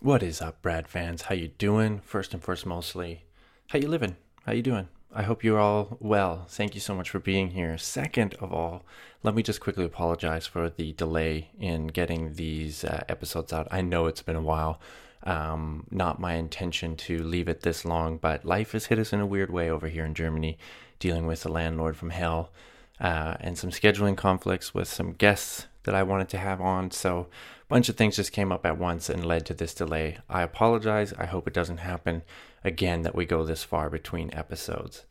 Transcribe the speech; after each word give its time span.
What 0.00 0.22
is 0.22 0.40
up, 0.40 0.62
Brad 0.62 0.86
fans? 0.86 1.22
How 1.22 1.34
you 1.34 1.48
doing? 1.48 1.98
First 2.04 2.32
and 2.32 2.40
first, 2.40 2.64
mostly, 2.64 3.24
how 3.70 3.80
you 3.80 3.88
living? 3.88 4.14
How 4.46 4.52
you 4.52 4.62
doing? 4.62 4.86
I 5.12 5.24
hope 5.24 5.42
you're 5.42 5.58
all 5.58 5.96
well. 5.98 6.46
Thank 6.48 6.76
you 6.76 6.80
so 6.80 6.94
much 6.94 7.10
for 7.10 7.18
being 7.18 7.50
here. 7.50 7.76
Second 7.78 8.34
of 8.34 8.52
all, 8.52 8.84
let 9.24 9.34
me 9.34 9.42
just 9.42 9.60
quickly 9.60 9.84
apologize 9.84 10.46
for 10.46 10.70
the 10.70 10.92
delay 10.92 11.50
in 11.58 11.88
getting 11.88 12.34
these 12.34 12.84
uh, 12.84 13.02
episodes 13.08 13.52
out. 13.52 13.66
I 13.72 13.80
know 13.80 14.06
it's 14.06 14.22
been 14.22 14.36
a 14.36 14.40
while. 14.40 14.80
Um, 15.24 15.84
not 15.90 16.20
my 16.20 16.34
intention 16.34 16.94
to 16.98 17.20
leave 17.20 17.48
it 17.48 17.62
this 17.62 17.84
long, 17.84 18.18
but 18.18 18.44
life 18.44 18.72
has 18.72 18.86
hit 18.86 19.00
us 19.00 19.12
in 19.12 19.18
a 19.18 19.26
weird 19.26 19.50
way 19.50 19.68
over 19.68 19.88
here 19.88 20.04
in 20.04 20.14
Germany, 20.14 20.58
dealing 21.00 21.26
with 21.26 21.44
a 21.44 21.48
landlord 21.48 21.96
from 21.96 22.10
hell 22.10 22.52
uh, 23.00 23.34
and 23.40 23.58
some 23.58 23.70
scheduling 23.70 24.16
conflicts 24.16 24.72
with 24.72 24.86
some 24.86 25.12
guests 25.12 25.66
that 25.82 25.96
I 25.96 26.04
wanted 26.04 26.28
to 26.28 26.38
have 26.38 26.60
on. 26.60 26.92
So 26.92 27.26
bunch 27.68 27.88
of 27.88 27.96
things 27.96 28.16
just 28.16 28.32
came 28.32 28.50
up 28.50 28.64
at 28.64 28.78
once 28.78 29.08
and 29.08 29.24
led 29.24 29.46
to 29.46 29.54
this 29.54 29.74
delay. 29.74 30.18
I 30.28 30.42
apologize. 30.42 31.12
I 31.18 31.26
hope 31.26 31.46
it 31.46 31.54
doesn't 31.54 31.78
happen 31.78 32.22
again 32.64 33.02
that 33.02 33.14
we 33.14 33.24
go 33.24 33.44
this 33.44 33.64
far 33.64 33.90
between 33.90 34.32
episodes 34.34 35.04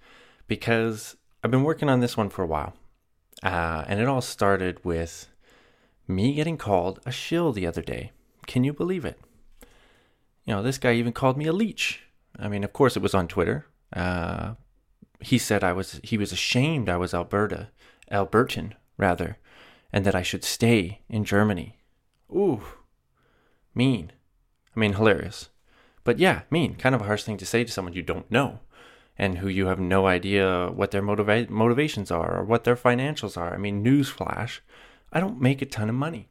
because 0.48 1.16
I've 1.44 1.52
been 1.52 1.64
working 1.64 1.90
on 1.90 2.00
this 2.00 2.18
one 2.18 2.30
for 2.30 2.44
a 2.44 2.48
while. 2.48 2.74
Uh, 3.44 3.86
and 3.88 4.00
it 4.00 4.08
all 4.08 4.22
started 4.22 4.84
with 4.84 5.28
me 6.08 6.34
getting 6.34 6.58
called 6.58 7.00
a 7.06 7.12
shill 7.12 7.52
the 7.52 7.68
other 7.68 7.82
day. 7.82 8.12
Can 8.48 8.64
you 8.64 8.74
believe 8.74 9.06
it? 9.06 9.20
You 10.46 10.56
know, 10.56 10.64
this 10.64 10.78
guy 10.78 10.94
even 10.94 11.14
called 11.14 11.38
me 11.38 11.46
a 11.46 11.54
leech. 11.54 12.02
I 12.40 12.48
mean, 12.48 12.64
of 12.64 12.74
course, 12.74 12.96
it 12.96 13.04
was 13.04 13.14
on 13.14 13.28
Twitter. 13.28 13.66
Uh, 13.94 14.54
he 15.20 15.38
said 15.38 15.64
I 15.64 15.74
was 15.74 16.00
he 16.04 16.18
was 16.18 16.32
ashamed 16.32 16.90
I 16.90 16.98
was 16.98 17.14
Alberta, 17.14 17.70
Albertan 18.12 18.74
rather, 18.98 19.38
and 19.92 20.06
that 20.06 20.16
I 20.16 20.22
should 20.22 20.44
stay 20.44 21.02
in 21.10 21.26
Germany. 21.26 21.77
Ooh, 22.32 22.64
mean. 23.74 24.12
I 24.76 24.80
mean, 24.80 24.94
hilarious. 24.94 25.50
But 26.04 26.20
yeah, 26.20 26.42
mean. 26.50 26.76
Kind 26.76 26.96
of 26.96 27.02
a 27.02 27.06
harsh 27.06 27.24
thing 27.24 27.38
to 27.38 27.46
say 27.46 27.64
to 27.64 27.72
someone 27.72 27.94
you 27.94 28.02
don't 28.02 28.30
know 28.32 28.60
and 29.18 29.40
who 29.40 29.48
you 29.48 29.66
have 29.68 29.80
no 29.80 30.08
idea 30.08 30.70
what 30.74 30.92
their 30.92 31.02
motiva- 31.02 31.50
motivations 31.50 32.12
are 32.12 32.38
or 32.38 32.44
what 32.44 32.64
their 32.64 32.76
financials 32.76 33.38
are. 33.38 33.54
I 33.54 33.58
mean, 33.58 33.84
newsflash, 33.84 34.60
I 35.12 35.20
don't 35.20 35.42
make 35.42 35.62
a 35.62 35.66
ton 35.66 35.90
of 35.90 35.96
money. 35.96 36.30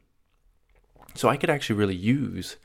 So 1.13 1.27
I 1.27 1.37
could 1.37 1.49
actually 1.49 1.77
really 1.77 1.95
use 1.95 2.57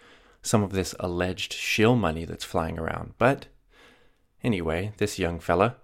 some 0.42 0.62
of 0.62 0.72
this 0.72 0.94
alleged 1.00 1.52
shill 1.52 1.96
money 1.96 2.24
that's 2.24 2.44
flying 2.44 2.78
around. 2.78 3.14
But 3.18 3.46
anyway, 4.44 4.92
this 4.98 5.18
young 5.18 5.40
fella, 5.40 5.76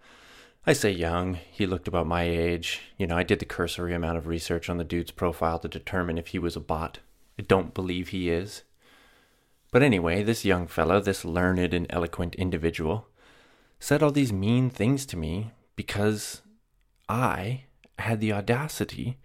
I 0.66 0.72
say 0.72 0.90
young, 0.90 1.38
he 1.50 1.66
looked 1.66 1.88
about 1.88 2.06
my 2.06 2.24
age. 2.24 2.82
You 2.98 3.06
know, 3.06 3.16
I 3.16 3.22
did 3.22 3.38
the 3.38 3.44
cursory 3.44 3.94
amount 3.94 4.18
of 4.18 4.26
research 4.26 4.68
on 4.68 4.76
the 4.76 4.84
dude's 4.84 5.10
profile 5.10 5.58
to 5.60 5.68
determine 5.68 6.18
if 6.18 6.28
he 6.28 6.38
was 6.38 6.56
a 6.56 6.60
bot. 6.60 6.98
I 7.38 7.42
don't 7.42 7.74
believe 7.74 8.08
he 8.08 8.30
is. 8.30 8.64
But 9.70 9.82
anyway, 9.82 10.22
this 10.22 10.44
young 10.44 10.66
fellow, 10.66 11.00
this 11.00 11.24
learned 11.24 11.74
and 11.74 11.86
eloquent 11.90 12.34
individual, 12.34 13.08
said 13.78 14.02
all 14.02 14.10
these 14.10 14.32
mean 14.32 14.70
things 14.70 15.06
to 15.06 15.16
me 15.16 15.52
because 15.76 16.42
I 17.08 17.64
had 17.98 18.20
the 18.20 18.32
audacity 18.32 19.18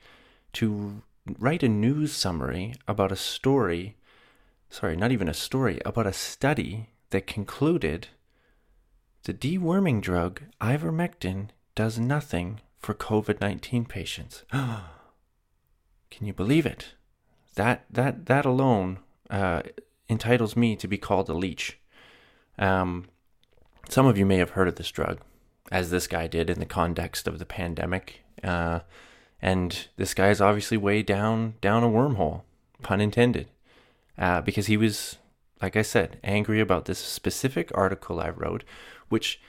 to 0.53 1.02
write 1.39 1.64
a 1.64 1.69
news 1.69 2.14
summary 2.14 2.75
about 2.88 3.11
a 3.11 3.16
story, 3.16 3.95
sorry, 4.69 4.95
not 4.95 5.11
even 5.11 5.28
a 5.28 5.34
story, 5.34 5.80
about 5.86 6.08
a 6.08 6.14
study 6.14 6.89
that 7.11 7.28
concluded 7.28 8.09
the 9.23 9.34
deworming 9.34 10.02
drug 10.02 10.41
ivermectin 10.59 11.50
does 11.75 11.97
nothing 11.97 12.59
for 12.78 12.94
COVID 12.94 13.39
19 13.39 13.86
patients. 13.86 14.44
Can 14.52 16.28
you 16.28 16.34
believe 16.34 16.66
it? 16.66 16.95
That 17.55 17.85
that 17.89 18.25
that 18.25 18.45
alone 18.45 18.99
uh, 19.29 19.61
entitles 20.09 20.55
me 20.55 20.75
to 20.75 20.87
be 20.87 20.97
called 20.97 21.29
a 21.29 21.33
leech. 21.33 21.79
Um, 22.57 23.05
some 23.89 24.05
of 24.05 24.17
you 24.17 24.25
may 24.25 24.37
have 24.37 24.51
heard 24.51 24.67
of 24.67 24.75
this 24.75 24.91
drug, 24.91 25.19
as 25.71 25.89
this 25.89 26.07
guy 26.07 26.27
did 26.27 26.49
in 26.49 26.59
the 26.59 26.65
context 26.65 27.27
of 27.27 27.39
the 27.39 27.45
pandemic, 27.45 28.21
uh, 28.43 28.79
and 29.41 29.88
this 29.97 30.13
guy 30.13 30.29
is 30.29 30.41
obviously 30.41 30.78
way 30.78 31.03
down 31.03 31.55
down 31.61 31.83
a 31.83 31.89
wormhole, 31.89 32.41
pun 32.81 33.01
intended, 33.01 33.47
uh, 34.17 34.41
because 34.41 34.67
he 34.67 34.78
was, 34.78 35.17
like 35.61 35.75
I 35.75 35.81
said, 35.81 36.19
angry 36.23 36.59
about 36.59 36.85
this 36.85 36.99
specific 36.99 37.72
article 37.73 38.19
I 38.19 38.29
wrote, 38.29 38.63
which. 39.09 39.39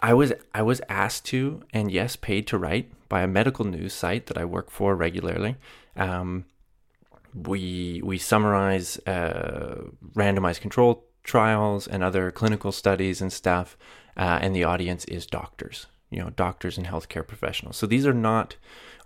I 0.00 0.12
was 0.12 0.32
I 0.52 0.60
was 0.60 0.82
asked 0.88 1.24
to 1.26 1.62
and 1.72 1.90
yes 1.90 2.16
paid 2.16 2.46
to 2.48 2.58
write 2.58 2.90
by 3.08 3.22
a 3.22 3.28
medical 3.28 3.64
news 3.64 3.94
site 3.94 4.26
that 4.26 4.36
I 4.36 4.44
work 4.44 4.68
for 4.68 4.94
regularly, 4.96 5.56
um, 5.96 6.44
we 7.34 8.00
we 8.04 8.18
summarize 8.18 8.98
uh, 9.06 9.82
randomized 10.14 10.60
control 10.60 11.04
trials 11.24 11.86
and 11.86 12.04
other 12.04 12.30
clinical 12.30 12.70
studies 12.70 13.20
and 13.20 13.32
stuff, 13.32 13.76
uh, 14.16 14.38
and 14.40 14.54
the 14.54 14.64
audience 14.64 15.04
is 15.06 15.26
doctors, 15.26 15.86
you 16.10 16.20
know, 16.20 16.30
doctors 16.30 16.78
and 16.78 16.86
healthcare 16.86 17.26
professionals. 17.26 17.76
So 17.76 17.86
these 17.86 18.06
are 18.06 18.14
not 18.14 18.56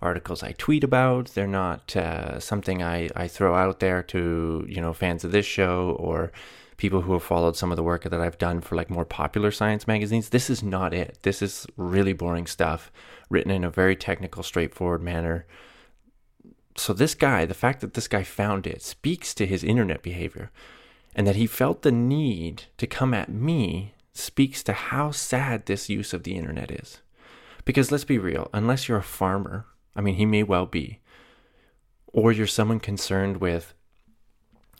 articles 0.01 0.43
I 0.43 0.53
tweet 0.53 0.83
about. 0.83 1.27
They're 1.29 1.47
not 1.47 1.95
uh, 1.95 2.39
something 2.39 2.83
I, 2.83 3.09
I 3.15 3.27
throw 3.27 3.55
out 3.55 3.79
there 3.79 4.03
to 4.03 4.65
you 4.67 4.81
know 4.81 4.93
fans 4.93 5.23
of 5.23 5.31
this 5.31 5.45
show 5.45 5.95
or 5.99 6.31
people 6.77 7.01
who 7.01 7.11
have 7.13 7.23
followed 7.23 7.57
some 7.57 7.71
of 7.71 7.75
the 7.75 7.83
work 7.83 8.03
that 8.03 8.21
I've 8.21 8.37
done 8.37 8.61
for 8.61 8.75
like 8.75 8.89
more 8.89 9.05
popular 9.05 9.51
science 9.51 9.85
magazines. 9.85 10.29
This 10.29 10.49
is 10.49 10.63
not 10.63 10.93
it. 10.93 11.19
This 11.23 11.41
is 11.41 11.67
really 11.75 12.13
boring 12.13 12.47
stuff 12.47 12.89
written 13.29 13.51
in 13.51 13.65
a 13.65 13.69
very 13.69 13.97
technical, 13.97 14.43
straightforward 14.43 15.01
manner 15.01 15.45
so 16.79 16.93
this 16.93 17.15
guy, 17.15 17.45
the 17.45 17.53
fact 17.53 17.81
that 17.81 17.93
this 17.93 18.07
guy 18.07 18.23
found 18.23 18.65
it 18.65 18.81
speaks 18.81 19.33
to 19.33 19.45
his 19.45 19.63
internet 19.63 20.01
behavior 20.01 20.51
and 21.15 21.27
that 21.27 21.35
he 21.35 21.47
felt 21.47 21.81
the 21.81 21.91
need 21.91 22.63
to 22.77 22.87
come 22.87 23.13
at 23.13 23.29
me 23.29 23.93
speaks 24.13 24.63
to 24.63 24.73
how 24.73 25.11
sad 25.11 25.65
this 25.65 25.89
use 25.89 26.13
of 26.13 26.23
the 26.23 26.35
internet 26.35 26.71
is. 26.71 27.01
Because 27.65 27.91
let's 27.91 28.03
be 28.03 28.17
real, 28.17 28.49
unless 28.53 28.87
you're 28.87 28.97
a 28.97 29.03
farmer, 29.03 29.65
I 29.95 30.01
mean, 30.01 30.15
he 30.15 30.25
may 30.25 30.43
well 30.43 30.65
be, 30.65 30.99
or 32.07 32.31
you're 32.31 32.47
someone 32.47 32.79
concerned 32.79 33.37
with 33.37 33.73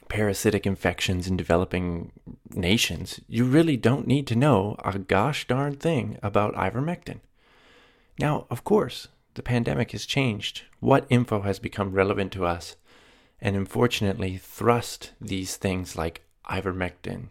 parasitic 0.08 0.66
infections 0.66 1.28
in 1.28 1.38
developing 1.38 2.12
nations, 2.52 3.20
you 3.28 3.46
really 3.46 3.78
don't 3.78 4.08
need 4.08 4.26
to 4.28 4.36
know 4.36 4.76
a 4.84 4.98
gosh 4.98 5.48
darn 5.48 5.76
thing 5.76 6.18
about 6.24 6.56
ivermectin. 6.56 7.20
Now, 8.20 8.48
of 8.50 8.64
course, 8.64 9.08
the 9.34 9.44
pandemic 9.44 9.92
has 9.92 10.06
changed 10.06 10.64
what 10.80 11.06
info 11.10 11.42
has 11.42 11.60
become 11.60 11.92
relevant 11.92 12.32
to 12.34 12.46
us, 12.46 12.76
and 13.42 13.56
unfortunately 13.56 14.38
thrust 14.38 15.12
these 15.22 15.56
things 15.56 15.96
like 15.96 16.24
ivermectin, 16.50 17.28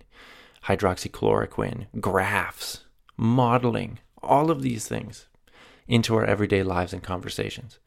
hydroxychloroquine, 0.65 1.87
graphs, 2.01 2.85
modeling, 3.17 3.99
all 4.23 4.51
of 4.51 4.63
these 4.63 4.87
things 4.87 5.27
into 5.87 6.15
our 6.15 6.25
everyday 6.25 6.63
lives 6.63 6.93
and 6.93 7.03
conversations. 7.03 7.79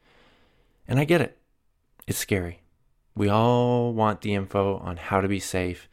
And 0.86 0.98
I 0.98 1.04
get 1.04 1.20
it. 1.20 1.38
It's 2.06 2.18
scary. 2.18 2.62
We 3.14 3.28
all 3.28 3.92
want 3.92 4.22
the 4.22 4.34
info 4.34 4.78
on 4.78 4.96
how 4.96 5.20
to 5.20 5.28
be 5.28 5.40
safe. 5.40 5.88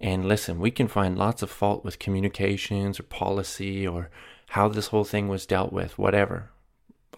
And 0.00 0.26
listen, 0.26 0.58
we 0.58 0.70
can 0.70 0.88
find 0.88 1.18
lots 1.18 1.42
of 1.42 1.50
fault 1.50 1.84
with 1.84 1.98
communications 1.98 2.98
or 2.98 3.04
policy 3.04 3.86
or 3.86 4.10
how 4.48 4.68
this 4.68 4.88
whole 4.88 5.04
thing 5.04 5.28
was 5.28 5.46
dealt 5.46 5.72
with, 5.72 5.98
whatever. 5.98 6.51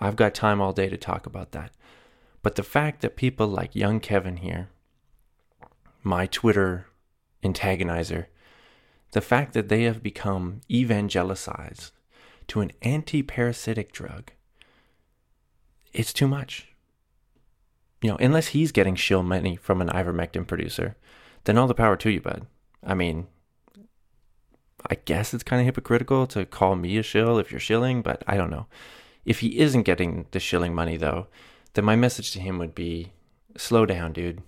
I've 0.00 0.16
got 0.16 0.34
time 0.34 0.60
all 0.60 0.72
day 0.72 0.88
to 0.88 0.96
talk 0.96 1.26
about 1.26 1.52
that. 1.52 1.72
But 2.42 2.56
the 2.56 2.62
fact 2.62 3.00
that 3.00 3.16
people 3.16 3.46
like 3.46 3.74
young 3.74 4.00
Kevin 4.00 4.38
here, 4.38 4.68
my 6.02 6.26
Twitter 6.26 6.86
antagonizer, 7.42 8.26
the 9.12 9.20
fact 9.20 9.54
that 9.54 9.68
they 9.68 9.84
have 9.84 10.02
become 10.02 10.60
evangelicized 10.70 11.92
to 12.48 12.60
an 12.60 12.72
anti 12.82 13.22
parasitic 13.22 13.92
drug, 13.92 14.32
it's 15.92 16.12
too 16.12 16.28
much. 16.28 16.68
You 18.02 18.10
know, 18.10 18.16
unless 18.16 18.48
he's 18.48 18.72
getting 18.72 18.96
shill 18.96 19.22
money 19.22 19.56
from 19.56 19.80
an 19.80 19.88
ivermectin 19.88 20.46
producer, 20.46 20.96
then 21.44 21.56
all 21.56 21.66
the 21.66 21.74
power 21.74 21.96
to 21.96 22.10
you, 22.10 22.20
bud. 22.20 22.46
I 22.84 22.92
mean, 22.92 23.28
I 24.90 24.96
guess 24.96 25.32
it's 25.32 25.42
kind 25.42 25.60
of 25.60 25.66
hypocritical 25.66 26.26
to 26.28 26.44
call 26.44 26.76
me 26.76 26.98
a 26.98 27.02
shill 27.02 27.38
if 27.38 27.50
you're 27.50 27.60
shilling, 27.60 28.02
but 28.02 28.22
I 28.26 28.36
don't 28.36 28.50
know. 28.50 28.66
If 29.24 29.40
he 29.40 29.58
isn't 29.58 29.82
getting 29.82 30.26
the 30.32 30.40
shilling 30.40 30.74
money, 30.74 30.96
though, 30.96 31.28
then 31.74 31.84
my 31.84 31.96
message 31.96 32.30
to 32.32 32.40
him 32.40 32.58
would 32.58 32.74
be 32.74 33.12
slow 33.56 33.86
down, 33.86 34.12
dude. 34.12 34.42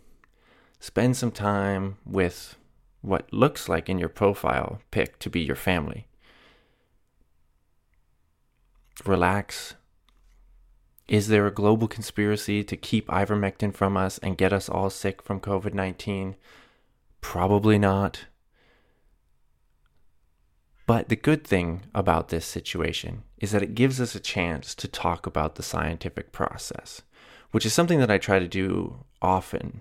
Spend 0.81 1.17
some 1.17 1.31
time 1.31 1.97
with 2.05 2.57
what 3.01 3.33
looks 3.33 3.69
like 3.69 3.89
in 3.89 3.99
your 3.99 4.09
profile 4.09 4.81
pic 4.91 5.19
to 5.21 5.31
be 5.31 5.41
your 5.41 5.57
family. 5.57 6.07
Relax. 9.05 9.75
Is 11.09 11.29
there 11.29 11.47
a 11.47 11.53
global 11.53 11.87
conspiracy 11.87 12.65
to 12.65 12.77
keep 12.77 13.07
ivermectin 13.07 13.73
from 13.73 13.97
us 13.97 14.19
and 14.19 14.37
get 14.37 14.53
us 14.53 14.69
all 14.69 14.91
sick 14.91 15.23
from 15.23 15.41
COVID 15.41 15.73
19? 15.73 16.37
Probably 17.21 17.79
not. 17.79 18.27
But 20.87 21.09
the 21.09 21.17
good 21.17 21.45
thing 21.45 21.83
about 21.95 22.29
this 22.29 22.45
situation 22.45 23.23
is 23.39 23.53
that 23.53 23.63
it 23.63 23.75
gives 23.75 24.01
us 24.01 24.15
a 24.15 24.21
chance 24.21 24.75
to 24.75 24.89
talk 24.89 25.27
about 25.27 25.57
the 25.57 25.63
scientific 25.63 26.33
process, 26.33 27.03
which 27.51 27.67
is 27.67 27.73
something 27.73 27.99
that 28.01 28.11
I 28.11 28.19
try 28.19 28.39
to 28.39 28.49
do 28.49 29.05
often 29.21 29.81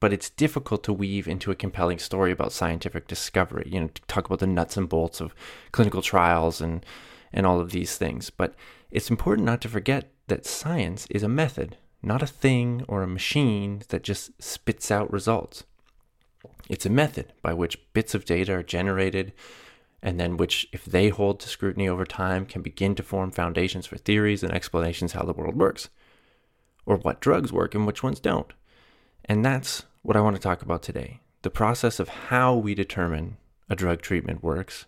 but 0.00 0.12
it's 0.12 0.30
difficult 0.30 0.84
to 0.84 0.92
weave 0.92 1.26
into 1.26 1.50
a 1.50 1.56
compelling 1.56 1.98
story 1.98 2.30
about 2.30 2.52
scientific 2.52 3.06
discovery. 3.06 3.68
You 3.70 3.80
know, 3.80 3.88
to 3.88 4.02
talk 4.02 4.26
about 4.26 4.38
the 4.38 4.46
nuts 4.46 4.76
and 4.76 4.88
bolts 4.88 5.20
of 5.20 5.34
clinical 5.72 6.02
trials 6.02 6.60
and 6.60 6.84
and 7.32 7.44
all 7.46 7.60
of 7.60 7.72
these 7.72 7.96
things. 7.96 8.30
But 8.30 8.54
it's 8.90 9.10
important 9.10 9.46
not 9.46 9.60
to 9.62 9.68
forget 9.68 10.10
that 10.28 10.46
science 10.46 11.06
is 11.10 11.22
a 11.22 11.28
method, 11.28 11.76
not 12.02 12.22
a 12.22 12.26
thing 12.26 12.84
or 12.88 13.02
a 13.02 13.08
machine 13.08 13.82
that 13.88 14.02
just 14.02 14.42
spits 14.42 14.90
out 14.90 15.12
results. 15.12 15.64
It's 16.68 16.86
a 16.86 16.90
method 16.90 17.32
by 17.42 17.52
which 17.52 17.80
bits 17.92 18.14
of 18.14 18.24
data 18.24 18.54
are 18.54 18.62
generated 18.62 19.32
and 20.02 20.18
then 20.18 20.36
which, 20.36 20.68
if 20.72 20.84
they 20.84 21.08
hold 21.08 21.40
to 21.40 21.48
scrutiny 21.48 21.88
over 21.88 22.04
time, 22.04 22.46
can 22.46 22.62
begin 22.62 22.94
to 22.94 23.02
form 23.02 23.30
foundations 23.30 23.86
for 23.86 23.96
theories 23.96 24.42
and 24.42 24.52
explanations 24.52 25.12
how 25.12 25.24
the 25.24 25.32
world 25.32 25.56
works, 25.56 25.88
or 26.86 26.96
what 26.96 27.20
drugs 27.20 27.52
work 27.52 27.74
and 27.74 27.86
which 27.86 28.02
ones 28.02 28.20
don't. 28.20 28.52
And 29.24 29.44
that's 29.44 29.84
what 30.02 30.16
I 30.16 30.20
want 30.20 30.36
to 30.36 30.42
talk 30.42 30.62
about 30.62 30.82
today 30.82 31.20
the 31.42 31.50
process 31.50 32.00
of 32.00 32.08
how 32.08 32.54
we 32.54 32.74
determine 32.74 33.36
a 33.70 33.76
drug 33.76 34.02
treatment 34.02 34.42
works, 34.42 34.86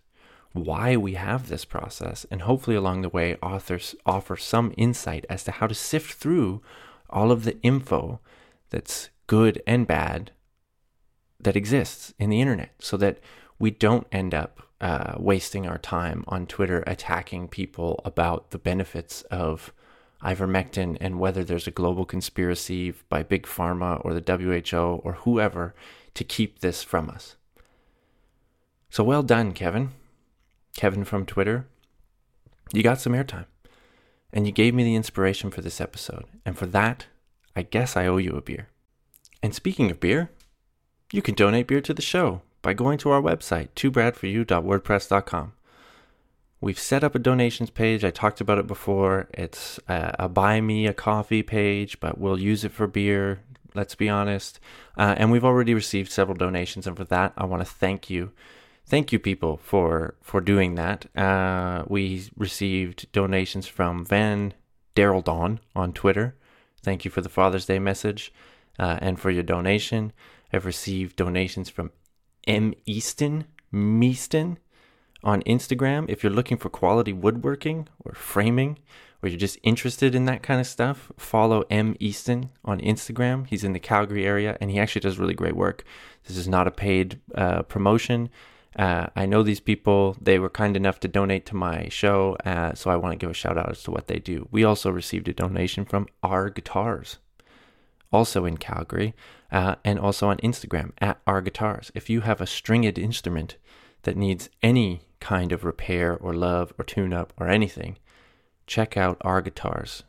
why 0.53 0.97
we 0.97 1.15
have 1.15 1.49
this 1.49 1.65
process, 1.65 2.27
and 2.31 2.43
hopefully 2.43 2.77
along 2.77 3.03
the 3.03 3.09
way, 3.09 3.37
authors 3.37 3.95
offer 4.05 4.37
some 4.37 4.75
insight 4.77 5.25
as 5.31 5.45
to 5.45 5.53
how 5.53 5.67
to 5.67 5.75
sift 5.75 6.15
through 6.15 6.61
all 7.09 7.31
of 7.31 7.45
the 7.45 7.61
info 7.62 8.21
that's 8.71 9.11
good 9.27 9.62
and 9.67 9.87
bad 9.87 10.33
that 11.39 11.57
exists 11.57 12.12
in 12.19 12.31
the 12.31 12.41
internet 12.41 12.75
so 12.81 12.97
that 12.97 13.19
we 13.59 13.71
don't 13.71 14.07
end 14.11 14.35
up 14.35 14.70
uh, 14.81 15.15
wasting 15.19 15.67
our 15.67 15.79
time 15.79 16.25
on 16.27 16.47
Twitter 16.47 16.82
attacking 16.87 17.49
people 17.49 18.00
about 18.05 18.50
the 18.50 18.59
benefits 18.59 19.23
of 19.23 19.73
ivermectin 20.23 20.97
and 21.00 21.19
whether 21.19 21.44
there's 21.44 21.67
a 21.67 21.73
global 21.73 22.05
conspiracy 22.05 22.93
by 23.09 23.23
Big 23.23 23.44
Pharma 23.44 24.00
or 24.05 24.15
the 24.15 24.37
WHO 24.71 25.00
or 25.05 25.12
whoever 25.12 25.75
to 26.15 26.25
keep 26.25 26.61
this 26.61 26.82
from 26.82 27.11
us. 27.11 27.37
So 28.91 29.05
well 29.05 29.23
done, 29.23 29.53
Kevin. 29.53 29.91
Kevin 30.77 31.05
from 31.05 31.26
Twitter. 31.26 31.67
You 32.73 32.83
got 32.83 33.00
some 33.00 33.12
airtime. 33.12 33.47
And 34.33 34.47
you 34.47 34.53
gave 34.53 34.75
me 34.75 34.85
the 34.85 34.94
inspiration 34.94 35.50
for 35.50 35.61
this 35.61 35.81
episode. 35.81 36.25
And 36.47 36.56
for 36.56 36.67
that, 36.67 37.06
I 37.56 37.62
guess 37.62 37.97
I 37.97 38.06
owe 38.06 38.17
you 38.17 38.33
a 38.33 38.43
beer. 38.43 38.69
And 39.43 39.55
speaking 39.55 39.91
of 39.91 40.00
beer, 40.00 40.31
you 41.12 41.23
can 41.23 41.35
donate 41.35 41.67
beer 41.67 41.81
to 41.81 41.94
the 41.94 42.03
show 42.03 42.43
by 42.62 42.73
going 42.75 42.99
to 42.99 43.11
our 43.11 43.23
website, 43.23 43.69
twobradforyou.wordpress.com. 43.77 45.53
We've 46.62 46.79
set 46.79 47.03
up 47.03 47.15
a 47.15 47.19
donations 47.19 47.71
page. 47.71 48.05
I 48.05 48.11
talked 48.11 48.41
about 48.41 48.59
it 48.59 48.67
before. 48.67 49.29
It's 49.33 49.81
a, 49.89 50.15
a, 50.19 50.29
buy 50.29 50.61
me 50.61 50.87
a 50.87 50.93
coffee 50.93 51.43
page, 51.43 51.99
but 52.01 52.19
we'll 52.19 52.39
use 52.39 52.65
it 52.65 52.73
for 52.73 52.87
beer. 52.87 53.41
Let's 53.75 53.95
be 53.95 54.11
honest. 54.11 54.61
Uh, 54.99 55.15
and 55.17 55.31
we've 55.31 55.45
already 55.45 55.73
received 55.73 56.11
several 56.11 56.37
donations, 56.37 56.87
and 56.87 56.97
for 56.97 57.05
that, 57.05 57.33
I 57.39 57.45
want 57.47 57.62
to 57.62 57.71
thank 57.71 58.11
you. 58.11 58.33
Thank 58.85 59.12
you, 59.12 59.19
people, 59.19 59.57
for 59.57 60.17
for 60.21 60.41
doing 60.41 60.75
that. 60.75 61.07
Uh, 61.17 61.85
we 61.87 62.29
received 62.37 63.11
donations 63.12 63.67
from 63.67 64.05
Van 64.05 64.53
Daryl 64.97 65.25
Dawn 65.25 65.61
on 65.75 65.93
Twitter. 65.93 66.35
Thank 66.83 67.05
you 67.05 67.11
for 67.11 67.21
the 67.21 67.29
Father's 67.29 67.67
Day 67.67 67.79
message 67.79 68.33
uh, 68.79 68.99
and 69.01 69.19
for 69.19 69.31
your 69.31 69.45
donation. 69.45 70.12
I've 70.53 70.67
received 70.67 71.17
donations 71.17 71.71
from 71.71 71.93
M. 72.47 72.75
Easton, 72.87 73.45
Measton 73.73 74.57
on 75.23 75.43
Instagram. 75.43 76.09
If 76.09 76.23
you're 76.23 76.33
looking 76.33 76.57
for 76.57 76.69
quality 76.69 77.13
woodworking 77.13 77.89
or 78.05 78.13
framing, 78.15 78.79
or 79.23 79.29
you're 79.29 79.39
just 79.39 79.59
interested 79.63 80.15
in 80.15 80.25
that 80.25 80.43
kind 80.43 80.61
of 80.61 80.67
stuff, 80.67 81.13
follow 81.17 81.65
M. 81.71 81.95
Easton 82.01 82.51
on 82.65 82.81
Instagram. 82.81 83.47
He's 83.47 83.65
in 83.65 83.73
the 83.73 83.79
Calgary 83.81 84.25
area 84.25 84.57
and 84.61 84.71
he 84.71 84.79
actually 84.79 85.03
does 85.03 85.19
really 85.19 85.35
great 85.35 85.57
work. 85.57 85.85
This 86.27 86.37
is 86.37 86.49
not 86.49 86.67
a 86.67 86.71
paid 86.71 87.21
uh, 87.35 87.63
promotion. 87.63 88.31
Uh, 88.77 89.09
I 89.17 89.27
know 89.27 89.43
these 89.43 89.61
people, 89.61 90.17
they 90.21 90.39
were 90.39 90.49
kind 90.49 90.77
enough 90.77 91.01
to 91.01 91.09
donate 91.09 91.45
to 91.47 91.57
my 91.57 91.89
show, 91.89 92.37
uh, 92.45 92.73
so 92.75 92.89
I 92.89 92.97
want 92.97 93.13
to 93.13 93.17
give 93.17 93.31
a 93.31 93.35
shout 93.35 93.59
out 93.59 93.69
as 93.69 93.83
to 93.83 93.91
what 93.91 94.07
they 94.07 94.21
do. 94.21 94.49
We 94.53 94.63
also 94.63 94.91
received 94.91 95.29
a 95.29 95.35
donation 95.35 95.85
from 95.85 96.07
R 96.23 96.51
Guitars, 96.51 97.19
also 98.13 98.45
in 98.45 98.59
Calgary 98.59 99.13
uh, 99.52 99.76
and 99.85 99.99
also 99.99 100.29
on 100.29 100.37
Instagram 100.38 100.93
at 100.99 101.20
our 101.26 101.41
guitars. 101.41 101.91
If 101.94 102.08
you 102.08 102.23
have 102.23 102.41
a 102.41 102.47
stringed 102.47 102.99
instrument 102.99 103.56
that 104.02 104.17
needs 104.17 104.49
any 104.62 105.02
kind 105.20 105.52
of 105.52 105.64
repair 105.64 106.17
or 106.17 106.32
love 106.32 106.73
or 106.79 106.85
tune 106.85 107.12
up 107.12 107.32
or 107.38 107.49
anything, 107.49 107.99
check 108.67 108.97
out 108.97 109.19
our 109.20 109.41
guitars. 109.41 110.02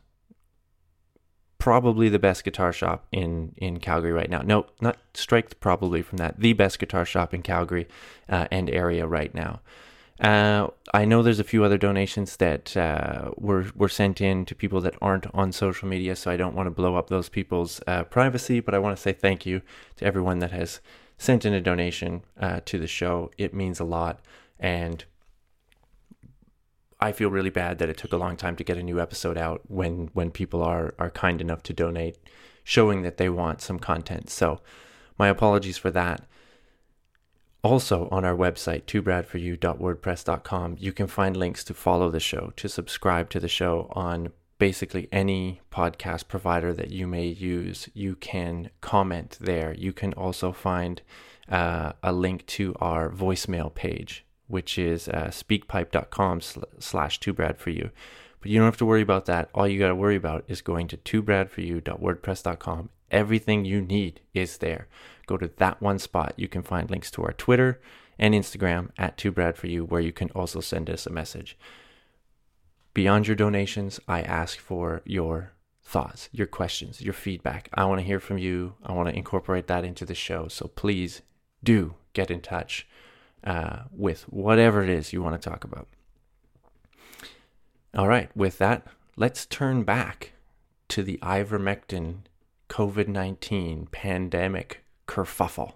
Probably 1.58 2.08
the 2.08 2.18
best 2.18 2.42
guitar 2.42 2.72
shop 2.72 3.06
in, 3.12 3.54
in 3.56 3.78
Calgary 3.78 4.12
right 4.12 4.30
now. 4.30 4.42
No, 4.42 4.66
not 4.80 4.96
strike 5.14 5.60
probably 5.60 6.02
from 6.02 6.18
that. 6.18 6.40
The 6.40 6.54
best 6.54 6.78
guitar 6.78 7.04
shop 7.04 7.32
in 7.32 7.42
Calgary 7.42 7.86
uh, 8.28 8.48
and 8.50 8.68
area 8.68 9.06
right 9.06 9.32
now. 9.34 9.60
Uh, 10.20 10.68
I 10.94 11.04
know 11.04 11.22
there's 11.22 11.40
a 11.40 11.44
few 11.44 11.64
other 11.64 11.78
donations 11.78 12.36
that 12.36 12.76
uh, 12.76 13.30
were 13.36 13.66
were 13.74 13.88
sent 13.88 14.20
in 14.20 14.44
to 14.44 14.54
people 14.54 14.80
that 14.82 14.94
aren't 15.00 15.26
on 15.34 15.52
social 15.52 15.88
media, 15.88 16.14
so 16.14 16.30
I 16.30 16.36
don't 16.36 16.54
want 16.54 16.66
to 16.66 16.70
blow 16.70 16.96
up 16.96 17.08
those 17.08 17.28
people's 17.28 17.80
uh, 17.86 18.04
privacy. 18.04 18.60
But 18.60 18.74
I 18.74 18.78
want 18.78 18.96
to 18.96 19.02
say 19.02 19.12
thank 19.12 19.46
you 19.46 19.62
to 19.96 20.04
everyone 20.04 20.38
that 20.40 20.52
has 20.52 20.80
sent 21.16 21.44
in 21.44 21.54
a 21.54 21.60
donation 21.60 22.22
uh, 22.38 22.60
to 22.66 22.78
the 22.78 22.86
show. 22.86 23.30
It 23.38 23.54
means 23.54 23.80
a 23.80 23.84
lot, 23.84 24.20
and 24.60 25.04
I 27.00 27.10
feel 27.12 27.30
really 27.30 27.50
bad 27.50 27.78
that 27.78 27.88
it 27.88 27.96
took 27.96 28.12
a 28.12 28.16
long 28.16 28.36
time 28.36 28.54
to 28.56 28.64
get 28.64 28.76
a 28.76 28.82
new 28.82 29.00
episode 29.00 29.38
out 29.38 29.62
when 29.68 30.10
when 30.12 30.30
people 30.30 30.62
are 30.62 30.94
are 30.98 31.10
kind 31.10 31.40
enough 31.40 31.62
to 31.64 31.72
donate, 31.72 32.18
showing 32.62 33.02
that 33.02 33.16
they 33.16 33.28
want 33.28 33.62
some 33.62 33.78
content. 33.78 34.30
So, 34.30 34.60
my 35.18 35.28
apologies 35.28 35.78
for 35.78 35.90
that. 35.90 36.22
Also, 37.62 38.08
on 38.10 38.24
our 38.24 38.34
website, 38.34 38.82
twobradforyou.wordpress.com, 38.86 40.76
you 40.80 40.92
can 40.92 41.06
find 41.06 41.36
links 41.36 41.62
to 41.62 41.72
follow 41.72 42.10
the 42.10 42.18
show, 42.18 42.52
to 42.56 42.68
subscribe 42.68 43.30
to 43.30 43.38
the 43.38 43.48
show 43.48 43.88
on 43.92 44.32
basically 44.58 45.08
any 45.12 45.60
podcast 45.70 46.26
provider 46.26 46.72
that 46.72 46.90
you 46.90 47.06
may 47.06 47.26
use. 47.26 47.88
You 47.94 48.16
can 48.16 48.70
comment 48.80 49.38
there. 49.40 49.74
You 49.74 49.92
can 49.92 50.12
also 50.14 50.50
find 50.52 51.02
uh, 51.48 51.92
a 52.02 52.12
link 52.12 52.46
to 52.46 52.74
our 52.80 53.08
voicemail 53.10 53.72
page, 53.72 54.24
which 54.48 54.76
is 54.76 55.08
uh, 55.08 55.28
speakpipe.com 55.28 56.40
slash 56.80 57.20
twobradforyou. 57.20 57.90
But 58.40 58.50
you 58.50 58.58
don't 58.58 58.66
have 58.66 58.76
to 58.78 58.86
worry 58.86 59.02
about 59.02 59.26
that. 59.26 59.50
All 59.54 59.68
you 59.68 59.78
got 59.78 59.88
to 59.88 59.94
worry 59.94 60.16
about 60.16 60.44
is 60.48 60.62
going 60.62 60.88
to 60.88 60.96
twobradforyou.wordpress.com. 60.96 62.90
Everything 63.12 63.64
you 63.64 63.80
need 63.80 64.20
is 64.34 64.58
there 64.58 64.88
go 65.26 65.36
to 65.36 65.50
that 65.56 65.80
one 65.80 65.98
spot. 65.98 66.34
You 66.36 66.48
can 66.48 66.62
find 66.62 66.90
links 66.90 67.10
to 67.12 67.22
our 67.22 67.32
Twitter 67.32 67.80
and 68.18 68.34
Instagram 68.34 68.90
at 68.98 69.16
2brad4you, 69.16 69.88
where 69.88 70.00
you 70.00 70.12
can 70.12 70.30
also 70.30 70.60
send 70.60 70.88
us 70.90 71.06
a 71.06 71.10
message. 71.10 71.56
Beyond 72.94 73.26
your 73.26 73.36
donations, 73.36 74.00
I 74.06 74.22
ask 74.22 74.58
for 74.58 75.02
your 75.04 75.52
thoughts, 75.82 76.28
your 76.32 76.46
questions, 76.46 77.00
your 77.00 77.14
feedback. 77.14 77.68
I 77.74 77.84
want 77.84 78.00
to 78.00 78.06
hear 78.06 78.20
from 78.20 78.38
you. 78.38 78.74
I 78.84 78.92
want 78.92 79.08
to 79.08 79.16
incorporate 79.16 79.66
that 79.66 79.84
into 79.84 80.04
the 80.04 80.14
show. 80.14 80.48
So 80.48 80.68
please 80.68 81.22
do 81.64 81.94
get 82.12 82.30
in 82.30 82.40
touch 82.40 82.86
uh, 83.44 83.84
with 83.90 84.22
whatever 84.22 84.82
it 84.82 84.90
is 84.90 85.12
you 85.12 85.22
want 85.22 85.40
to 85.40 85.50
talk 85.50 85.64
about. 85.64 85.88
All 87.94 88.08
right, 88.08 88.34
with 88.36 88.58
that, 88.58 88.86
let's 89.16 89.44
turn 89.44 89.82
back 89.82 90.32
to 90.88 91.02
the 91.02 91.18
ivermectin 91.22 92.20
COVID 92.68 93.08
19 93.08 93.88
pandemic 93.90 94.81
kerfuffle. 95.06 95.74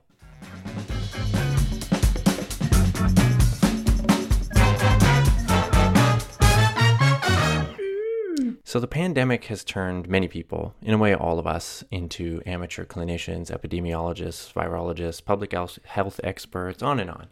So, 8.64 8.80
the 8.80 8.88
pandemic 8.88 9.45
has 9.45 9.64
turned 9.64 10.09
many 10.09 10.28
people, 10.28 10.75
in 10.83 10.92
a 10.92 10.99
way, 10.99 11.14
all 11.14 11.38
of 11.38 11.47
us, 11.47 11.85
into 11.90 12.42
amateur 12.45 12.85
clinicians, 12.85 13.50
epidemiologists, 13.50 14.52
virologists, 14.52 15.25
public 15.25 15.52
health 15.52 16.21
experts, 16.23 16.83
on 16.83 17.00
and 17.00 17.09
on. 17.09 17.28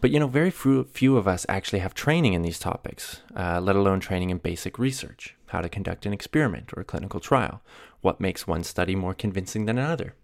But, 0.00 0.12
you 0.12 0.20
know, 0.20 0.28
very 0.28 0.50
few 0.50 1.16
of 1.16 1.26
us 1.26 1.44
actually 1.48 1.80
have 1.80 1.94
training 1.94 2.34
in 2.34 2.42
these 2.42 2.58
topics, 2.58 3.22
uh, 3.34 3.60
let 3.60 3.74
alone 3.74 3.98
training 3.98 4.30
in 4.30 4.38
basic 4.38 4.78
research 4.78 5.34
how 5.46 5.60
to 5.60 5.68
conduct 5.68 6.06
an 6.06 6.12
experiment 6.12 6.70
or 6.76 6.82
a 6.82 6.84
clinical 6.84 7.18
trial, 7.18 7.62
what 8.00 8.20
makes 8.20 8.46
one 8.46 8.62
study 8.62 8.94
more 8.94 9.14
convincing 9.14 9.64
than 9.64 9.78
another. 9.78 10.14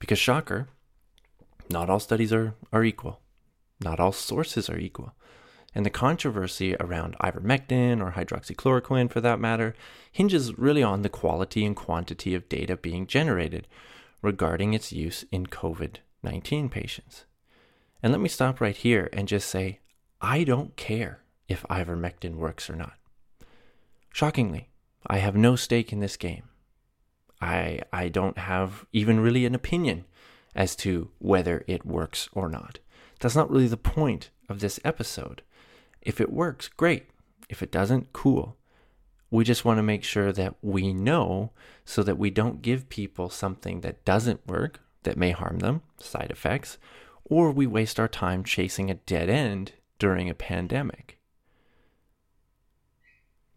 Because, 0.00 0.18
shocker, 0.18 0.66
not 1.70 1.88
all 1.88 2.00
studies 2.00 2.32
are, 2.32 2.54
are 2.72 2.82
equal, 2.82 3.20
not 3.80 4.00
all 4.00 4.12
sources 4.12 4.68
are 4.68 4.78
equal. 4.78 5.14
And 5.72 5.86
the 5.86 5.90
controversy 5.90 6.74
around 6.80 7.16
ivermectin 7.20 8.02
or 8.02 8.12
hydroxychloroquine, 8.12 9.08
for 9.12 9.20
that 9.20 9.38
matter, 9.38 9.76
hinges 10.10 10.58
really 10.58 10.82
on 10.82 11.02
the 11.02 11.08
quality 11.08 11.64
and 11.64 11.76
quantity 11.76 12.34
of 12.34 12.48
data 12.48 12.76
being 12.76 13.06
generated 13.06 13.68
regarding 14.20 14.74
its 14.74 14.92
use 14.92 15.24
in 15.30 15.46
COVID 15.46 15.96
19 16.22 16.68
patients. 16.68 17.24
And 18.02 18.12
let 18.12 18.20
me 18.20 18.28
stop 18.28 18.60
right 18.60 18.76
here 18.76 19.08
and 19.12 19.28
just 19.28 19.48
say 19.48 19.80
I 20.20 20.44
don't 20.44 20.76
care 20.76 21.22
if 21.48 21.62
ivermectin 21.70 22.34
works 22.34 22.68
or 22.68 22.76
not. 22.76 22.94
Shockingly, 24.12 24.70
I 25.06 25.18
have 25.18 25.36
no 25.36 25.56
stake 25.56 25.92
in 25.92 26.00
this 26.00 26.16
game. 26.16 26.49
I 27.40 27.80
I 27.92 28.08
don't 28.08 28.38
have 28.38 28.86
even 28.92 29.20
really 29.20 29.46
an 29.46 29.54
opinion 29.54 30.04
as 30.54 30.76
to 30.76 31.10
whether 31.18 31.64
it 31.66 31.86
works 31.86 32.28
or 32.32 32.48
not. 32.48 32.78
That's 33.20 33.36
not 33.36 33.50
really 33.50 33.68
the 33.68 33.76
point 33.76 34.30
of 34.48 34.60
this 34.60 34.80
episode. 34.84 35.42
If 36.00 36.20
it 36.20 36.32
works, 36.32 36.68
great. 36.68 37.06
If 37.48 37.62
it 37.62 37.70
doesn't, 37.70 38.12
cool. 38.12 38.56
We 39.30 39.44
just 39.44 39.64
want 39.64 39.78
to 39.78 39.82
make 39.82 40.02
sure 40.02 40.32
that 40.32 40.56
we 40.60 40.92
know 40.92 41.52
so 41.84 42.02
that 42.02 42.18
we 42.18 42.30
don't 42.30 42.62
give 42.62 42.88
people 42.88 43.30
something 43.30 43.80
that 43.82 44.04
doesn't 44.04 44.46
work, 44.46 44.80
that 45.04 45.16
may 45.16 45.30
harm 45.30 45.58
them, 45.58 45.82
side 45.98 46.30
effects, 46.30 46.78
or 47.24 47.52
we 47.52 47.66
waste 47.66 48.00
our 48.00 48.08
time 48.08 48.42
chasing 48.42 48.90
a 48.90 48.94
dead 48.94 49.28
end 49.28 49.72
during 49.98 50.28
a 50.28 50.34
pandemic. 50.34 51.18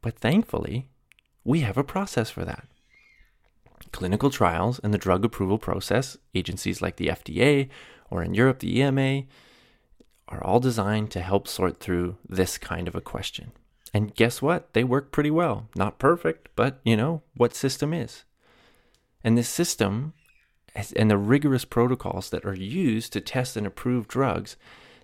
But 0.02 0.20
thankfully, 0.20 0.90
we 1.44 1.62
have 1.62 1.78
a 1.78 1.84
process 1.84 2.30
for 2.30 2.46
that. 2.46 2.68
Clinical 3.94 4.30
trials 4.30 4.80
and 4.80 4.94
the 4.94 4.98
drug 4.98 5.24
approval 5.24 5.58
process, 5.58 6.18
agencies 6.36 6.82
like 6.82 6.98
the 6.98 7.08
FDA 7.08 7.70
or 8.10 8.22
in 8.22 8.34
Europe, 8.34 8.60
the 8.60 8.80
EMA, 8.80 9.24
are 10.28 10.44
all 10.44 10.60
designed 10.60 11.12
to 11.12 11.22
help 11.22 11.48
sort 11.48 11.80
through 11.80 12.18
this 12.28 12.58
kind 12.58 12.88
of 12.88 12.96
a 12.96 13.02
question. 13.02 13.54
And 13.94 14.16
guess 14.16 14.42
what? 14.42 14.74
They 14.74 14.84
work 14.84 15.12
pretty 15.12 15.32
well. 15.32 15.70
Not 15.76 16.00
perfect, 16.00 16.50
but 16.56 16.82
you 16.84 16.98
know 16.98 17.22
what 17.38 17.56
system 17.56 17.94
is. 17.94 18.24
And 19.24 19.38
this 19.38 19.48
system 19.48 20.14
and 20.96 21.12
the 21.12 21.18
rigorous 21.18 21.64
protocols 21.64 22.32
that 22.32 22.46
are 22.46 22.56
used 22.56 23.14
to 23.14 23.22
test 23.22 23.56
and 23.56 23.68
approve 23.68 24.08
drugs 24.08 24.58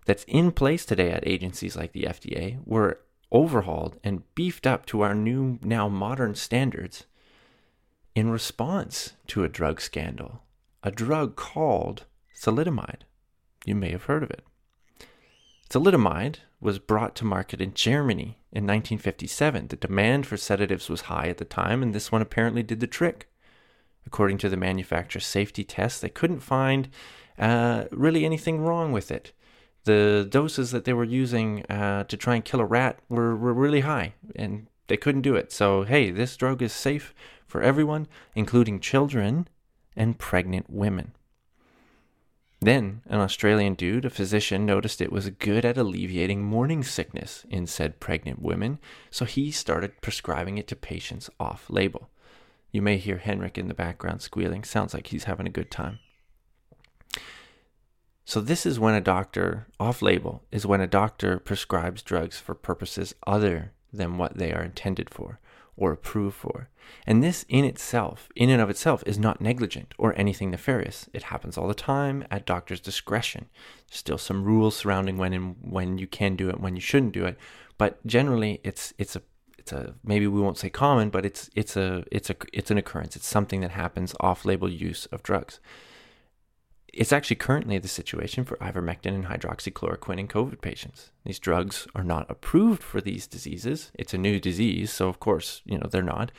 that's 0.06 0.24
in 0.24 0.52
place 0.52 0.84
today 0.84 1.12
at 1.12 1.28
agencies 1.28 1.76
like 1.76 1.92
the 1.92 2.04
FDA 2.04 2.58
were 2.66 3.00
overhauled 3.32 4.00
and 4.04 4.24
beefed 4.34 4.66
up 4.66 4.88
to 4.88 5.02
our 5.02 5.14
new, 5.14 5.60
now 5.62 5.88
modern 5.88 6.34
standards 6.34 7.06
in 8.20 8.30
response 8.30 9.14
to 9.28 9.46
a 9.46 9.48
drug 9.48 9.80
scandal, 9.80 10.42
a 10.84 10.92
drug 10.92 11.38
called 11.38 12.04
thalidomide. 12.38 13.04
You 13.66 13.76
may 13.76 13.92
have 13.92 14.04
heard 14.04 14.24
of 14.24 14.30
it. 14.30 14.44
Thalidomide 15.70 16.40
was 16.60 16.80
brought 16.80 17.16
to 17.16 17.24
market 17.24 17.62
in 17.62 17.74
Germany 17.74 18.42
in 18.52 18.66
1957. 18.66 19.70
The 19.70 19.78
demand 19.78 20.28
for 20.28 20.36
sedatives 20.36 20.90
was 20.90 21.02
high 21.02 21.28
at 21.28 21.38
the 21.38 21.46
time, 21.46 21.82
and 21.82 21.96
this 21.96 22.12
one 22.12 22.22
apparently 22.22 22.62
did 22.62 22.82
the 22.82 22.88
trick. 22.88 23.30
According 24.06 24.38
to 24.40 24.50
the 24.50 24.58
manufacturer's 24.58 25.26
safety 25.26 25.64
tests, 25.64 26.02
they 26.02 26.10
couldn't 26.10 26.42
find 26.42 26.90
uh, 27.38 27.86
really 27.90 28.26
anything 28.26 28.60
wrong 28.60 28.92
with 28.92 29.12
it. 29.12 29.32
The 29.86 30.28
doses 30.30 30.72
that 30.72 30.84
they 30.84 30.92
were 30.92 31.06
using 31.06 31.66
uh, 31.68 32.04
to 32.04 32.18
try 32.18 32.36
and 32.36 32.44
kill 32.44 32.60
a 32.60 32.66
rat 32.66 33.00
were, 33.08 33.34
were 33.34 33.54
really 33.54 33.80
high, 33.80 34.16
and 34.36 34.68
they 34.88 34.98
couldn't 34.98 35.22
do 35.22 35.36
it. 35.36 35.54
So, 35.54 35.84
hey, 35.84 36.12
this 36.12 36.36
drug 36.36 36.62
is 36.62 36.74
safe 36.74 37.14
for 37.50 37.62
everyone, 37.62 38.08
including 38.36 38.80
children 38.80 39.48
and 39.96 40.20
pregnant 40.20 40.70
women. 40.70 41.14
Then, 42.62 43.02
an 43.08 43.20
Australian 43.20 43.74
dude, 43.74 44.06
a 44.06 44.10
physician, 44.10 44.66
noticed 44.66 45.02
it 45.02 45.12
was 45.12 45.30
good 45.30 45.66
at 45.66 45.78
alleviating 45.78 46.44
morning 46.44 46.84
sickness 46.84 47.46
in 47.50 47.68
said 47.68 48.00
pregnant 48.00 48.42
women, 48.42 48.80
so 49.10 49.26
he 49.26 49.50
started 49.50 50.02
prescribing 50.02 50.58
it 50.58 50.68
to 50.68 50.76
patients 50.76 51.30
off 51.40 51.70
label. 51.70 52.10
You 52.72 52.82
may 52.82 52.98
hear 52.98 53.18
Henrik 53.18 53.58
in 53.58 53.68
the 53.68 53.74
background 53.74 54.22
squealing. 54.22 54.64
Sounds 54.64 54.94
like 54.94 55.08
he's 55.08 55.24
having 55.24 55.48
a 55.48 55.52
good 55.52 55.72
time. 55.72 56.00
So, 58.26 58.42
this 58.42 58.66
is 58.66 58.80
when 58.80 58.94
a 58.94 59.02
doctor, 59.02 59.66
off 59.80 60.04
label, 60.04 60.44
is 60.52 60.68
when 60.68 60.82
a 60.82 60.86
doctor 60.86 61.40
prescribes 61.40 62.04
drugs 62.04 62.40
for 62.40 62.54
purposes 62.54 63.16
other 63.26 63.72
than 63.92 64.20
what 64.20 64.38
they 64.38 64.54
are 64.54 64.62
intended 64.62 65.10
for 65.10 65.40
or 65.80 65.92
approved 65.92 66.36
for. 66.36 66.70
And 67.08 67.24
this 67.24 67.46
in 67.48 67.66
itself, 67.66 68.30
in 68.36 68.50
and 68.50 68.62
of 68.62 68.70
itself, 68.70 69.04
is 69.06 69.18
not 69.18 69.42
negligent 69.42 69.94
or 69.98 70.14
anything 70.18 70.52
nefarious. 70.52 71.10
It 71.14 71.24
happens 71.24 71.58
all 71.58 71.68
the 71.68 71.74
time 71.74 72.26
at 72.30 72.46
doctor's 72.46 72.82
discretion. 72.82 73.48
Still 73.90 74.18
some 74.18 74.44
rules 74.44 74.76
surrounding 74.76 75.18
when 75.18 75.34
and 75.34 75.56
when 75.62 75.98
you 75.98 76.08
can 76.08 76.36
do 76.36 76.50
it, 76.50 76.60
when 76.60 76.76
you 76.76 76.82
shouldn't 76.82 77.14
do 77.14 77.26
it. 77.26 77.38
But 77.78 78.06
generally 78.06 78.60
it's 78.64 78.94
it's 78.98 79.16
a 79.16 79.22
it's 79.58 79.72
a 79.72 79.96
maybe 80.04 80.28
we 80.28 80.42
won't 80.42 80.58
say 80.58 80.70
common, 80.70 81.10
but 81.10 81.26
it's 81.26 81.50
it's 81.56 81.78
a 81.78 82.04
it's 82.12 82.30
a 82.30 82.36
it's 82.52 82.72
an 82.72 82.78
occurrence. 82.78 83.16
It's 83.16 83.28
something 83.28 83.62
that 83.62 83.72
happens 83.72 84.16
off-label 84.20 84.70
use 84.70 85.06
of 85.08 85.24
drugs. 85.24 85.60
It's 86.94 87.14
actually 87.14 87.36
currently 87.36 87.78
the 87.78 87.88
situation 87.88 88.46
for 88.46 88.58
ivermectin 88.58 89.14
and 89.14 89.26
hydroxychloroquine 89.26 90.20
in 90.20 90.28
COVID 90.28 90.62
patients. 90.62 91.12
These 91.24 91.40
drugs 91.40 91.88
are 91.94 92.04
not 92.04 92.30
approved 92.30 92.82
for 92.82 93.00
these 93.00 93.28
diseases. 93.28 93.92
It's 93.94 94.14
a 94.14 94.18
new 94.18 94.40
disease, 94.40 94.92
so 94.92 95.08
of 95.08 95.20
course, 95.20 95.62
you 95.66 95.78
know, 95.78 95.88
they're 95.90 96.02
not. 96.02 96.32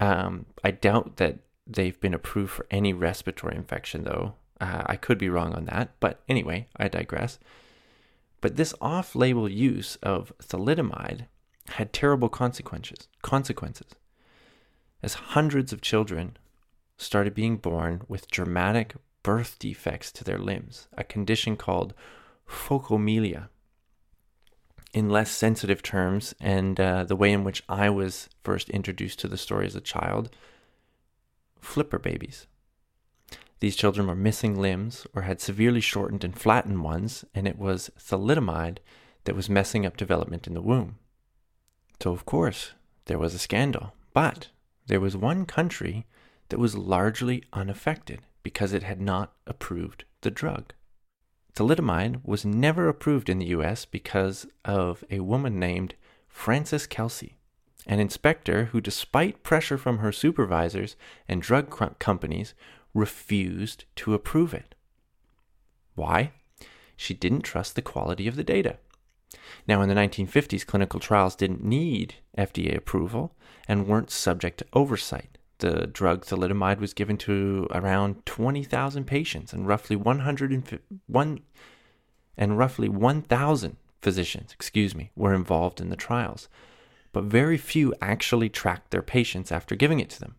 Um, 0.00 0.46
I 0.64 0.72
doubt 0.72 1.16
that 1.16 1.38
they've 1.66 1.98
been 2.00 2.14
approved 2.14 2.50
for 2.50 2.66
any 2.70 2.92
respiratory 2.92 3.56
infection, 3.56 4.04
though. 4.04 4.34
Uh, 4.60 4.82
I 4.86 4.96
could 4.96 5.18
be 5.18 5.28
wrong 5.28 5.54
on 5.54 5.66
that, 5.66 5.90
but 6.00 6.22
anyway, 6.28 6.68
I 6.76 6.88
digress. 6.88 7.38
But 8.40 8.56
this 8.56 8.74
off-label 8.80 9.48
use 9.48 9.96
of 10.02 10.32
thalidomide 10.42 11.26
had 11.68 11.92
terrible 11.92 12.28
consequences. 12.28 13.08
Consequences, 13.22 13.92
as 15.02 15.14
hundreds 15.14 15.72
of 15.72 15.80
children 15.80 16.36
started 16.96 17.34
being 17.34 17.56
born 17.56 18.02
with 18.08 18.30
dramatic 18.30 18.94
birth 19.22 19.58
defects 19.58 20.10
to 20.12 20.24
their 20.24 20.38
limbs, 20.38 20.88
a 20.96 21.04
condition 21.04 21.56
called 21.56 21.94
phocomelia. 22.46 23.48
In 24.92 25.08
less 25.08 25.30
sensitive 25.30 25.82
terms, 25.82 26.34
and 26.38 26.78
uh, 26.78 27.04
the 27.04 27.16
way 27.16 27.32
in 27.32 27.44
which 27.44 27.62
I 27.68 27.88
was 27.88 28.28
first 28.42 28.68
introduced 28.70 29.18
to 29.20 29.28
the 29.28 29.38
story 29.38 29.66
as 29.66 29.74
a 29.74 29.80
child, 29.80 30.30
flipper 31.60 31.98
babies. 31.98 32.46
These 33.60 33.76
children 33.76 34.08
were 34.08 34.14
missing 34.14 34.60
limbs 34.60 35.06
or 35.14 35.22
had 35.22 35.40
severely 35.40 35.80
shortened 35.80 36.24
and 36.24 36.38
flattened 36.38 36.82
ones, 36.82 37.24
and 37.34 37.46
it 37.46 37.58
was 37.58 37.90
thalidomide 37.98 38.78
that 39.24 39.36
was 39.36 39.48
messing 39.48 39.86
up 39.86 39.96
development 39.96 40.46
in 40.46 40.54
the 40.54 40.60
womb. 40.60 40.98
So, 42.02 42.12
of 42.12 42.26
course, 42.26 42.72
there 43.06 43.18
was 43.18 43.34
a 43.34 43.38
scandal. 43.38 43.94
But 44.12 44.48
there 44.88 45.00
was 45.00 45.16
one 45.16 45.46
country 45.46 46.06
that 46.48 46.58
was 46.58 46.76
largely 46.76 47.44
unaffected 47.52 48.20
because 48.42 48.72
it 48.72 48.82
had 48.82 49.00
not 49.00 49.32
approved 49.46 50.04
the 50.22 50.30
drug. 50.30 50.72
Thalidomide 51.54 52.20
was 52.24 52.44
never 52.44 52.88
approved 52.88 53.28
in 53.28 53.38
the 53.38 53.46
US 53.46 53.84
because 53.84 54.46
of 54.64 55.04
a 55.10 55.20
woman 55.20 55.58
named 55.58 55.94
Frances 56.28 56.86
Kelsey, 56.86 57.36
an 57.86 58.00
inspector 58.00 58.66
who, 58.66 58.80
despite 58.80 59.42
pressure 59.42 59.76
from 59.76 59.98
her 59.98 60.12
supervisors 60.12 60.96
and 61.28 61.42
drug 61.42 61.98
companies, 61.98 62.54
refused 62.94 63.84
to 63.96 64.14
approve 64.14 64.54
it. 64.54 64.74
Why? 65.94 66.32
She 66.96 67.12
didn't 67.12 67.42
trust 67.42 67.74
the 67.74 67.82
quality 67.82 68.26
of 68.26 68.36
the 68.36 68.44
data. 68.44 68.78
Now, 69.66 69.82
in 69.82 69.88
the 69.88 69.94
1950s, 69.94 70.66
clinical 70.66 71.00
trials 71.00 71.36
didn't 71.36 71.64
need 71.64 72.14
FDA 72.36 72.76
approval 72.76 73.34
and 73.68 73.86
weren't 73.86 74.10
subject 74.10 74.58
to 74.58 74.66
oversight 74.72 75.38
the 75.62 75.86
drug 75.86 76.26
thalidomide 76.26 76.80
was 76.80 76.92
given 76.92 77.16
to 77.16 77.68
around 77.70 78.26
20,000 78.26 79.04
patients 79.04 79.52
and 79.52 79.66
roughly 79.66 79.94
101 79.94 81.40
and 82.36 82.58
roughly 82.58 82.88
1,000 82.88 83.76
physicians, 84.02 84.52
excuse 84.52 84.94
me, 84.94 85.12
were 85.14 85.32
involved 85.32 85.80
in 85.80 85.88
the 85.88 85.96
trials. 85.96 86.48
But 87.12 87.24
very 87.24 87.56
few 87.56 87.94
actually 88.02 88.48
tracked 88.48 88.90
their 88.90 89.02
patients 89.02 89.52
after 89.52 89.76
giving 89.76 90.00
it 90.00 90.10
to 90.10 90.20
them. 90.20 90.34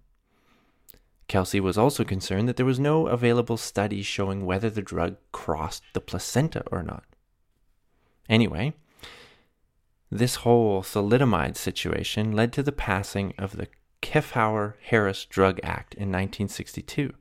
Kelsey 1.30 1.62
was 1.62 1.78
also 1.78 2.04
concerned 2.04 2.50
that 2.50 2.58
there 2.58 2.66
was 2.66 2.80
no 2.80 3.08
available 3.08 3.56
study 3.56 4.02
showing 4.02 4.46
whether 4.46 4.70
the 4.70 4.82
drug 4.82 5.16
crossed 5.32 5.84
the 5.94 6.02
placenta 6.02 6.64
or 6.70 6.84
not. 6.84 7.06
Anyway, 8.28 8.74
this 10.12 10.36
whole 10.36 10.84
thalidomide 10.84 11.56
situation 11.56 12.34
led 12.34 12.52
to 12.54 12.62
the 12.62 12.74
passing 12.74 13.34
of 13.38 13.56
the 13.56 13.68
Kefauver 14.04 14.74
Harris 14.82 15.24
Drug 15.26 15.60
Act 15.64 15.94
in 15.94 16.10
1962, 16.10 17.14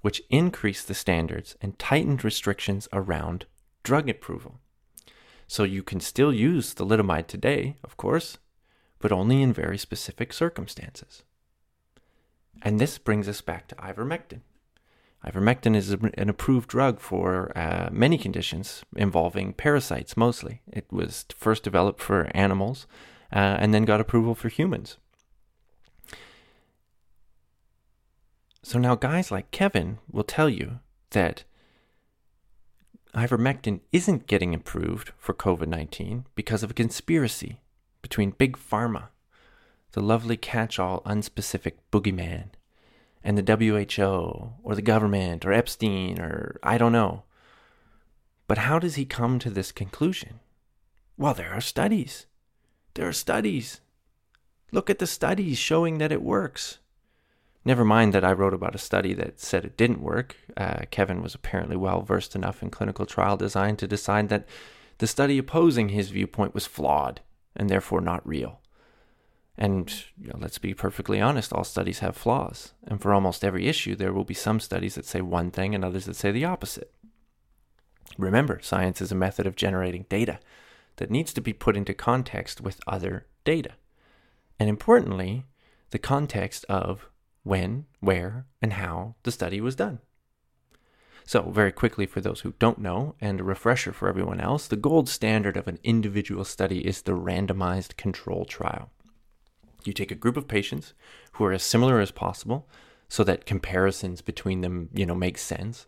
which 0.00 0.22
increased 0.30 0.88
the 0.88 0.94
standards 0.94 1.56
and 1.60 1.78
tightened 1.78 2.24
restrictions 2.24 2.88
around 2.92 3.44
drug 3.82 4.08
approval. 4.08 4.58
So 5.46 5.62
you 5.62 5.82
can 5.82 6.00
still 6.00 6.32
use 6.32 6.74
thalidomide 6.74 7.26
today, 7.26 7.76
of 7.84 7.98
course, 7.98 8.38
but 8.98 9.12
only 9.12 9.42
in 9.42 9.52
very 9.52 9.76
specific 9.76 10.32
circumstances. 10.32 11.22
And 12.62 12.80
this 12.80 12.96
brings 12.96 13.28
us 13.28 13.42
back 13.42 13.68
to 13.68 13.74
ivermectin. 13.76 14.40
Ivermectin 15.26 15.76
is 15.76 15.90
an 15.90 16.28
approved 16.28 16.68
drug 16.68 16.98
for 16.98 17.56
uh, 17.56 17.90
many 17.92 18.16
conditions 18.16 18.84
involving 18.96 19.52
parasites 19.52 20.16
mostly. 20.16 20.62
It 20.72 20.86
was 20.90 21.26
first 21.36 21.62
developed 21.62 22.00
for 22.00 22.30
animals 22.34 22.86
uh, 23.30 23.58
and 23.60 23.74
then 23.74 23.84
got 23.84 24.00
approval 24.00 24.34
for 24.34 24.48
humans. 24.48 24.96
So 28.62 28.78
now 28.78 28.94
guys 28.94 29.30
like 29.30 29.50
Kevin 29.50 29.98
will 30.10 30.24
tell 30.24 30.48
you 30.48 30.78
that 31.10 31.44
ivermectin 33.14 33.80
isn't 33.90 34.26
getting 34.26 34.54
approved 34.54 35.12
for 35.18 35.34
COVID 35.34 35.66
19 35.66 36.26
because 36.34 36.62
of 36.62 36.70
a 36.70 36.74
conspiracy 36.74 37.60
between 38.02 38.30
Big 38.30 38.56
Pharma, 38.56 39.08
the 39.92 40.00
lovely 40.00 40.36
catch 40.36 40.78
all 40.78 41.02
unspecific 41.02 41.74
boogeyman, 41.90 42.50
and 43.24 43.36
the 43.36 43.56
WHO 43.56 44.52
or 44.62 44.74
the 44.74 44.82
government 44.82 45.44
or 45.44 45.52
Epstein 45.52 46.20
or 46.20 46.58
I 46.62 46.78
don't 46.78 46.92
know. 46.92 47.24
But 48.46 48.58
how 48.58 48.78
does 48.78 48.94
he 48.94 49.04
come 49.04 49.38
to 49.40 49.50
this 49.50 49.72
conclusion? 49.72 50.40
Well, 51.16 51.34
there 51.34 51.52
are 51.52 51.60
studies. 51.60 52.26
There 52.94 53.08
are 53.08 53.12
studies. 53.12 53.80
Look 54.70 54.88
at 54.88 54.98
the 54.98 55.06
studies 55.06 55.58
showing 55.58 55.98
that 55.98 56.12
it 56.12 56.22
works. 56.22 56.78
Never 57.64 57.84
mind 57.84 58.12
that 58.12 58.24
I 58.24 58.32
wrote 58.32 58.54
about 58.54 58.74
a 58.74 58.78
study 58.78 59.14
that 59.14 59.38
said 59.38 59.64
it 59.64 59.76
didn't 59.76 60.02
work. 60.02 60.36
Uh, 60.56 60.80
Kevin 60.90 61.22
was 61.22 61.34
apparently 61.34 61.76
well 61.76 62.02
versed 62.02 62.34
enough 62.34 62.62
in 62.62 62.70
clinical 62.70 63.06
trial 63.06 63.36
design 63.36 63.76
to 63.76 63.86
decide 63.86 64.28
that 64.30 64.48
the 64.98 65.06
study 65.06 65.38
opposing 65.38 65.90
his 65.90 66.10
viewpoint 66.10 66.54
was 66.54 66.66
flawed 66.66 67.20
and 67.54 67.70
therefore 67.70 68.00
not 68.00 68.26
real. 68.26 68.60
And 69.56 69.92
you 70.20 70.28
know, 70.28 70.38
let's 70.40 70.58
be 70.58 70.74
perfectly 70.74 71.20
honest, 71.20 71.52
all 71.52 71.64
studies 71.64 72.00
have 72.00 72.16
flaws. 72.16 72.72
And 72.84 73.00
for 73.00 73.14
almost 73.14 73.44
every 73.44 73.68
issue, 73.68 73.94
there 73.94 74.12
will 74.12 74.24
be 74.24 74.34
some 74.34 74.58
studies 74.58 74.96
that 74.96 75.04
say 75.04 75.20
one 75.20 75.50
thing 75.50 75.74
and 75.74 75.84
others 75.84 76.06
that 76.06 76.16
say 76.16 76.32
the 76.32 76.44
opposite. 76.44 76.92
Remember, 78.18 78.60
science 78.62 79.00
is 79.00 79.12
a 79.12 79.16
method 79.16 79.46
of 79.46 79.56
generating 79.56 80.06
data 80.08 80.40
that 80.96 81.10
needs 81.10 81.32
to 81.34 81.40
be 81.40 81.52
put 81.52 81.76
into 81.76 81.94
context 81.94 82.60
with 82.60 82.80
other 82.86 83.26
data. 83.44 83.72
And 84.58 84.68
importantly, 84.68 85.44
the 85.90 85.98
context 85.98 86.64
of 86.68 87.08
when, 87.42 87.86
where, 88.00 88.46
and 88.60 88.74
how 88.74 89.14
the 89.22 89.32
study 89.32 89.60
was 89.60 89.76
done. 89.76 90.00
So, 91.24 91.50
very 91.50 91.72
quickly, 91.72 92.06
for 92.06 92.20
those 92.20 92.40
who 92.40 92.54
don't 92.58 92.78
know, 92.78 93.14
and 93.20 93.40
a 93.40 93.44
refresher 93.44 93.92
for 93.92 94.08
everyone 94.08 94.40
else, 94.40 94.66
the 94.66 94.76
gold 94.76 95.08
standard 95.08 95.56
of 95.56 95.68
an 95.68 95.78
individual 95.84 96.44
study 96.44 96.86
is 96.86 97.02
the 97.02 97.12
randomized 97.12 97.96
control 97.96 98.44
trial. 98.44 98.90
You 99.84 99.92
take 99.92 100.10
a 100.10 100.16
group 100.16 100.36
of 100.36 100.48
patients 100.48 100.94
who 101.32 101.44
are 101.44 101.52
as 101.52 101.62
similar 101.62 102.00
as 102.00 102.10
possible 102.10 102.68
so 103.08 103.24
that 103.24 103.46
comparisons 103.46 104.20
between 104.20 104.62
them, 104.62 104.88
you 104.92 105.06
know, 105.06 105.14
make 105.14 105.38
sense. 105.38 105.86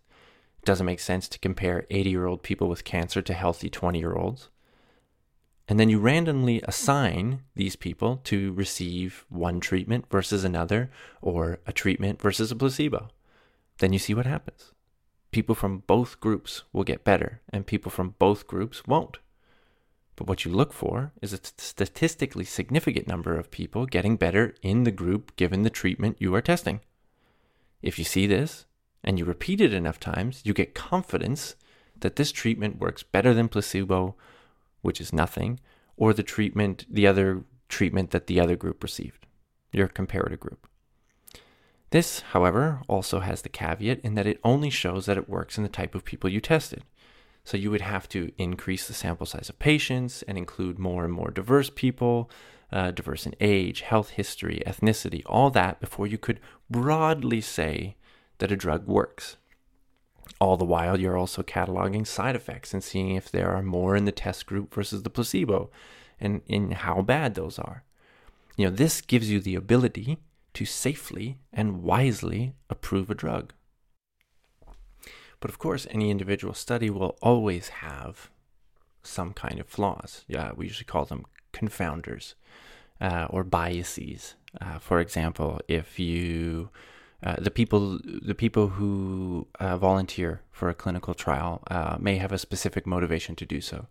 It 0.58 0.66
doesn't 0.66 0.87
make 0.87 1.00
sense 1.00 1.28
to 1.28 1.38
compare 1.38 1.87
80 1.90 2.11
year 2.11 2.26
old 2.26 2.42
people 2.42 2.68
with 2.68 2.84
cancer 2.84 3.23
to 3.23 3.34
healthy 3.34 3.70
20 3.70 3.99
year 3.99 4.14
olds. 4.14 4.50
And 5.66 5.80
then 5.80 5.88
you 5.88 5.99
randomly 5.99 6.61
assign 6.64 7.40
these 7.54 7.75
people 7.75 8.21
to 8.25 8.52
receive 8.52 9.25
one 9.28 9.61
treatment 9.61 10.04
versus 10.11 10.44
another, 10.44 10.90
or 11.23 11.59
a 11.66 11.73
treatment 11.73 12.21
versus 12.21 12.50
a 12.50 12.56
placebo. 12.56 13.09
Then 13.78 13.92
you 13.92 13.99
see 13.99 14.14
what 14.14 14.26
happens. 14.26 14.73
People 15.30 15.54
from 15.54 15.78
both 15.87 16.21
groups 16.21 16.62
will 16.73 16.85
get 16.85 17.02
better, 17.02 17.40
and 17.50 17.66
people 17.66 17.90
from 17.90 18.14
both 18.18 18.47
groups 18.47 18.87
won't. 18.87 19.18
But 20.16 20.28
what 20.28 20.44
you 20.44 20.52
look 20.52 20.73
for 20.73 21.12
is 21.21 21.33
a 21.33 21.40
statistically 21.59 22.44
significant 22.44 23.09
number 23.09 23.37
of 23.37 23.50
people 23.50 23.87
getting 23.87 24.16
better 24.16 24.54
in 24.62 24.85
the 24.85 24.92
group 24.92 25.35
given 25.37 25.62
the 25.62 25.71
treatment 25.71 26.18
you 26.21 26.35
are 26.35 26.42
testing. 26.42 26.80
If 27.83 27.99
you 27.99 28.04
see 28.04 28.26
this 28.26 28.66
and 29.02 29.18
you 29.18 29.25
repeat 29.25 29.61
it 29.61 29.75
enough 29.75 29.99
times, 29.99 30.40
you 30.44 30.54
get 30.54 30.75
confidence 30.75 31.56
that 31.99 32.16
this 32.16 32.33
treatment 32.33 32.78
works 32.78 33.02
better 33.02 33.35
than 33.35 33.49
placebo, 33.49 34.14
which 34.84 35.00
is 35.00 35.12
nothing, 35.12 35.58
or 35.96 36.12
the 36.12 36.22
treatment, 36.22 36.86
the 36.88 37.06
other 37.06 37.44
treatment 37.68 38.10
that 38.10 38.26
the 38.26 38.38
other 38.38 38.56
group 38.56 38.82
received, 38.82 39.26
your 39.72 39.88
comparator 39.88 40.38
group. 40.38 40.68
This, 41.90 42.20
however, 42.20 42.82
also 42.88 43.20
has 43.20 43.42
the 43.42 43.48
caveat 43.48 44.00
in 44.00 44.14
that 44.14 44.26
it 44.26 44.40
only 44.42 44.70
shows 44.70 45.06
that 45.06 45.16
it 45.16 45.28
works 45.28 45.56
in 45.56 45.62
the 45.62 45.68
type 45.68 45.94
of 45.94 46.04
people 46.04 46.28
you 46.28 46.40
tested. 46.40 46.82
So 47.44 47.56
you 47.56 47.70
would 47.70 47.82
have 47.82 48.08
to 48.08 48.32
increase 48.38 48.88
the 48.88 48.94
sample 48.94 49.26
size 49.26 49.48
of 49.48 49.58
patients 49.58 50.22
and 50.22 50.36
include 50.36 50.78
more 50.78 51.04
and 51.04 51.12
more 51.12 51.30
diverse 51.30 51.70
people, 51.70 52.30
uh, 52.72 52.90
diverse 52.90 53.26
in 53.26 53.36
age, 53.40 53.82
health 53.82 54.10
history, 54.10 54.62
ethnicity, 54.66 55.22
all 55.26 55.50
that 55.50 55.78
before 55.78 56.06
you 56.06 56.18
could 56.18 56.40
broadly 56.68 57.40
say 57.40 57.96
that 58.38 58.50
a 58.50 58.56
drug 58.56 58.88
works. 58.88 59.36
All 60.40 60.57
the 60.57 60.64
while, 60.64 61.00
you're 61.00 61.16
also 61.16 61.43
cataloging 61.43 62.07
side 62.07 62.37
effects 62.37 62.73
and 62.73 62.83
seeing 62.83 63.14
if 63.14 63.31
there 63.31 63.50
are 63.50 63.62
more 63.62 63.97
in 63.97 64.04
the 64.04 64.12
test 64.12 64.47
group 64.47 64.75
versus 64.75 65.02
the 65.02 65.11
placebo 65.11 65.71
and 66.21 66.43
in 66.47 66.73
how 66.73 67.02
bad 67.02 67.34
those 67.34 67.58
are. 67.58 67.84
You 68.56 68.67
know, 68.67 68.75
this 68.75 69.00
gives 69.00 69.30
you 69.30 69.41
the 69.41 69.54
ability 69.54 70.19
to 70.54 70.65
safely 70.65 71.39
and 71.52 71.82
wisely 71.82 72.54
approve 72.71 73.10
a 73.10 73.15
drug. 73.15 73.52
But 75.41 75.50
of 75.50 75.58
course, 75.58 75.87
any 75.91 76.10
individual 76.10 76.54
study 76.54 76.89
will 76.89 77.19
always 77.21 77.69
have 77.69 78.30
some 79.02 79.32
kind 79.32 79.60
of 79.60 79.67
flaws. 79.67 80.25
Yeah, 80.26 80.52
we 80.56 80.67
usually 80.67 80.87
call 80.87 81.04
them 81.04 81.26
confounders 81.52 82.34
uh, 83.00 83.26
or 83.28 83.45
biases. 83.45 84.37
Uh, 84.60 84.78
for 84.78 85.00
example, 85.00 85.60
if 85.69 85.99
you 85.99 86.71
uh, 87.25 87.37
the 87.39 87.50
people 87.50 87.99
the 88.04 88.34
people 88.34 88.69
who 88.69 89.47
uh, 89.58 89.76
volunteer 89.78 90.43
for 90.52 90.69
a 90.69 90.75
clinical 90.75 91.15
trial 91.15 91.63
uh, 91.71 91.97
may 91.99 92.17
have 92.17 92.32
a 92.32 92.39
specific 92.39 92.87
motivation 92.87 93.34
to 93.34 93.47
do 93.47 93.60
so 93.60 93.87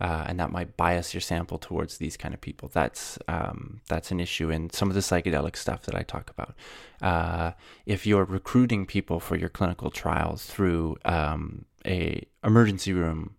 uh, 0.00 0.24
and 0.26 0.38
that 0.38 0.52
might 0.52 0.76
bias 0.76 1.14
your 1.14 1.20
sample 1.20 1.58
towards 1.58 1.98
these 1.98 2.16
kind 2.16 2.34
of 2.34 2.40
people. 2.40 2.70
That's 2.72 3.18
um, 3.28 3.80
that's 3.88 4.10
an 4.10 4.20
issue 4.20 4.50
in 4.50 4.70
some 4.70 4.88
of 4.88 4.94
the 4.94 5.00
psychedelic 5.00 5.56
stuff 5.56 5.82
that 5.82 5.94
I 5.94 6.02
talk 6.02 6.30
about. 6.30 6.54
Uh, 7.00 7.52
if 7.86 8.06
you're 8.06 8.24
recruiting 8.24 8.86
people 8.86 9.20
for 9.20 9.36
your 9.36 9.48
clinical 9.48 9.90
trials 9.90 10.46
through 10.46 10.96
um, 11.04 11.64
a 11.86 12.22
emergency 12.44 12.92
room 12.92 13.34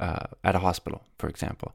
at 0.00 0.56
a 0.56 0.58
hospital, 0.58 1.00
for 1.16 1.28
example, 1.28 1.72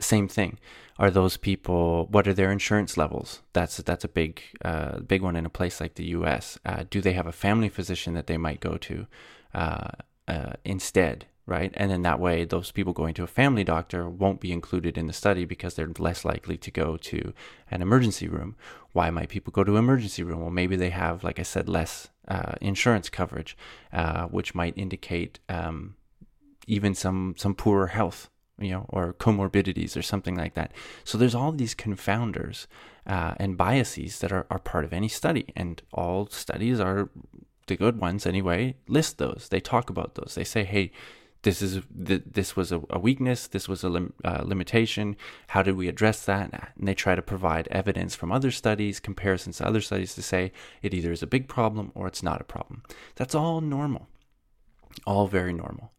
same 0.00 0.28
thing. 0.28 0.58
Are 0.98 1.10
those 1.10 1.36
people? 1.36 2.06
What 2.10 2.26
are 2.26 2.34
their 2.34 2.50
insurance 2.50 2.96
levels? 2.96 3.42
That's 3.52 3.76
that's 3.78 4.04
a 4.04 4.08
big 4.08 4.42
uh, 4.64 5.00
big 5.00 5.22
one 5.22 5.36
in 5.36 5.46
a 5.46 5.50
place 5.50 5.80
like 5.80 5.94
the 5.94 6.06
U.S. 6.06 6.58
Uh, 6.64 6.84
do 6.90 7.00
they 7.00 7.12
have 7.12 7.26
a 7.26 7.32
family 7.32 7.68
physician 7.68 8.14
that 8.14 8.26
they 8.26 8.36
might 8.36 8.60
go 8.60 8.76
to 8.76 9.06
uh, 9.54 9.90
instead? 10.64 11.26
right? 11.48 11.72
And 11.78 11.90
then 11.90 12.02
that 12.02 12.20
way, 12.20 12.44
those 12.44 12.70
people 12.70 12.92
going 12.92 13.14
to 13.14 13.22
a 13.22 13.26
family 13.26 13.64
doctor 13.64 14.06
won't 14.06 14.38
be 14.38 14.52
included 14.52 14.98
in 14.98 15.06
the 15.06 15.14
study 15.14 15.46
because 15.46 15.74
they're 15.74 15.90
less 15.98 16.22
likely 16.22 16.58
to 16.58 16.70
go 16.70 16.98
to 16.98 17.32
an 17.70 17.80
emergency 17.80 18.28
room. 18.28 18.54
Why 18.92 19.08
might 19.08 19.30
people 19.30 19.50
go 19.50 19.64
to 19.64 19.78
emergency 19.78 20.22
room? 20.22 20.42
Well, 20.42 20.50
maybe 20.50 20.76
they 20.76 20.90
have, 20.90 21.24
like 21.24 21.38
I 21.38 21.44
said, 21.44 21.66
less 21.66 22.10
uh, 22.28 22.52
insurance 22.60 23.08
coverage, 23.08 23.56
uh, 23.94 24.26
which 24.26 24.54
might 24.54 24.76
indicate 24.76 25.38
um, 25.48 25.94
even 26.66 26.94
some 26.94 27.34
some 27.38 27.54
poorer 27.54 27.88
health, 27.88 28.28
you 28.58 28.70
know, 28.70 28.86
or 28.88 29.12
comorbidities 29.14 29.96
or 29.96 30.02
something 30.02 30.36
like 30.36 30.54
that. 30.54 30.72
So 31.04 31.18
there's 31.18 31.34
all 31.34 31.52
these 31.52 31.74
confounders 31.74 32.66
uh, 33.06 33.34
and 33.38 33.56
biases 33.56 34.20
that 34.20 34.32
are, 34.32 34.46
are 34.50 34.58
part 34.58 34.84
of 34.84 34.92
any 34.92 35.08
study, 35.08 35.46
and 35.56 35.82
all 35.92 36.28
studies 36.28 36.80
are 36.80 37.10
the 37.66 37.76
good 37.76 38.00
ones 38.00 38.26
anyway 38.26 38.76
list 38.88 39.18
those. 39.18 39.48
They 39.50 39.60
talk 39.60 39.90
about 39.90 40.14
those. 40.14 40.34
They 40.34 40.44
say, 40.44 40.64
hey 40.64 40.90
this 41.42 41.62
is 41.62 41.80
this 41.90 42.56
was 42.56 42.72
a, 42.72 42.80
a 42.90 42.98
weakness 42.98 43.46
this 43.46 43.68
was 43.68 43.84
a 43.84 43.88
lim, 43.88 44.12
uh, 44.24 44.42
limitation 44.44 45.16
how 45.48 45.62
did 45.62 45.76
we 45.76 45.88
address 45.88 46.24
that 46.24 46.72
and 46.76 46.88
they 46.88 46.94
try 46.94 47.14
to 47.14 47.22
provide 47.22 47.68
evidence 47.70 48.14
from 48.14 48.32
other 48.32 48.50
studies 48.50 48.98
comparisons 49.00 49.58
to 49.58 49.66
other 49.66 49.80
studies 49.80 50.14
to 50.14 50.22
say 50.22 50.52
it 50.82 50.92
either 50.92 51.12
is 51.12 51.22
a 51.22 51.26
big 51.26 51.48
problem 51.48 51.92
or 51.94 52.06
it's 52.06 52.22
not 52.22 52.40
a 52.40 52.44
problem 52.44 52.82
that's 53.14 53.34
all 53.34 53.60
normal 53.60 54.08
all 55.06 55.26
very 55.26 55.52
normal 55.52 55.92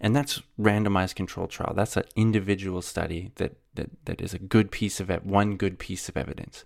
and 0.00 0.14
that's 0.14 0.42
randomized 0.58 1.14
controlled 1.14 1.50
trial. 1.50 1.74
That's 1.74 1.96
an 1.96 2.04
individual 2.16 2.82
study 2.82 3.32
that 3.36 3.56
that, 3.74 3.90
that 4.06 4.20
is 4.20 4.34
a 4.34 4.38
good 4.38 4.70
piece 4.70 5.00
of 5.00 5.08
one 5.24 5.56
good 5.56 5.78
piece 5.78 6.08
of 6.08 6.16
evidence. 6.16 6.64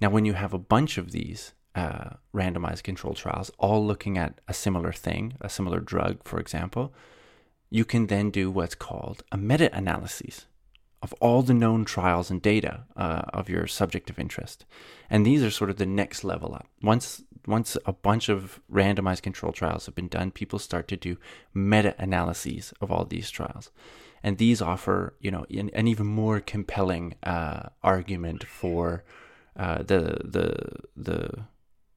Now 0.00 0.10
when 0.10 0.24
you 0.24 0.34
have 0.34 0.52
a 0.52 0.58
bunch 0.58 0.98
of 0.98 1.12
these 1.12 1.52
uh, 1.74 2.10
randomized 2.34 2.82
control 2.82 3.14
trials 3.14 3.50
all 3.58 3.86
looking 3.86 4.18
at 4.18 4.40
a 4.48 4.54
similar 4.54 4.92
thing 4.92 5.34
a 5.40 5.48
similar 5.48 5.78
drug 5.78 6.18
for 6.24 6.40
example 6.40 6.92
you 7.70 7.84
can 7.84 8.08
then 8.08 8.30
do 8.30 8.50
what's 8.50 8.74
called 8.74 9.22
a 9.30 9.36
meta 9.36 9.72
analysis 9.72 10.46
of 11.02 11.14
all 11.14 11.42
the 11.42 11.54
known 11.54 11.84
trials 11.84 12.30
and 12.30 12.42
data 12.42 12.84
uh, 12.96 13.22
of 13.32 13.48
your 13.48 13.66
subject 13.66 14.10
of 14.10 14.18
interest. 14.18 14.66
And 15.08 15.24
these 15.24 15.42
are 15.42 15.50
sort 15.50 15.70
of 15.70 15.76
the 15.76 15.86
next 15.86 16.24
level 16.24 16.54
up. 16.54 16.66
Once 16.82 17.22
once 17.46 17.76
a 17.86 17.92
bunch 17.92 18.28
of 18.28 18.60
randomized 18.70 19.22
control 19.22 19.50
trials 19.50 19.86
have 19.86 19.94
been 19.94 20.08
done, 20.08 20.30
people 20.30 20.58
start 20.58 20.86
to 20.88 20.96
do 20.96 21.16
meta 21.54 21.94
analyses 21.98 22.74
of 22.80 22.90
all 22.90 23.06
these 23.06 23.30
trials. 23.30 23.70
And 24.22 24.36
these 24.36 24.60
offer, 24.60 25.14
you 25.20 25.30
know, 25.30 25.46
an, 25.50 25.70
an 25.72 25.88
even 25.88 26.06
more 26.06 26.40
compelling 26.40 27.14
uh, 27.22 27.70
argument 27.82 28.44
for 28.44 29.04
uh, 29.56 29.78
the 29.78 30.18
the 30.22 30.66
the 30.96 31.46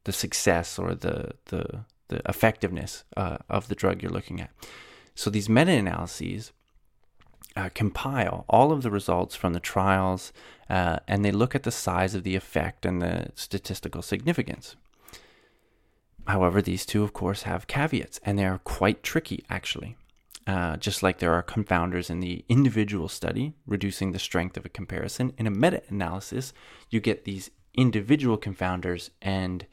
the 0.05 0.13
success 0.13 0.79
or 0.79 0.95
the 0.95 1.33
the 1.45 1.83
the 2.07 2.21
effectiveness 2.25 3.03
uh, 3.17 3.37
of 3.49 3.67
the 3.67 3.75
drug 3.75 4.01
you're 4.01 4.11
looking 4.11 4.39
at. 4.39 4.51
So 5.15 5.29
these 5.29 5.49
meta 5.49 5.71
analyses 5.71 6.53
uh, 7.55 7.69
compile 7.73 8.45
all 8.49 8.71
of 8.71 8.81
the 8.81 8.91
results 8.91 9.35
from 9.35 9.53
the 9.53 9.59
trials 9.59 10.33
uh, 10.69 10.97
and 11.07 11.23
they 11.23 11.31
look 11.31 11.55
at 11.55 11.63
the 11.63 11.71
size 11.71 12.15
of 12.15 12.23
the 12.23 12.35
effect 12.35 12.85
and 12.85 13.01
the 13.01 13.27
statistical 13.35 14.01
significance. 14.01 14.75
However, 16.25 16.61
these 16.61 16.85
two, 16.85 17.03
of 17.03 17.13
course, 17.13 17.43
have 17.43 17.67
caveats 17.67 18.19
and 18.23 18.39
they 18.39 18.45
are 18.45 18.59
quite 18.59 19.03
tricky, 19.03 19.43
actually. 19.49 19.97
Uh, 20.45 20.75
just 20.77 21.03
like 21.03 21.19
there 21.19 21.33
are 21.33 21.43
confounders 21.43 22.09
in 22.09 22.19
the 22.19 22.43
individual 22.49 23.07
study, 23.07 23.53
reducing 23.65 24.11
the 24.11 24.19
strength 24.19 24.57
of 24.57 24.65
a 24.65 24.69
comparison, 24.69 25.31
in 25.37 25.47
a 25.47 25.51
meta 25.51 25.81
analysis, 25.87 26.53
you 26.89 26.99
get 26.99 27.23
these 27.23 27.49
individual 27.75 28.37
confounders 28.37 29.09
and 29.21 29.65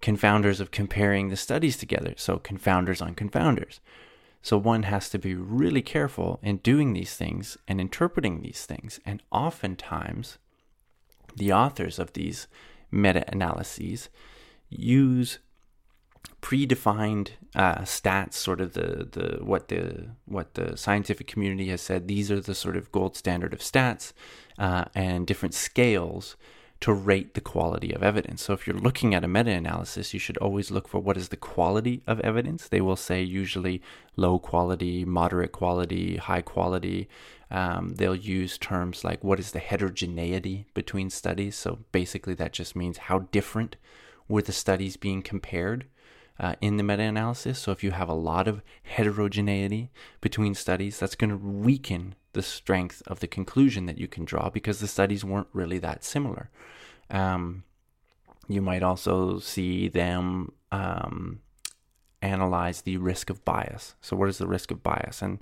confounders 0.00 0.60
of 0.60 0.70
comparing 0.70 1.28
the 1.28 1.36
studies 1.36 1.76
together. 1.76 2.14
So, 2.16 2.38
confounders 2.38 3.02
on 3.04 3.14
confounders. 3.14 3.80
So, 4.42 4.56
one 4.56 4.84
has 4.84 5.10
to 5.10 5.18
be 5.18 5.34
really 5.34 5.82
careful 5.82 6.38
in 6.42 6.58
doing 6.58 6.92
these 6.92 7.14
things 7.16 7.58
and 7.66 7.80
interpreting 7.80 8.40
these 8.40 8.64
things. 8.66 9.00
And 9.04 9.22
oftentimes, 9.30 10.38
the 11.36 11.52
authors 11.52 11.98
of 11.98 12.12
these 12.12 12.46
meta 12.90 13.24
analyses 13.28 14.08
use 14.70 15.38
predefined 16.40 17.30
uh, 17.54 17.78
stats, 17.78 18.34
sort 18.34 18.60
of 18.60 18.74
the, 18.74 19.08
the 19.10 19.44
what 19.44 19.68
the 19.68 20.10
what 20.26 20.54
the 20.54 20.76
scientific 20.76 21.26
community 21.26 21.68
has 21.68 21.80
said. 21.80 22.06
These 22.06 22.30
are 22.30 22.40
the 22.40 22.54
sort 22.54 22.76
of 22.76 22.92
gold 22.92 23.16
standard 23.16 23.52
of 23.52 23.60
stats, 23.60 24.12
uh, 24.58 24.84
and 24.94 25.26
different 25.26 25.54
scales 25.54 26.36
to 26.80 26.92
rate 26.92 27.34
the 27.34 27.40
quality 27.40 27.92
of 27.92 28.02
evidence. 28.02 28.42
So 28.42 28.52
if 28.52 28.66
you're 28.66 28.76
looking 28.76 29.14
at 29.14 29.24
a 29.24 29.28
meta-analysis, 29.28 30.14
you 30.14 30.20
should 30.20 30.38
always 30.38 30.70
look 30.70 30.86
for 30.86 31.00
what 31.00 31.16
is 31.16 31.28
the 31.28 31.36
quality 31.36 32.02
of 32.06 32.20
evidence. 32.20 32.68
They 32.68 32.80
will 32.80 32.96
say 32.96 33.20
usually 33.20 33.82
low 34.16 34.38
quality, 34.38 35.04
moderate 35.04 35.50
quality, 35.50 36.16
high 36.16 36.42
quality. 36.42 37.08
Um, 37.50 37.94
they'll 37.96 38.14
use 38.14 38.58
terms 38.58 39.02
like 39.02 39.24
what 39.24 39.40
is 39.40 39.50
the 39.50 39.58
heterogeneity 39.58 40.66
between 40.74 41.10
studies. 41.10 41.56
So 41.56 41.80
basically, 41.90 42.34
that 42.34 42.52
just 42.52 42.76
means 42.76 42.98
how 42.98 43.20
different 43.32 43.76
were 44.28 44.42
the 44.42 44.52
studies 44.52 44.96
being 44.96 45.22
compared 45.22 45.86
uh, 46.38 46.54
in 46.60 46.76
the 46.76 46.84
meta 46.84 47.02
analysis. 47.02 47.58
So 47.58 47.72
if 47.72 47.82
you 47.82 47.90
have 47.90 48.08
a 48.08 48.14
lot 48.14 48.46
of 48.46 48.62
heterogeneity 48.82 49.90
between 50.20 50.54
studies, 50.54 50.98
that's 50.98 51.16
going 51.16 51.30
to 51.30 51.36
weaken 51.36 52.14
the 52.32 52.42
strength 52.42 53.02
of 53.06 53.20
the 53.20 53.26
conclusion 53.26 53.86
that 53.86 53.98
you 53.98 54.08
can 54.08 54.24
draw 54.24 54.50
because 54.50 54.80
the 54.80 54.88
studies 54.88 55.24
weren't 55.24 55.48
really 55.52 55.78
that 55.78 56.04
similar. 56.04 56.50
Um, 57.10 57.64
you 58.48 58.62
might 58.62 58.82
also 58.82 59.38
see 59.38 59.88
them 59.88 60.52
um, 60.72 61.40
analyze 62.22 62.82
the 62.82 62.96
risk 62.98 63.30
of 63.30 63.44
bias. 63.44 63.94
So, 64.00 64.16
what 64.16 64.28
is 64.28 64.38
the 64.38 64.46
risk 64.46 64.70
of 64.70 64.82
bias? 64.82 65.22
And 65.22 65.40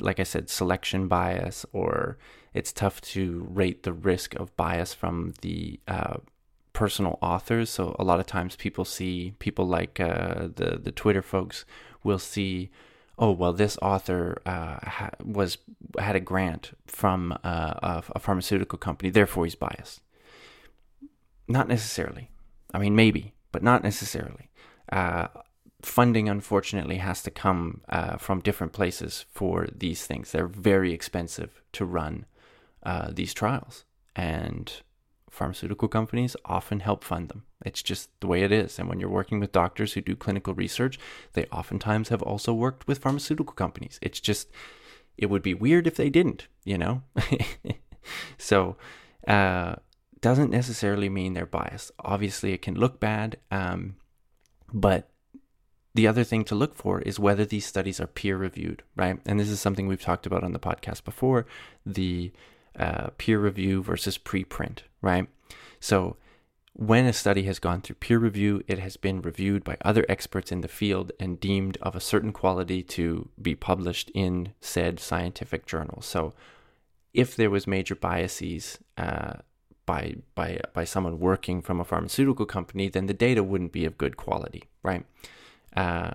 like 0.00 0.20
I 0.20 0.24
said, 0.24 0.48
selection 0.48 1.08
bias, 1.08 1.66
or 1.72 2.18
it's 2.54 2.72
tough 2.72 3.00
to 3.00 3.46
rate 3.50 3.82
the 3.82 3.92
risk 3.92 4.34
of 4.34 4.56
bias 4.56 4.94
from 4.94 5.34
the 5.42 5.80
uh, 5.88 6.18
personal 6.78 7.18
authors. 7.20 7.70
So 7.70 7.96
a 7.98 8.04
lot 8.04 8.20
of 8.20 8.26
times 8.26 8.54
people 8.54 8.84
see 8.84 9.34
people 9.40 9.66
like 9.66 9.98
uh, 9.98 10.48
the 10.54 10.78
the 10.80 10.92
Twitter 10.92 11.22
folks 11.22 11.64
will 12.04 12.20
see, 12.20 12.70
oh 13.18 13.32
well, 13.32 13.52
this 13.52 13.76
author 13.82 14.40
uh, 14.46 14.78
ha- 14.82 15.10
was 15.22 15.58
had 15.98 16.16
a 16.16 16.20
grant 16.20 16.76
from 16.86 17.32
uh, 17.44 17.74
a, 17.82 18.02
a, 18.14 18.18
pharmaceutical 18.18 18.78
company, 18.78 19.10
therefore 19.10 19.44
he's 19.44 19.54
biased. 19.54 20.00
Not 21.46 21.68
necessarily. 21.68 22.30
I 22.72 22.78
mean, 22.78 22.94
maybe, 22.94 23.34
but 23.52 23.62
not 23.62 23.82
necessarily. 23.82 24.50
Uh, 24.92 25.28
funding, 25.82 26.28
unfortunately, 26.28 26.96
has 26.96 27.22
to 27.22 27.30
come 27.30 27.80
uh, 27.88 28.16
from 28.16 28.40
different 28.40 28.72
places 28.72 29.24
for 29.32 29.66
these 29.74 30.06
things. 30.06 30.32
They're 30.32 30.46
very 30.46 30.92
expensive 30.92 31.62
to 31.72 31.84
run 31.84 32.26
uh, 32.82 33.10
these 33.12 33.34
trials, 33.34 33.84
and 34.14 34.72
pharmaceutical 35.38 35.88
companies 35.88 36.36
often 36.44 36.80
help 36.80 37.02
fund 37.02 37.28
them. 37.28 37.44
It's 37.64 37.82
just 37.82 38.10
the 38.20 38.26
way 38.26 38.42
it 38.42 38.52
is. 38.52 38.78
And 38.78 38.88
when 38.88 39.00
you're 39.00 39.08
working 39.08 39.40
with 39.40 39.52
doctors 39.52 39.92
who 39.92 40.00
do 40.00 40.16
clinical 40.16 40.54
research, 40.54 40.98
they 41.32 41.46
oftentimes 41.46 42.10
have 42.10 42.22
also 42.22 42.52
worked 42.52 42.86
with 42.86 42.98
pharmaceutical 42.98 43.54
companies. 43.54 43.98
It's 44.02 44.20
just, 44.20 44.50
it 45.16 45.26
would 45.26 45.42
be 45.42 45.54
weird 45.54 45.86
if 45.86 45.96
they 45.96 46.10
didn't, 46.10 46.48
you 46.64 46.76
know? 46.76 47.02
so, 48.38 48.76
uh, 49.26 49.76
doesn't 50.20 50.50
necessarily 50.50 51.08
mean 51.08 51.34
they're 51.34 51.46
biased. 51.46 51.92
Obviously, 52.00 52.52
it 52.52 52.62
can 52.62 52.74
look 52.74 52.98
bad, 52.98 53.36
um, 53.50 53.96
but 54.72 55.08
the 55.94 56.06
other 56.06 56.24
thing 56.24 56.44
to 56.44 56.54
look 56.54 56.74
for 56.76 57.00
is 57.02 57.18
whether 57.18 57.44
these 57.44 57.66
studies 57.66 58.00
are 58.00 58.06
peer 58.06 58.36
reviewed, 58.36 58.82
right? 58.96 59.18
And 59.26 59.38
this 59.38 59.48
is 59.48 59.60
something 59.60 59.86
we've 59.86 60.00
talked 60.00 60.26
about 60.26 60.44
on 60.44 60.52
the 60.52 60.58
podcast 60.58 61.04
before 61.04 61.46
the 61.86 62.32
uh, 62.78 63.08
peer 63.18 63.38
review 63.38 63.82
versus 63.82 64.18
preprint, 64.18 64.78
right? 65.02 65.28
So 65.80 66.16
when 66.72 67.06
a 67.06 67.12
study 67.12 67.42
has 67.42 67.58
gone 67.58 67.80
through 67.80 67.96
peer 67.96 68.18
review, 68.18 68.62
it 68.68 68.78
has 68.78 68.96
been 68.96 69.20
reviewed 69.20 69.64
by 69.64 69.76
other 69.84 70.06
experts 70.08 70.52
in 70.52 70.60
the 70.60 70.68
field 70.68 71.10
and 71.18 71.40
deemed 71.40 71.76
of 71.82 71.96
a 71.96 72.00
certain 72.00 72.32
quality 72.32 72.84
to 72.84 73.28
be 73.40 73.56
published 73.56 74.10
in 74.14 74.52
said 74.60 75.00
scientific 75.00 75.66
journal. 75.66 76.00
So 76.02 76.34
if 77.12 77.34
there 77.34 77.50
was 77.50 77.66
major 77.66 77.96
biases 77.96 78.78
uh, 78.96 79.34
by 79.86 80.16
by 80.36 80.60
by 80.72 80.84
someone 80.84 81.18
working 81.18 81.62
from 81.62 81.80
a 81.80 81.84
pharmaceutical 81.84 82.46
company, 82.46 82.88
then 82.88 83.06
the 83.06 83.14
data 83.14 83.42
wouldn't 83.42 83.72
be 83.72 83.84
of 83.84 83.98
good 83.98 84.16
quality, 84.16 84.64
right? 84.84 85.04
Uh, 85.76 86.12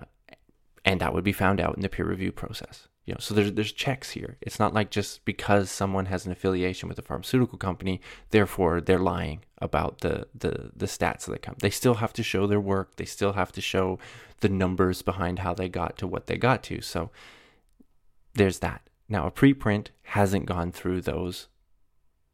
and 0.84 1.00
that 1.00 1.12
would 1.12 1.24
be 1.24 1.32
found 1.32 1.60
out 1.60 1.76
in 1.76 1.82
the 1.82 1.88
peer 1.88 2.06
review 2.06 2.32
process 2.32 2.88
you 3.04 3.12
know 3.12 3.20
so 3.20 3.34
there's 3.34 3.52
there's 3.52 3.72
checks 3.72 4.10
here. 4.10 4.36
It's 4.40 4.58
not 4.58 4.72
like 4.72 4.90
just 4.90 5.24
because 5.24 5.70
someone 5.70 6.06
has 6.06 6.24
an 6.24 6.32
affiliation 6.32 6.88
with 6.88 6.98
a 6.98 7.02
pharmaceutical 7.02 7.58
company 7.58 8.00
therefore 8.30 8.80
they're 8.80 8.98
lying 8.98 9.40
about 9.58 10.00
the 10.00 10.26
the 10.34 10.70
the 10.74 10.86
stats 10.86 11.26
that 11.26 11.42
come. 11.42 11.56
They 11.58 11.70
still 11.70 11.94
have 11.94 12.12
to 12.14 12.22
show 12.22 12.46
their 12.46 12.60
work. 12.60 12.96
They 12.96 13.04
still 13.04 13.34
have 13.34 13.52
to 13.52 13.60
show 13.60 13.98
the 14.40 14.48
numbers 14.48 15.02
behind 15.02 15.40
how 15.40 15.54
they 15.54 15.68
got 15.68 15.98
to 15.98 16.06
what 16.06 16.26
they 16.26 16.36
got 16.36 16.62
to. 16.64 16.80
So 16.80 17.10
there's 18.34 18.60
that. 18.60 18.82
Now 19.08 19.26
a 19.26 19.30
preprint 19.30 19.88
hasn't 20.02 20.46
gone 20.46 20.72
through 20.72 21.02
those 21.02 21.48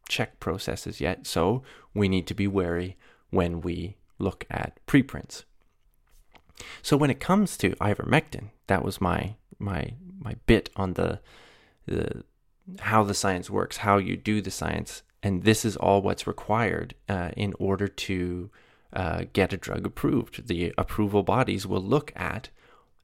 check 0.07 0.39
processes 0.39 1.01
yet. 1.01 1.27
So 1.27 1.63
we 1.93 2.07
need 2.07 2.27
to 2.27 2.33
be 2.33 2.47
wary 2.47 2.97
when 3.29 3.61
we 3.61 3.97
look 4.19 4.45
at 4.49 4.79
preprints 4.85 5.45
so 6.81 6.97
when 6.97 7.09
it 7.09 7.19
comes 7.19 7.57
to 7.57 7.71
ivermectin 7.75 8.49
that 8.67 8.83
was 8.83 9.01
my 9.01 9.35
my 9.59 9.93
my 10.19 10.35
bit 10.45 10.69
on 10.75 10.93
the 10.93 11.19
the 11.85 12.23
how 12.79 13.03
the 13.03 13.13
science 13.13 13.49
works, 13.49 13.77
how 13.77 13.97
you 13.97 14.15
do 14.15 14.41
the 14.41 14.51
science, 14.51 15.03
and 15.23 15.43
this 15.43 15.65
is 15.65 15.75
all 15.75 16.01
what's 16.01 16.27
required 16.27 16.95
uh, 17.09 17.29
in 17.35 17.53
order 17.59 17.87
to 17.87 18.49
uh, 18.93 19.23
get 19.33 19.53
a 19.53 19.57
drug 19.57 19.85
approved. 19.85 20.47
The 20.47 20.73
approval 20.77 21.23
bodies 21.23 21.67
will 21.67 21.81
look 21.81 22.11
at 22.15 22.49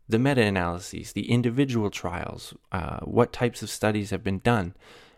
the 0.09 0.19
meta 0.19 0.41
analyses, 0.41 1.11
the 1.11 1.29
individual 1.29 1.89
trials, 1.89 2.53
uh, 2.71 2.99
what 2.99 3.33
types 3.33 3.61
of 3.61 3.69
studies 3.69 4.09
have 4.11 4.23
been 4.23 4.39
done 4.39 4.73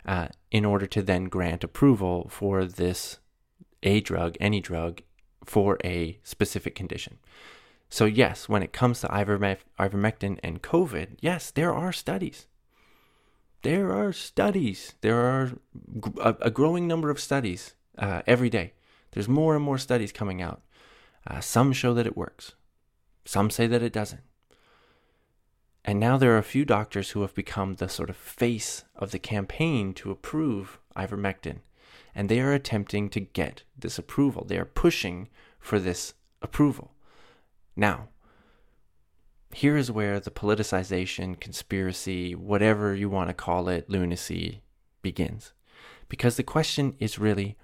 uh, 0.06 0.30
in 0.52 0.66
order 0.66 0.88
to 0.88 1.02
then 1.04 1.26
grant 1.26 1.64
approval 1.64 2.28
for 2.30 2.66
this 2.66 3.20
a 3.84 4.02
drug, 4.02 4.36
any 4.40 4.60
drug, 4.60 5.02
for 5.46 5.78
a 5.86 6.20
specific 6.24 6.76
condition. 6.76 7.18
So, 7.90 8.06
yes, 8.06 8.48
when 8.48 8.62
it 8.62 8.72
comes 8.72 9.02
to 9.02 9.08
ivermectin 9.08 10.40
and 10.44 10.62
COVID, 10.62 11.18
yes, 11.20 11.50
there 11.50 11.74
are 11.74 11.92
studies. 11.92 12.46
There 13.64 13.92
are 13.92 14.14
studies. 14.14 14.94
There 15.02 15.18
are 15.18 15.52
a, 16.22 16.52
growing 16.52 16.88
number 16.88 17.10
of 17.10 17.20
studies 17.20 17.74
uh, 17.98 18.22
every 18.28 18.50
day. 18.50 18.74
There's 19.12 19.28
more 19.28 19.56
and 19.56 19.64
more 19.64 19.80
studies 19.80 20.12
coming 20.12 20.42
out. 20.42 20.62
Uh, 21.28 21.40
some 21.42 21.74
show 21.74 21.94
that 21.96 22.08
it 22.08 22.16
works, 22.16 22.54
some 23.26 23.50
say 23.50 23.68
that 23.68 23.84
it 23.84 23.92
doesn't. 23.92 24.22
And 25.84 26.00
now 26.00 26.18
there 26.18 26.34
are 26.34 26.38
a 26.38 26.44
few 26.44 26.66
doctors 26.66 27.12
who 27.12 27.22
have 27.22 27.34
become 27.34 27.76
the 27.76 27.90
sort 27.90 28.10
of 28.10 28.16
face 28.16 28.84
of 28.96 29.12
the 29.12 29.20
campaign 29.20 29.94
to 29.96 30.12
approve 30.12 30.80
ivermectin. 30.96 31.60
And 32.14 32.30
they 32.30 32.40
are 32.40 32.54
attempting 32.54 33.10
to 33.10 33.20
get 33.20 33.64
this 33.78 33.98
approval. 33.98 34.46
They 34.46 34.58
are 34.58 34.66
pushing 34.66 35.30
for 35.60 35.80
this 35.80 36.14
approval. 36.42 36.92
Now, 37.80 38.10
here 39.54 39.78
is 39.78 39.90
where 39.90 40.20
the 40.20 40.30
politicization, 40.30 41.40
conspiracy, 41.40 42.36
whatever 42.36 42.94
you 42.94 43.10
want 43.10 43.30
to 43.30 43.34
call 43.34 43.70
it, 43.70 43.90
lunacy 43.90 44.62
begins. 45.02 45.54
Because 46.10 46.36
the 46.36 46.44
question 46.44 46.96
is 47.00 47.18
really 47.18 47.56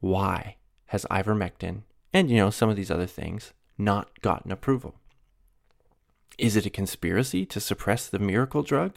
why 0.00 0.56
has 0.86 1.04
ivermectin 1.10 1.82
and 2.14 2.30
you 2.30 2.38
know 2.38 2.48
some 2.48 2.70
of 2.70 2.76
these 2.76 2.90
other 2.90 3.06
things 3.06 3.52
not 3.76 4.22
gotten 4.22 4.50
approval? 4.50 4.94
Is 6.38 6.56
it 6.56 6.64
a 6.64 6.70
conspiracy 6.70 7.44
to 7.44 7.60
suppress 7.60 8.08
the 8.08 8.18
miracle 8.18 8.62
drug? 8.62 8.94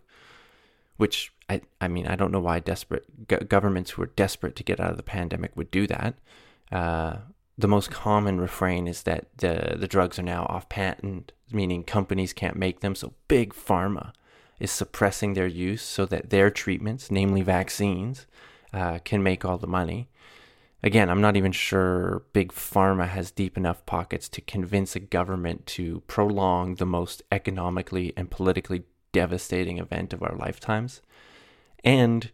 Which 0.95 1.33
I, 1.49 1.61
I 1.81 1.89
mean, 1.89 2.07
I 2.07 2.15
don't 2.15 2.31
know 2.31 2.39
why 2.39 2.61
desperate 2.61 3.05
governments 3.49 3.91
who 3.91 4.03
are 4.03 4.13
desperate 4.15 4.55
to 4.55 4.63
get 4.63 4.79
out 4.79 4.91
of 4.91 4.97
the 4.97 5.03
pandemic 5.03 5.51
would 5.57 5.69
do 5.69 5.85
that. 5.87 6.15
Uh, 6.71 7.17
the 7.57 7.67
most 7.67 7.91
common 7.91 8.39
refrain 8.39 8.87
is 8.87 9.03
that 9.03 9.27
the 9.37 9.75
the 9.77 9.87
drugs 9.87 10.17
are 10.17 10.23
now 10.23 10.45
off 10.49 10.69
patent, 10.69 11.31
meaning 11.51 11.83
companies 11.83 12.33
can't 12.33 12.55
make 12.55 12.79
them. 12.79 12.95
So 12.95 13.13
big 13.27 13.53
pharma 13.53 14.13
is 14.59 14.71
suppressing 14.71 15.33
their 15.33 15.47
use 15.47 15.81
so 15.81 16.05
that 16.05 16.29
their 16.29 16.49
treatments, 16.49 17.11
namely 17.11 17.41
vaccines, 17.41 18.27
uh, 18.73 18.99
can 18.99 19.23
make 19.23 19.43
all 19.43 19.57
the 19.57 19.67
money. 19.67 20.09
Again, 20.83 21.09
I'm 21.09 21.21
not 21.21 21.35
even 21.35 21.51
sure 21.51 22.23
big 22.33 22.51
pharma 22.51 23.07
has 23.07 23.29
deep 23.29 23.55
enough 23.55 23.85
pockets 23.85 24.27
to 24.29 24.41
convince 24.41 24.95
a 24.95 24.99
government 24.99 25.67
to 25.67 26.01
prolong 26.07 26.75
the 26.75 26.85
most 26.87 27.21
economically 27.31 28.13
and 28.17 28.31
politically 28.31 28.83
devastating 29.11 29.77
event 29.77 30.13
of 30.13 30.23
our 30.23 30.35
lifetimes. 30.35 31.01
And 31.83 32.31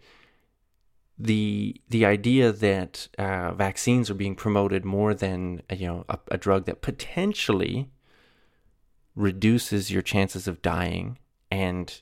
the 1.19 1.81
the 1.89 2.05
idea 2.05 2.51
that 2.51 3.07
uh, 3.17 3.51
vaccines 3.53 4.09
are 4.09 4.15
being 4.15 4.35
promoted 4.35 4.85
more 4.85 5.13
than 5.13 5.61
you 5.71 5.87
know 5.87 6.05
a, 6.09 6.19
a 6.31 6.37
drug 6.37 6.65
that 6.65 6.81
potentially 6.81 7.89
reduces 9.15 9.89
your 9.89 10.03
chances 10.03 10.47
of 10.47 10.61
dying 10.61 11.17
and 11.49 12.01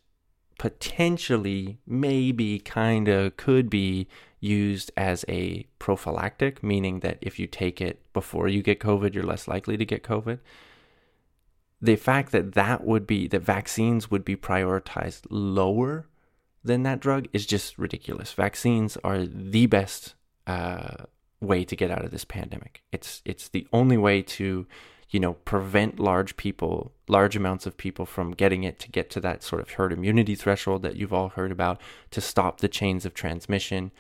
potentially 0.60 1.80
maybe 1.88 2.60
kind 2.60 3.08
of 3.08 3.38
could 3.38 3.70
be 3.70 4.08
used 4.42 4.92
as 4.98 5.24
a 5.30 5.66
prophylactic 5.80 6.62
meaning 6.62 7.00
that 7.00 7.18
if 7.22 7.40
you 7.40 7.48
take 7.48 7.82
it 7.82 8.02
before 8.14 8.48
you 8.48 8.62
get 8.62 8.80
covid 8.80 9.14
you're 9.14 9.24
less 9.24 9.48
likely 9.48 9.78
to 9.78 9.86
get 9.86 10.04
covid. 10.04 10.40
The 11.82 11.96
fact 11.96 12.32
that 12.32 12.54
that 12.54 12.84
would 12.84 13.08
be 13.08 13.28
that 13.30 13.42
vaccines 13.42 14.12
would 14.12 14.26
be 14.26 14.36
prioritized 14.36 15.26
lower 15.30 16.08
than 16.66 16.84
that 16.84 17.00
drug 17.00 17.28
is 17.32 17.46
just 17.46 17.78
ridiculous. 17.78 18.34
Vaccines 18.34 18.98
are 19.04 19.24
the 19.26 19.68
best 19.68 20.16
uh, 20.48 21.06
way 21.40 21.64
to 21.64 21.76
get 21.76 21.92
out 21.92 22.04
of 22.04 22.12
this 22.12 22.26
pandemic. 22.26 22.84
It's 22.92 23.22
it's 23.24 23.48
the 23.50 23.68
only 23.72 23.98
way 23.98 24.22
to, 24.24 24.66
you 25.10 25.20
know, 25.20 25.34
prevent 25.34 26.00
large 26.00 26.36
people, 26.38 26.92
large 27.08 27.36
amounts 27.36 27.66
of 27.66 27.78
people 27.78 28.06
from 28.06 28.32
getting 28.32 28.64
it 28.64 28.80
to 28.80 28.90
get 28.90 29.10
to 29.12 29.20
that 29.22 29.44
sort 29.44 29.62
of 29.62 29.70
herd 29.72 29.94
immunity 29.94 30.36
threshold 30.36 30.82
that 30.82 30.96
you've 30.96 31.14
all 31.14 31.30
heard 31.30 31.52
about, 31.52 31.80
to 32.12 32.20
stop 32.20 32.60
the 32.60 32.68
chains 32.68 33.06
of 33.06 33.14
transmission, 33.14 33.92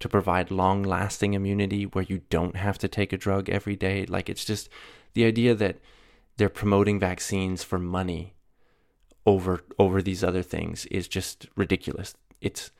to 0.00 0.08
provide 0.08 0.50
long-lasting 0.50 1.34
immunity 1.34 1.84
where 1.84 2.04
you 2.04 2.22
don't 2.30 2.56
have 2.56 2.78
to 2.78 2.88
take 2.88 3.12
a 3.12 3.18
drug 3.18 3.50
every 3.50 3.76
day. 3.76 4.06
Like 4.06 4.30
it's 4.30 4.44
just 4.44 4.68
the 5.12 5.26
idea 5.26 5.54
that 5.54 5.76
they're 6.36 6.48
promoting 6.48 6.98
vaccines 6.98 7.62
for 7.62 7.78
money 7.78 8.34
over 9.26 9.62
over 9.78 10.02
these 10.02 10.22
other 10.22 10.42
things 10.42 10.86
is 10.86 11.08
just 11.08 11.46
ridiculous. 11.56 12.14
It's 12.40 12.70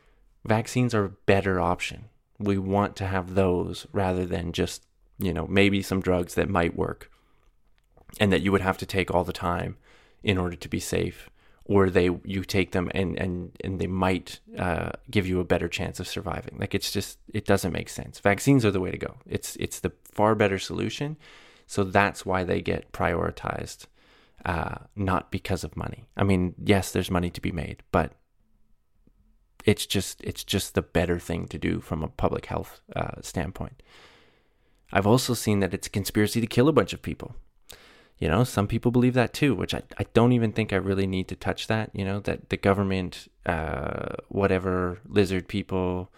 vaccines 0.44 0.94
are 0.94 1.04
a 1.04 1.11
better 1.11 1.61
option. 1.61 2.07
We 2.38 2.59
want 2.59 2.96
to 2.96 3.07
have 3.07 3.35
those 3.35 3.87
rather 3.92 4.26
than 4.26 4.52
just, 4.52 4.85
you 5.18 5.33
know, 5.33 5.46
maybe 5.46 5.83
some 5.83 6.00
drugs 6.00 6.35
that 6.35 6.48
might 6.48 6.76
work 6.76 7.11
and 8.20 8.33
that 8.33 8.42
you 8.42 8.52
would 8.52 8.61
have 8.61 8.78
to 8.78 8.87
take 8.87 9.12
all 9.12 9.24
the 9.24 9.33
time 9.33 9.76
in 10.22 10.38
order 10.38 10.57
to 10.57 10.68
be 10.68 10.80
safe 10.80 11.30
or 11.66 11.88
they 11.88 12.11
you 12.24 12.44
take 12.44 12.72
them 12.72 12.90
and 12.94 13.18
and 13.18 13.52
and 13.62 13.78
they 13.78 13.87
might 13.87 14.40
uh, 14.59 14.90
give 15.11 15.26
you 15.26 15.40
a 15.40 15.44
better 15.44 15.68
chance 15.68 15.98
of 15.98 16.07
surviving. 16.07 16.57
Like 16.59 16.74
it's 16.74 16.92
just 16.92 17.18
it 17.33 17.46
doesn't 17.46 17.72
make 17.72 17.88
sense. 17.88 18.20
Vaccines 18.20 18.64
are 18.64 18.70
the 18.70 18.80
way 18.80 18.90
to 18.90 18.98
go. 18.98 19.16
It's 19.26 19.57
it's 19.57 19.80
the 19.80 19.92
far 20.12 20.35
better 20.35 20.59
solution. 20.59 21.16
So 21.66 21.83
that's 21.85 22.26
why 22.26 22.44
they 22.44 22.61
get 22.61 22.92
prioritized 22.92 23.87
uh, 24.44 24.76
not 24.94 25.30
because 25.30 25.64
of 25.64 25.76
money. 25.76 26.09
I 26.16 26.24
mean, 26.24 26.54
yes, 26.62 26.92
there's 26.92 27.11
money 27.11 27.30
to 27.30 27.40
be 27.40 27.52
made, 27.52 27.83
but 27.92 28.12
it's 29.64 29.87
just 29.87 30.22
it's 30.22 30.44
just 30.44 30.74
the 30.74 30.83
better 30.83 31.18
thing 31.18 31.48
to 31.48 31.59
do 31.59 31.80
from 31.80 32.02
a 32.02 32.09
public 32.09 32.46
health 32.46 32.80
uh, 32.94 33.20
standpoint. 33.22 33.83
I've 34.92 35.07
also 35.07 35.35
seen 35.35 35.61
that 35.61 35.74
it's 35.74 35.87
a 35.87 35.90
conspiracy 35.90 36.40
to 36.40 36.46
kill 36.46 36.68
a 36.68 36.72
bunch 36.72 36.92
of 36.92 37.02
people. 37.02 37.35
You 38.18 38.28
know, 38.28 38.44
some 38.44 38.68
people 38.68 38.92
believe 38.92 39.14
that 39.14 39.33
too, 39.33 39.54
which 39.54 39.74
I, 39.74 39.83
I 39.98 40.04
don't 40.14 40.33
even 40.33 40.52
think 40.52 40.72
I 40.72 40.76
really 40.76 41.07
need 41.07 41.26
to 41.28 41.37
touch 41.37 41.66
that. 41.66 41.90
You 41.92 42.04
know, 42.04 42.20
that 42.20 42.50
the 42.50 42.57
government, 42.57 43.28
uh, 43.44 44.14
whatever, 44.28 45.00
lizard 45.09 45.48
people, 45.48 46.12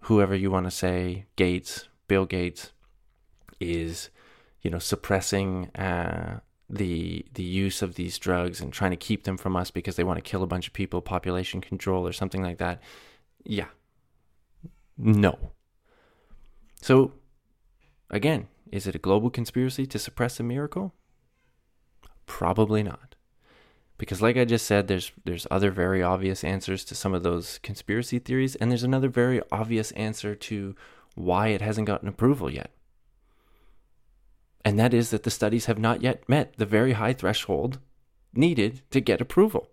whoever 0.00 0.34
you 0.36 0.50
want 0.50 0.66
to 0.66 0.70
say, 0.70 1.24
Gates, 1.36 1.88
Bill 2.06 2.26
Gates, 2.26 2.70
is, 3.58 4.10
you 4.62 4.70
know, 4.70 4.78
suppressing 4.78 5.70
uh, 5.74 6.40
the 6.74 7.24
the 7.34 7.42
use 7.42 7.82
of 7.82 7.94
these 7.94 8.18
drugs 8.18 8.60
and 8.60 8.72
trying 8.72 8.90
to 8.90 8.96
keep 8.96 9.24
them 9.24 9.36
from 9.36 9.56
us 9.56 9.70
because 9.70 9.96
they 9.96 10.04
want 10.04 10.16
to 10.18 10.30
kill 10.30 10.42
a 10.42 10.46
bunch 10.46 10.66
of 10.66 10.72
people, 10.72 11.00
population 11.00 11.60
control 11.60 12.06
or 12.06 12.12
something 12.12 12.42
like 12.42 12.58
that. 12.58 12.80
Yeah. 13.44 13.68
No. 14.96 15.52
So 16.80 17.12
again, 18.10 18.48
is 18.70 18.86
it 18.86 18.94
a 18.94 18.98
global 18.98 19.30
conspiracy 19.30 19.86
to 19.86 19.98
suppress 19.98 20.40
a 20.40 20.42
miracle? 20.42 20.94
Probably 22.26 22.82
not. 22.82 23.14
Because 23.96 24.20
like 24.20 24.36
I 24.36 24.44
just 24.44 24.66
said 24.66 24.88
there's 24.88 25.12
there's 25.24 25.46
other 25.50 25.70
very 25.70 26.02
obvious 26.02 26.42
answers 26.42 26.84
to 26.86 26.94
some 26.94 27.14
of 27.14 27.22
those 27.22 27.58
conspiracy 27.62 28.18
theories 28.18 28.56
and 28.56 28.70
there's 28.70 28.82
another 28.82 29.08
very 29.08 29.40
obvious 29.52 29.92
answer 29.92 30.34
to 30.34 30.74
why 31.14 31.48
it 31.48 31.60
hasn't 31.60 31.86
gotten 31.86 32.08
approval 32.08 32.50
yet 32.50 32.70
and 34.64 34.78
that 34.78 34.94
is 34.94 35.10
that 35.10 35.24
the 35.24 35.30
studies 35.30 35.66
have 35.66 35.78
not 35.78 36.02
yet 36.02 36.28
met 36.28 36.56
the 36.56 36.66
very 36.66 36.92
high 36.92 37.12
threshold 37.12 37.78
needed 38.32 38.82
to 38.90 39.00
get 39.00 39.20
approval. 39.20 39.68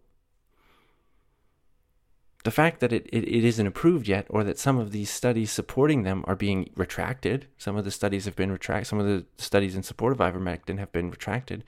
The 2.44 2.52
fact 2.52 2.80
that 2.80 2.92
it, 2.92 3.08
it, 3.14 3.24
it 3.24 3.44
isn't 3.44 3.68
approved 3.68 4.08
yet, 4.08 4.26
or 4.30 4.44
that 4.44 4.58
some 4.58 4.80
of 4.80 4.92
these 4.92 5.12
studies 5.12 5.52
supporting 5.52 6.04
them 6.04 6.24
are 6.28 6.36
being 6.36 6.72
retracted, 6.76 7.48
some 7.58 7.76
of 7.76 7.86
the 7.86 7.92
studies 7.92 8.26
have 8.26 8.36
been 8.36 8.52
retracted, 8.52 8.88
some 8.88 9.00
of 9.00 9.06
the 9.06 9.26
studies 9.38 9.76
in 9.76 9.84
support 9.84 10.12
of 10.12 10.20
ivermectin 10.20 10.80
have 10.80 10.92
been 10.92 11.12
retracted, 11.12 11.64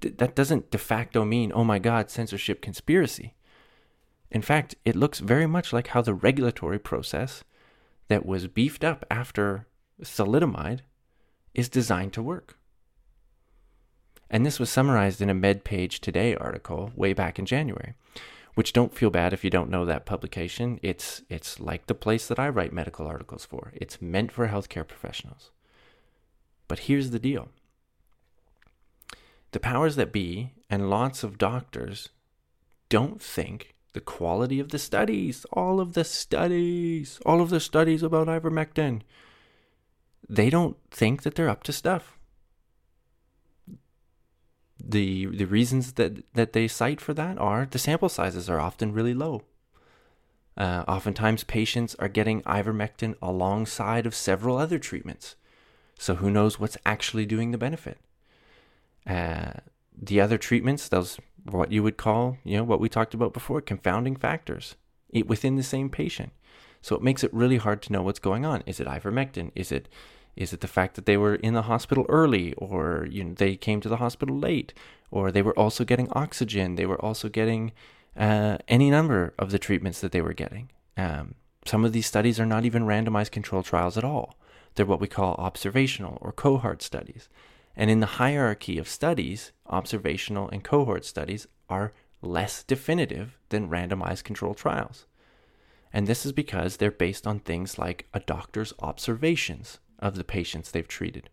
that 0.00 0.34
doesn't 0.34 0.70
de 0.70 0.78
facto 0.78 1.24
mean, 1.24 1.52
oh 1.54 1.64
my 1.64 1.78
God, 1.78 2.10
censorship 2.10 2.62
conspiracy. 2.62 3.34
In 4.30 4.42
fact, 4.42 4.76
it 4.84 4.96
looks 4.96 5.18
very 5.18 5.46
much 5.46 5.72
like 5.72 5.88
how 5.88 6.02
the 6.02 6.14
regulatory 6.14 6.78
process 6.78 7.44
that 8.08 8.24
was 8.24 8.46
beefed 8.46 8.84
up 8.84 9.04
after 9.10 9.66
thalidomide 10.02 10.80
is 11.58 11.68
designed 11.68 12.12
to 12.12 12.22
work. 12.22 12.56
And 14.30 14.46
this 14.46 14.60
was 14.60 14.70
summarized 14.70 15.20
in 15.20 15.28
a 15.28 15.34
MedPage 15.34 15.98
Today 15.98 16.36
article 16.36 16.92
way 16.94 17.12
back 17.12 17.36
in 17.36 17.46
January, 17.46 17.94
which 18.54 18.72
don't 18.72 18.94
feel 18.94 19.10
bad 19.10 19.32
if 19.32 19.42
you 19.42 19.50
don't 19.50 19.68
know 19.68 19.84
that 19.84 20.06
publication. 20.06 20.78
It's 20.84 21.22
it's 21.28 21.58
like 21.58 21.86
the 21.86 21.96
place 21.96 22.28
that 22.28 22.38
I 22.38 22.48
write 22.48 22.72
medical 22.72 23.08
articles 23.08 23.44
for. 23.44 23.72
It's 23.74 24.00
meant 24.00 24.30
for 24.30 24.46
healthcare 24.46 24.86
professionals. 24.86 25.50
But 26.68 26.80
here's 26.86 27.10
the 27.10 27.18
deal. 27.18 27.48
The 29.50 29.58
powers 29.58 29.96
that 29.96 30.12
be 30.12 30.52
and 30.70 30.88
lots 30.88 31.24
of 31.24 31.38
doctors 31.38 32.10
don't 32.88 33.20
think 33.20 33.74
the 33.94 34.00
quality 34.00 34.60
of 34.60 34.68
the 34.68 34.78
studies, 34.78 35.44
all 35.52 35.80
of 35.80 35.94
the 35.94 36.04
studies, 36.04 37.18
all 37.26 37.40
of 37.40 37.50
the 37.50 37.58
studies 37.58 38.04
about 38.04 38.28
ivermectin, 38.28 39.02
they 40.28 40.50
don't 40.50 40.76
think 40.90 41.22
that 41.22 41.34
they're 41.34 41.48
up 41.48 41.62
to 41.64 41.72
stuff. 41.72 42.18
The 44.82 45.26
the 45.26 45.46
reasons 45.46 45.94
that, 45.94 46.32
that 46.34 46.52
they 46.52 46.68
cite 46.68 47.00
for 47.00 47.12
that 47.14 47.38
are 47.38 47.66
the 47.66 47.78
sample 47.78 48.08
sizes 48.08 48.48
are 48.48 48.60
often 48.60 48.92
really 48.92 49.14
low. 49.14 49.42
Uh, 50.56 50.84
oftentimes, 50.88 51.44
patients 51.44 51.94
are 51.96 52.08
getting 52.08 52.42
ivermectin 52.42 53.14
alongside 53.22 54.06
of 54.06 54.14
several 54.14 54.56
other 54.56 54.78
treatments. 54.78 55.36
So, 55.98 56.16
who 56.16 56.30
knows 56.30 56.58
what's 56.58 56.76
actually 56.84 57.26
doing 57.26 57.50
the 57.50 57.58
benefit? 57.58 57.98
Uh, 59.06 59.52
the 59.96 60.20
other 60.20 60.38
treatments, 60.38 60.88
those 60.88 61.18
what 61.44 61.72
you 61.72 61.82
would 61.82 61.96
call, 61.96 62.38
you 62.44 62.56
know, 62.56 62.64
what 62.64 62.80
we 62.80 62.88
talked 62.88 63.14
about 63.14 63.32
before, 63.32 63.60
confounding 63.60 64.16
factors 64.16 64.76
within 65.26 65.56
the 65.56 65.62
same 65.62 65.88
patient. 65.88 66.32
So 66.82 66.94
it 66.94 67.02
makes 67.02 67.24
it 67.24 67.32
really 67.32 67.56
hard 67.56 67.82
to 67.82 67.92
know 67.92 68.02
what's 68.02 68.18
going 68.18 68.44
on. 68.44 68.62
Is 68.66 68.80
it 68.80 68.86
ivermectin? 68.86 69.50
Is 69.54 69.72
it 69.72 69.88
is 70.38 70.52
it 70.52 70.60
the 70.60 70.68
fact 70.68 70.94
that 70.94 71.04
they 71.04 71.16
were 71.16 71.34
in 71.34 71.54
the 71.54 71.62
hospital 71.62 72.06
early, 72.08 72.54
or 72.54 73.08
you 73.10 73.24
know 73.24 73.34
they 73.34 73.56
came 73.56 73.80
to 73.80 73.88
the 73.88 73.96
hospital 73.96 74.38
late, 74.38 74.72
or 75.10 75.32
they 75.32 75.42
were 75.42 75.58
also 75.58 75.84
getting 75.84 76.08
oxygen? 76.12 76.76
They 76.76 76.86
were 76.86 77.04
also 77.04 77.28
getting 77.28 77.72
uh, 78.16 78.58
any 78.68 78.88
number 78.88 79.34
of 79.36 79.50
the 79.50 79.58
treatments 79.58 80.00
that 80.00 80.12
they 80.12 80.20
were 80.20 80.32
getting. 80.32 80.70
Um, 80.96 81.34
some 81.66 81.84
of 81.84 81.92
these 81.92 82.06
studies 82.06 82.38
are 82.38 82.46
not 82.46 82.64
even 82.64 82.84
randomized 82.84 83.32
controlled 83.32 83.64
trials 83.64 83.98
at 83.98 84.04
all. 84.04 84.38
They're 84.74 84.86
what 84.86 85.00
we 85.00 85.08
call 85.08 85.34
observational 85.34 86.18
or 86.20 86.30
cohort 86.30 86.82
studies. 86.82 87.28
And 87.76 87.90
in 87.90 87.98
the 87.98 88.18
hierarchy 88.22 88.78
of 88.78 88.88
studies, 88.88 89.50
observational 89.66 90.48
and 90.50 90.62
cohort 90.62 91.04
studies 91.04 91.48
are 91.68 91.92
less 92.22 92.62
definitive 92.62 93.36
than 93.48 93.68
randomized 93.68 94.22
controlled 94.22 94.56
trials. 94.56 95.06
And 95.92 96.06
this 96.06 96.24
is 96.24 96.32
because 96.32 96.76
they're 96.76 96.92
based 96.92 97.26
on 97.26 97.40
things 97.40 97.76
like 97.76 98.06
a 98.14 98.20
doctor's 98.20 98.72
observations 98.80 99.80
of 99.98 100.16
the 100.16 100.24
patients 100.24 100.70
they've 100.70 100.88
treated. 100.88 101.30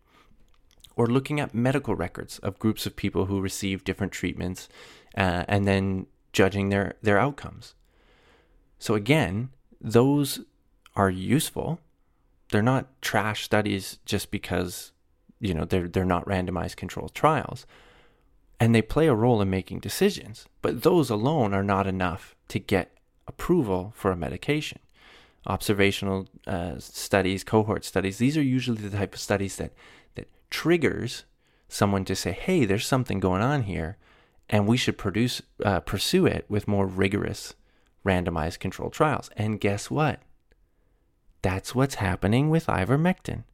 Or 0.96 1.06
looking 1.06 1.40
at 1.40 1.54
medical 1.54 1.94
records 1.94 2.38
of 2.38 2.58
groups 2.58 2.86
of 2.86 2.96
people 2.96 3.26
who 3.26 3.40
receive 3.40 3.84
different 3.84 4.12
treatments 4.12 4.68
uh, 5.16 5.44
and 5.46 5.66
then 5.66 6.06
judging 6.32 6.70
their, 6.70 6.94
their 7.02 7.18
outcomes. 7.18 7.74
So, 8.78 8.94
again, 8.94 9.50
those 9.80 10.40
are 10.94 11.10
useful. 11.10 11.80
They're 12.50 12.62
not 12.62 13.02
trash 13.02 13.44
studies 13.44 13.98
just 14.04 14.30
because 14.30 14.92
you 15.40 15.54
know 15.54 15.64
they're 15.64 15.88
they're 15.88 16.04
not 16.04 16.26
randomized 16.26 16.76
controlled 16.76 17.14
trials 17.14 17.66
and 18.58 18.74
they 18.74 18.82
play 18.82 19.06
a 19.06 19.14
role 19.14 19.42
in 19.42 19.50
making 19.50 19.80
decisions 19.80 20.46
but 20.62 20.82
those 20.82 21.10
alone 21.10 21.52
are 21.52 21.62
not 21.62 21.86
enough 21.86 22.34
to 22.48 22.58
get 22.58 22.96
approval 23.26 23.92
for 23.94 24.10
a 24.10 24.16
medication 24.16 24.78
observational 25.46 26.28
uh, 26.46 26.78
studies, 26.78 27.44
cohort 27.44 27.84
studies, 27.84 28.18
these 28.18 28.36
are 28.36 28.42
usually 28.42 28.82
the 28.82 28.96
type 28.96 29.14
of 29.14 29.20
studies 29.20 29.56
that, 29.56 29.72
that 30.14 30.28
triggers 30.50 31.24
someone 31.68 32.04
to 32.04 32.14
say, 32.14 32.32
hey, 32.32 32.64
there's 32.64 32.86
something 32.86 33.20
going 33.20 33.42
on 33.42 33.62
here, 33.62 33.96
and 34.48 34.66
we 34.66 34.76
should 34.76 34.98
produce, 34.98 35.42
uh, 35.64 35.80
pursue 35.80 36.26
it 36.26 36.44
with 36.48 36.68
more 36.68 36.86
rigorous 36.86 37.54
randomized 38.04 38.60
controlled 38.60 38.92
trials. 38.92 39.30
And 39.36 39.60
guess 39.60 39.90
what? 39.90 40.20
That's 41.42 41.74
what's 41.74 41.96
happening 41.96 42.50
with 42.50 42.66
ivermectin. 42.66 43.44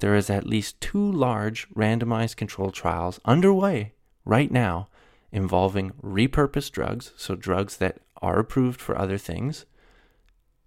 There 0.00 0.14
is 0.14 0.28
at 0.28 0.46
least 0.46 0.80
two 0.80 1.12
large 1.12 1.68
randomized 1.70 2.36
controlled 2.36 2.74
trials 2.74 3.20
underway 3.24 3.92
right 4.24 4.50
now 4.50 4.88
involving 5.32 5.92
repurposed 6.02 6.72
drugs, 6.72 7.12
so 7.16 7.34
drugs 7.34 7.76
that 7.78 7.98
are 8.22 8.38
approved 8.38 8.80
for 8.80 8.96
other 8.96 9.18
things, 9.18 9.66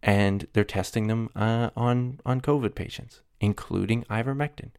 and 0.08 0.48
they're 0.54 0.64
testing 0.64 1.08
them 1.08 1.30
uh, 1.36 1.70
on 1.76 2.22
on 2.26 2.40
COVID 2.40 2.74
patients, 2.74 3.20
including 3.42 4.06
ivermectin, 4.06 4.72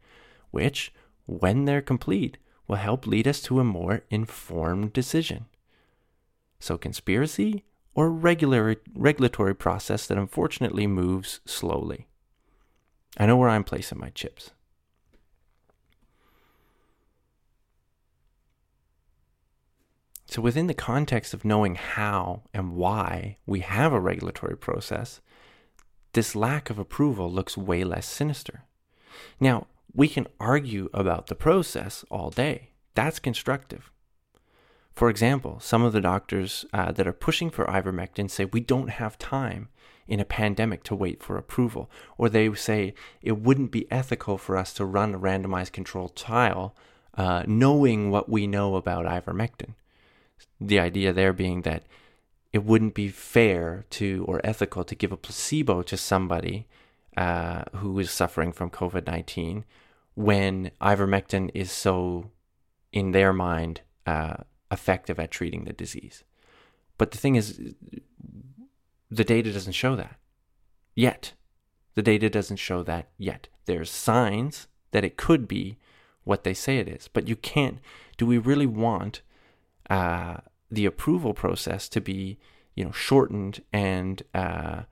which, 0.50 0.90
when 1.26 1.66
they're 1.66 1.82
complete, 1.82 2.38
will 2.66 2.76
help 2.76 3.06
lead 3.06 3.28
us 3.28 3.42
to 3.42 3.60
a 3.60 3.64
more 3.64 4.00
informed 4.10 4.94
decision. 4.94 5.44
So, 6.58 6.78
conspiracy 6.78 7.64
or 7.94 8.10
regular 8.10 8.76
regulatory 8.94 9.54
process 9.54 10.06
that 10.06 10.16
unfortunately 10.16 10.86
moves 10.86 11.40
slowly. 11.44 12.06
I 13.18 13.26
know 13.26 13.36
where 13.36 13.50
I'm 13.50 13.64
placing 13.64 13.98
my 13.98 14.08
chips. 14.10 14.52
So, 20.30 20.42
within 20.42 20.66
the 20.66 20.74
context 20.74 21.32
of 21.32 21.46
knowing 21.46 21.76
how 21.76 22.42
and 22.52 22.76
why 22.76 23.38
we 23.46 23.60
have 23.60 23.94
a 23.94 24.00
regulatory 24.00 24.58
process, 24.58 25.22
this 26.12 26.36
lack 26.36 26.68
of 26.68 26.78
approval 26.78 27.32
looks 27.32 27.56
way 27.56 27.82
less 27.82 28.06
sinister. 28.06 28.64
Now, 29.40 29.68
we 29.94 30.06
can 30.06 30.26
argue 30.38 30.90
about 30.92 31.28
the 31.28 31.34
process 31.34 32.04
all 32.10 32.28
day. 32.28 32.72
That's 32.94 33.18
constructive. 33.18 33.90
For 34.92 35.08
example, 35.08 35.60
some 35.60 35.82
of 35.82 35.94
the 35.94 36.00
doctors 36.02 36.66
uh, 36.74 36.92
that 36.92 37.06
are 37.06 37.12
pushing 37.14 37.48
for 37.48 37.64
ivermectin 37.64 38.30
say 38.30 38.44
we 38.44 38.60
don't 38.60 38.90
have 38.90 39.16
time 39.16 39.70
in 40.06 40.20
a 40.20 40.26
pandemic 40.26 40.82
to 40.84 40.94
wait 40.94 41.22
for 41.22 41.38
approval, 41.38 41.90
or 42.18 42.28
they 42.28 42.52
say 42.52 42.92
it 43.22 43.40
wouldn't 43.40 43.70
be 43.70 43.90
ethical 43.90 44.36
for 44.36 44.58
us 44.58 44.74
to 44.74 44.84
run 44.84 45.14
a 45.14 45.18
randomized 45.18 45.72
controlled 45.72 46.14
trial 46.14 46.76
uh, 47.14 47.44
knowing 47.46 48.10
what 48.10 48.28
we 48.28 48.46
know 48.46 48.76
about 48.76 49.06
ivermectin 49.06 49.74
the 50.60 50.78
idea 50.78 51.12
there 51.12 51.32
being 51.32 51.62
that 51.62 51.84
it 52.52 52.64
wouldn't 52.64 52.94
be 52.94 53.08
fair 53.08 53.84
to 53.90 54.24
or 54.26 54.40
ethical 54.44 54.84
to 54.84 54.94
give 54.94 55.12
a 55.12 55.16
placebo 55.16 55.82
to 55.82 55.96
somebody 55.96 56.66
uh, 57.16 57.64
who 57.76 57.98
is 57.98 58.10
suffering 58.10 58.52
from 58.52 58.70
COVID 58.70 59.06
19 59.06 59.64
when 60.14 60.70
ivermectin 60.80 61.50
is 61.54 61.70
so, 61.70 62.30
in 62.92 63.12
their 63.12 63.32
mind, 63.32 63.82
uh, 64.06 64.38
effective 64.70 65.18
at 65.20 65.30
treating 65.30 65.64
the 65.64 65.72
disease. 65.72 66.24
But 66.96 67.12
the 67.12 67.18
thing 67.18 67.36
is, 67.36 67.60
the 69.10 69.24
data 69.24 69.52
doesn't 69.52 69.72
show 69.72 69.94
that 69.96 70.16
yet. 70.94 71.34
The 71.94 72.02
data 72.02 72.28
doesn't 72.28 72.56
show 72.56 72.82
that 72.82 73.10
yet. 73.16 73.48
There's 73.66 73.90
signs 73.90 74.66
that 74.90 75.04
it 75.04 75.16
could 75.16 75.46
be 75.46 75.78
what 76.24 76.44
they 76.44 76.54
say 76.54 76.78
it 76.78 76.88
is, 76.88 77.08
but 77.08 77.28
you 77.28 77.36
can't. 77.36 77.78
Do 78.16 78.26
we 78.26 78.38
really 78.38 78.66
want 78.66 79.22
uh, 79.90 80.38
the 80.70 80.86
approval 80.86 81.34
process 81.34 81.88
to 81.88 82.00
be 82.00 82.38
you 82.74 82.84
know 82.84 82.92
shortened 82.92 83.62
and 83.72 84.22
uh, 84.34 84.82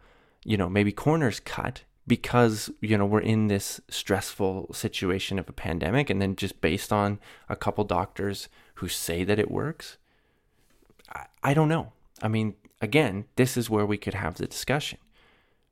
you 0.44 0.56
know 0.56 0.68
maybe 0.68 0.92
corners 0.92 1.40
cut 1.40 1.82
because 2.06 2.70
you 2.80 2.96
know 2.96 3.06
we're 3.06 3.20
in 3.20 3.48
this 3.48 3.80
stressful 3.88 4.72
situation 4.72 5.38
of 5.38 5.48
a 5.48 5.52
pandemic. 5.52 6.10
And 6.10 6.22
then 6.22 6.36
just 6.36 6.60
based 6.60 6.92
on 6.92 7.18
a 7.48 7.56
couple 7.56 7.84
doctors 7.84 8.48
who 8.74 8.88
say 8.88 9.24
that 9.24 9.38
it 9.38 9.50
works 9.50 9.96
I, 11.12 11.26
I 11.42 11.54
don't 11.54 11.68
know. 11.68 11.92
I 12.22 12.28
mean 12.28 12.54
again 12.80 13.26
this 13.36 13.56
is 13.56 13.70
where 13.70 13.86
we 13.86 13.98
could 13.98 14.14
have 14.14 14.36
the 14.36 14.46
discussion. 14.46 14.98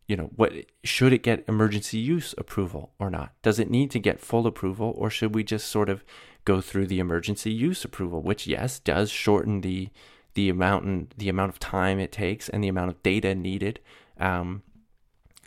You 0.07 0.17
know 0.17 0.31
what 0.37 0.53
should 0.83 1.13
it 1.13 1.23
get 1.23 1.45
emergency 1.49 1.99
use 1.99 2.35
approval 2.37 2.93
or 2.99 3.11
not? 3.11 3.33
Does 3.43 3.59
it 3.59 3.71
need 3.71 3.91
to 3.93 3.99
get 3.99 4.21
full 4.21 4.47
approval 4.47 4.95
or 4.97 5.11
should 5.11 5.35
we 5.35 5.45
just 5.45 5.69
sort 5.69 5.89
of 5.89 6.05
go 6.45 6.61
through 6.61 6.87
the 6.87 6.99
emergency 6.99 7.51
use 7.51 7.85
approval, 7.85 8.23
which 8.23 8.47
yes 8.47 8.79
does 8.79 9.11
shorten 9.11 9.61
the 9.61 9.89
the 10.35 10.49
amount 10.49 10.85
and 10.85 11.15
the 11.17 11.29
amount 11.29 11.51
of 11.51 11.59
time 11.61 11.99
it 11.99 12.11
takes 12.11 12.49
and 12.49 12.63
the 12.63 12.69
amount 12.69 12.91
of 12.91 13.03
data 13.05 13.35
needed 13.35 13.79
um, 14.19 14.63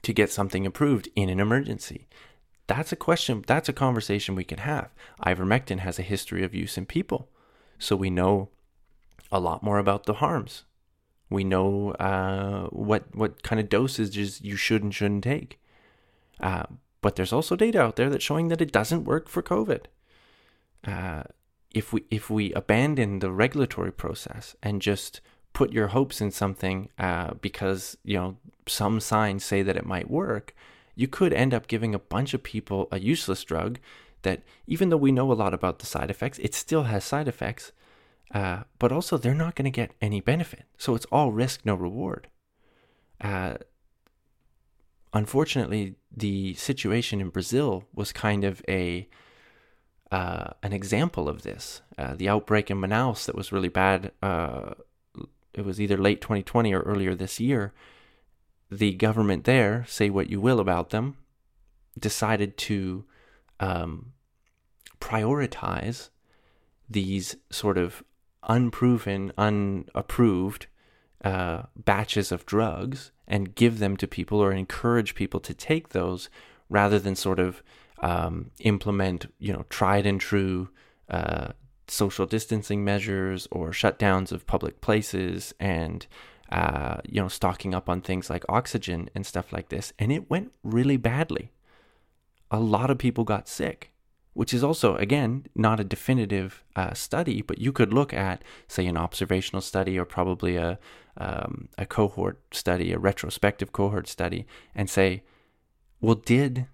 to 0.02 0.14
get 0.14 0.32
something 0.32 0.66
approved 0.66 1.10
in 1.14 1.28
an 1.30 1.42
emergency. 1.42 2.08
That's 2.68 2.94
a 2.94 2.98
question. 2.98 3.44
That's 3.46 3.70
a 3.70 3.74
conversation 3.74 4.34
we 4.34 4.46
can 4.46 4.60
have. 4.60 4.90
Ivermectin 5.26 5.80
has 5.80 6.00
a 6.00 6.04
history 6.04 6.44
of 6.44 6.56
use 6.56 6.78
in 6.78 6.86
people, 6.86 7.30
so 7.78 7.96
we 7.96 8.10
know 8.10 8.50
a 9.32 9.40
lot 9.40 9.62
more 9.62 9.78
about 9.78 10.06
the 10.06 10.16
harms. 10.16 10.64
We 11.30 11.44
know 11.44 11.92
uh, 11.92 12.68
what 12.68 13.14
what 13.14 13.44
kind 13.44 13.60
of 13.60 13.70
dosages 13.70 14.42
you 14.42 14.56
should 14.56 14.84
and 14.84 14.96
shouldn't 14.96 15.26
take. 15.26 15.60
Uh, 16.40 16.64
but 17.02 17.16
there's 17.16 17.34
also 17.34 17.56
data 17.56 17.82
out 17.82 17.96
there 17.96 18.10
that's 18.10 18.24
showing 18.24 18.48
that 18.48 18.62
it 18.62 18.72
doesn't 18.72 19.04
work 19.04 19.28
for 19.28 19.42
COVID 19.42 19.86
uh, 20.86 21.24
if 21.74 21.94
we 21.94 22.04
if 22.10 22.30
we 22.30 22.54
abandon 22.54 23.20
the 23.20 23.32
regulatory 23.32 23.92
process 23.92 24.56
and 24.64 24.82
just 24.82 25.22
put 25.54 25.74
your 25.74 25.88
hopes 25.88 26.22
in 26.22 26.32
something 26.32 26.90
uh, 27.00 27.34
because 27.42 27.98
you 28.04 28.18
know 28.18 28.38
some 28.68 29.00
signs 29.00 29.44
say 29.44 29.62
that 29.62 29.78
it 29.78 29.86
might 29.86 30.10
work, 30.10 30.56
you 30.96 31.08
could 31.08 31.34
end 31.34 31.54
up 31.54 31.68
giving 31.68 31.94
a 31.94 32.00
bunch 32.00 32.34
of 32.34 32.44
people 32.44 32.88
a 32.92 33.00
useless 33.00 33.44
drug 33.44 33.80
that 34.24 34.44
even 34.66 34.90
though 34.90 34.98
we 34.98 35.12
know 35.12 35.32
a 35.32 35.34
lot 35.34 35.54
about 35.54 35.80
the 35.80 35.86
side 35.86 36.10
effects, 36.10 36.40
it 36.40 36.54
still 36.54 36.84
has 36.84 37.04
side 37.04 37.28
effects. 37.28 37.72
Uh, 38.34 38.64
but 38.78 38.92
also, 38.92 39.18
they're 39.18 39.34
not 39.34 39.56
going 39.56 39.72
to 39.72 39.72
get 39.72 39.94
any 40.02 40.20
benefit. 40.20 40.66
So 40.78 40.96
it's 40.96 41.06
all 41.06 41.32
risk, 41.32 41.62
no 41.64 41.76
reward. 41.76 42.28
Uh, 43.22 43.56
unfortunately, 45.14 45.96
the 46.16 46.54
situation 46.56 47.22
in 47.22 47.30
Brazil 47.30 47.86
was 47.94 48.12
kind 48.12 48.44
of 48.44 48.62
a 48.68 49.08
uh, 50.12 50.52
an 50.64 50.74
example 50.74 51.28
of 51.28 51.44
this. 51.44 51.82
Uh, 51.98 52.16
the 52.16 52.30
outbreak 52.30 52.72
in 52.72 52.80
Manaus 52.80 53.26
that 53.26 53.36
was 53.36 53.52
really 53.52 53.70
bad. 53.70 54.12
Uh, 54.22 54.74
it 55.54 55.66
was 55.66 55.82
either 55.82 55.98
late 55.98 56.22
2020 56.22 56.74
or 56.74 56.82
earlier 56.82 57.16
this 57.16 57.40
year. 57.40 57.74
The 58.70 58.94
government 58.94 59.46
there, 59.46 59.86
say 59.88 60.10
what 60.10 60.30
you 60.30 60.40
will 60.40 60.60
about 60.60 60.90
them, 60.92 61.18
decided 62.00 62.58
to 62.58 63.06
um, 63.60 64.14
prioritize 65.00 66.10
these 66.90 67.36
sort 67.50 67.78
of 67.78 68.04
unproven, 68.44 69.32
unapproved 69.38 70.68
uh, 71.24 71.64
batches 71.76 72.32
of 72.32 72.46
drugs 72.46 73.12
and 73.28 73.56
give 73.56 73.80
them 73.80 73.98
to 73.98 74.08
people 74.08 74.40
or 74.40 74.52
encourage 74.52 75.16
people 75.16 75.40
to 75.42 75.54
take 75.54 75.90
those 75.90 76.30
rather 76.70 77.00
than 77.00 77.16
sort 77.16 77.40
of 77.40 77.64
um, 78.00 78.52
implement, 78.60 79.32
you 79.40 79.54
know, 79.54 79.66
tried 79.70 80.06
and 80.06 80.20
true 80.20 80.70
uh, 81.10 81.50
social 81.88 82.26
distancing 82.26 82.84
measures 82.84 83.48
or 83.52 83.72
shutdowns 83.72 84.32
of 84.32 84.46
public 84.46 84.82
places 84.82 85.54
and 85.60 86.06
uh, 86.52 86.98
you 87.08 87.22
know 87.22 87.28
stocking 87.28 87.74
up 87.74 87.90
on 87.90 88.02
things 88.02 88.30
like 88.30 88.44
oxygen 88.50 89.10
and 89.16 89.26
stuff 89.26 89.52
like 89.52 89.70
this. 89.70 89.94
And 90.00 90.12
it 90.12 90.30
went 90.30 90.54
really 90.64 90.98
badly. 90.98 91.52
A 92.52 92.60
lot 92.60 92.90
of 92.90 92.98
people 92.98 93.24
got 93.24 93.50
sick, 93.50 93.92
which 94.34 94.54
is 94.54 94.64
also 94.64 94.96
again 94.96 95.46
not 95.56 95.80
a 95.80 95.84
definitive 95.84 96.64
uh, 96.76 96.94
study, 96.94 97.42
but 97.42 97.60
you 97.60 97.72
could 97.72 97.94
look 97.94 98.14
at 98.14 98.44
say 98.68 98.86
an 98.86 98.98
observational 98.98 99.62
study 99.62 99.98
or 99.98 100.06
probably 100.06 100.56
a 100.56 100.80
um, 101.18 101.70
a 101.78 101.86
cohort 101.86 102.40
study, 102.52 102.92
a 102.92 103.00
retrospective 103.00 103.72
cohort 103.72 104.08
study, 104.08 104.46
and 104.76 104.90
say, 104.90 105.24
well, 106.00 106.16
did 106.16 106.68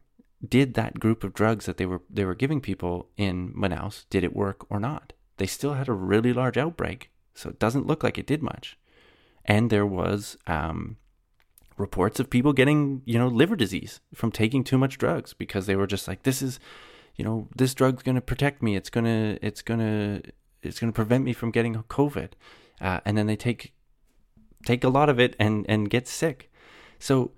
did 0.48 0.74
that 0.74 1.00
group 1.00 1.24
of 1.24 1.34
drugs 1.34 1.66
that 1.66 1.78
they 1.78 1.86
were 1.86 2.02
they 2.10 2.26
were 2.26 2.36
giving 2.36 2.62
people 2.62 3.10
in 3.18 3.54
Manaus 3.54 4.06
did 4.10 4.24
it 4.24 4.36
work 4.36 4.66
or 4.70 4.80
not? 4.80 5.14
They 5.38 5.48
still 5.48 5.74
had 5.74 5.88
a 5.88 5.94
really 5.94 6.34
large 6.34 6.58
outbreak, 6.58 7.10
so 7.34 7.50
it 7.50 7.60
doesn't 7.60 7.88
look 7.88 8.04
like 8.04 8.18
it 8.18 8.28
did 8.28 8.44
much. 8.44 8.78
And 9.46 9.70
there 9.70 9.86
was 9.86 10.38
um, 10.48 10.98
reports 11.78 12.20
of 12.20 12.30
people 12.30 12.54
getting 12.54 13.02
you 13.06 13.18
know 13.18 13.28
liver 13.28 13.56
disease 13.56 14.00
from 14.14 14.32
taking 14.32 14.64
too 14.64 14.78
much 14.78 14.98
drugs 14.98 15.34
because 15.34 15.66
they 15.66 15.76
were 15.76 15.88
just 15.88 16.08
like 16.08 16.24
this 16.24 16.42
is 16.42 16.60
you 17.16 17.26
know 17.26 17.48
this 17.56 17.74
drug's 17.74 18.04
going 18.04 18.16
to 18.16 18.22
protect 18.22 18.62
me 18.62 18.76
it's 18.76 18.90
going 18.90 19.06
to 19.06 19.46
it's 19.46 19.62
going 19.62 19.80
to 19.80 20.32
it's 20.62 20.80
going 20.80 20.92
to 20.92 20.96
prevent 20.96 21.24
me 21.24 21.34
from 21.34 21.52
getting 21.52 21.76
covid 21.84 22.30
uh, 22.82 23.00
and 23.06 23.18
then 23.18 23.28
they 23.28 23.36
take 23.36 23.74
take 24.66 24.84
a 24.84 24.90
lot 24.90 25.10
of 25.10 25.20
it 25.20 25.36
and 25.40 25.66
and 25.68 25.90
get 25.90 26.08
sick 26.08 26.52
so 27.00 27.32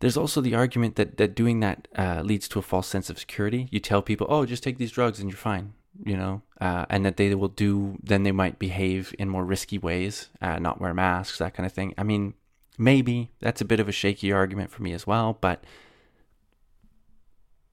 there's 0.00 0.16
also 0.16 0.40
the 0.40 0.54
argument 0.54 0.96
that, 0.96 1.18
that 1.18 1.34
doing 1.34 1.60
that 1.60 1.86
uh, 1.96 2.22
leads 2.24 2.48
to 2.48 2.58
a 2.58 2.62
false 2.62 2.88
sense 2.88 3.10
of 3.10 3.18
security. 3.18 3.68
You 3.70 3.80
tell 3.80 4.02
people, 4.02 4.26
oh, 4.30 4.46
just 4.46 4.62
take 4.62 4.78
these 4.78 4.90
drugs 4.90 5.20
and 5.20 5.30
you're 5.30 5.36
fine, 5.36 5.74
you 6.04 6.16
know, 6.16 6.42
uh, 6.60 6.86
and 6.88 7.04
that 7.04 7.18
they 7.18 7.34
will 7.34 7.48
do, 7.48 7.98
then 8.02 8.22
they 8.22 8.32
might 8.32 8.58
behave 8.58 9.14
in 9.18 9.28
more 9.28 9.44
risky 9.44 9.76
ways, 9.76 10.30
uh, 10.40 10.58
not 10.58 10.80
wear 10.80 10.94
masks, 10.94 11.38
that 11.38 11.54
kind 11.54 11.66
of 11.66 11.72
thing. 11.72 11.94
I 11.98 12.02
mean, 12.02 12.32
maybe 12.78 13.30
that's 13.40 13.60
a 13.60 13.66
bit 13.66 13.78
of 13.78 13.88
a 13.88 13.92
shaky 13.92 14.32
argument 14.32 14.70
for 14.70 14.82
me 14.82 14.94
as 14.94 15.06
well, 15.06 15.36
but 15.38 15.64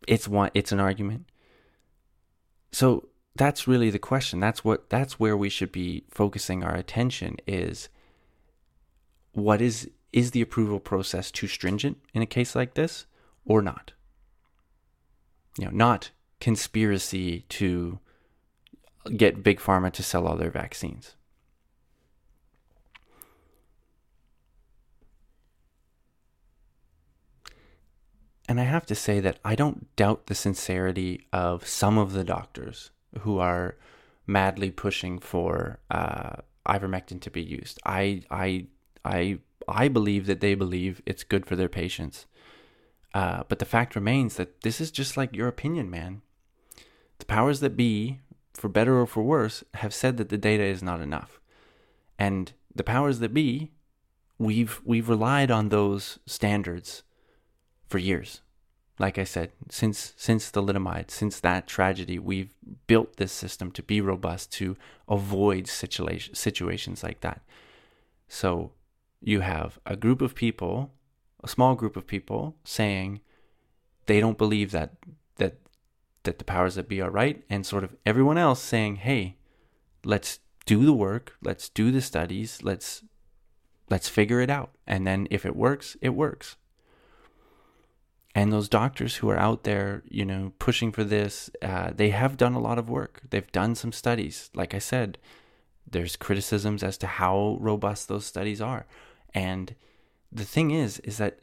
it's 0.05 0.28
one, 0.28 0.51
it's 0.53 0.73
an 0.73 0.82
argument. 0.82 1.25
So 2.73 3.07
that's 3.36 3.67
really 3.67 3.89
the 3.89 3.99
question. 3.99 4.41
That's 4.41 4.65
what, 4.65 4.89
that's 4.89 5.17
where 5.17 5.38
we 5.38 5.47
should 5.47 5.71
be 5.71 6.03
focusing 6.09 6.61
our 6.61 6.75
attention 6.75 7.38
is 7.47 7.88
what 9.32 9.61
is 9.61 9.89
is 10.18 10.32
the 10.32 10.41
approval 10.41 10.80
process 10.80 11.30
too 11.30 11.45
stringent 11.45 11.95
in 12.11 12.24
a 12.24 12.26
case 12.26 12.55
like 12.55 12.74
this 12.74 13.05
or 13.45 13.61
not? 13.61 13.91
You 15.59 15.65
know, 15.65 15.72
not 15.72 16.09
conspiracy 16.39 17.41
to 17.49 17.99
get 19.15 19.43
big 19.43 19.59
pharma 19.59 19.93
to 19.93 20.01
sell 20.01 20.26
all 20.26 20.36
their 20.36 20.49
vaccines. 20.49 21.13
And 28.49 28.59
I 28.59 28.63
have 28.63 28.88
to 28.88 28.95
say 28.95 29.20
that 29.20 29.38
I 29.45 29.53
don't 29.53 29.95
doubt 29.95 30.26
the 30.26 30.36
sincerity 30.36 31.28
of 31.32 31.68
some 31.68 31.99
of 31.99 32.13
the 32.13 32.24
doctors 32.24 32.89
who 33.20 33.38
are 33.38 33.78
madly 34.26 34.72
pushing 34.72 35.20
for 35.20 35.78
uh, 35.91 36.38
ivermectin 36.65 37.22
to 37.22 37.30
be 37.30 37.43
used. 37.43 37.80
I, 37.86 38.24
I, 38.32 38.65
I, 39.05 39.39
I 39.68 39.88
believe 39.88 40.26
that 40.28 40.39
they 40.39 40.55
believe 40.55 41.01
it's 41.05 41.24
good 41.24 41.45
for 41.45 41.55
their 41.55 41.70
patients. 41.70 42.26
Uh, 43.14 43.43
but 43.47 43.60
the 43.60 43.66
fact 43.66 43.95
remains 43.95 44.36
that 44.36 44.62
this 44.62 44.80
is 44.80 44.91
just 44.91 45.18
like 45.18 45.36
your 45.36 45.47
opinion, 45.47 45.89
man. 45.89 46.22
The 47.20 47.26
powers 47.26 47.60
that 47.62 47.76
be, 47.76 48.20
for 48.53 48.70
better 48.70 48.99
or 48.99 49.08
for 49.08 49.24
worse, 49.24 49.64
have 49.76 49.93
said 49.93 50.18
that 50.18 50.30
the 50.30 50.38
data 50.38 50.64
is 50.64 50.84
not 50.84 51.01
enough. 51.01 51.39
And 52.20 52.53
the 52.76 52.84
powers 52.84 53.20
that 53.20 53.34
be, 53.34 53.72
we've 54.38 54.82
we've 54.86 55.10
relied 55.10 55.49
on 55.51 55.70
those 55.70 56.20
standards 56.26 57.03
for 57.88 57.97
years. 57.97 58.41
Like 58.99 59.18
I 59.18 59.24
said, 59.24 59.51
since 59.70 60.14
since 60.18 60.49
the 60.49 60.62
thalidomide, 60.62 61.12
since 61.12 61.39
that 61.39 61.68
tragedy, 61.68 62.20
we've 62.20 62.53
built 62.88 63.18
this 63.18 63.32
system 63.32 63.72
to 63.72 63.84
be 63.84 64.01
robust 64.01 64.51
to 64.53 64.76
avoid 65.08 65.68
situation, 65.68 66.36
situations 66.36 67.03
like 67.03 67.22
that. 67.22 67.41
So 68.28 68.72
you 69.22 69.41
have 69.41 69.80
a 69.86 69.95
group 69.95 70.22
of 70.22 70.36
people, 70.36 70.93
a 71.43 71.47
small 71.47 71.76
group 71.76 71.97
of 71.97 72.07
people 72.07 72.55
saying 72.63 73.22
they 74.05 74.20
don't 74.20 74.38
believe 74.38 74.72
that 74.72 74.95
that 75.38 75.57
that 76.24 76.39
the 76.39 76.45
powers 76.45 76.76
that 76.76 76.89
be 76.89 77.01
are 77.01 77.11
right 77.11 77.43
and 77.49 77.65
sort 77.65 77.84
of 77.84 77.95
everyone 78.05 78.38
else 78.38 78.61
saying, 78.61 78.97
"Hey, 78.97 79.38
let's 80.03 80.39
do 80.65 80.86
the 80.86 80.93
work, 80.93 81.36
let's 81.41 81.70
do 81.70 81.91
the 81.91 82.01
studies, 82.01 82.59
let's 82.63 83.03
let's 83.89 84.09
figure 84.09 84.41
it 84.41 84.49
out. 84.49 84.72
And 84.86 85.07
then 85.07 85.28
if 85.32 85.45
it 85.45 85.55
works, 85.55 85.97
it 86.01 86.09
works." 86.09 86.57
And 88.36 88.53
those 88.53 88.70
doctors 88.70 89.15
who 89.15 89.30
are 89.30 89.39
out 89.39 89.63
there, 89.63 90.03
you 90.07 90.24
know, 90.24 90.53
pushing 90.59 90.91
for 90.91 91.03
this, 91.03 91.49
uh, 91.63 91.89
they 91.95 92.11
have 92.11 92.38
done 92.38 92.53
a 92.53 92.59
lot 92.59 92.78
of 92.78 92.88
work. 92.88 93.24
They've 93.28 93.51
done 93.51 93.74
some 93.74 93.91
studies. 93.91 94.51
Like 94.53 94.76
I 94.76 94.80
said, 94.80 95.18
there's 95.89 96.15
criticisms 96.15 96.84
as 96.84 96.99
to 96.99 97.07
how 97.07 97.57
robust 97.59 98.07
those 98.07 98.28
studies 98.28 98.61
are. 98.61 98.86
And 99.34 99.75
the 100.32 100.45
thing 100.45 100.71
is, 100.71 100.99
is 100.99 101.17
that 101.17 101.39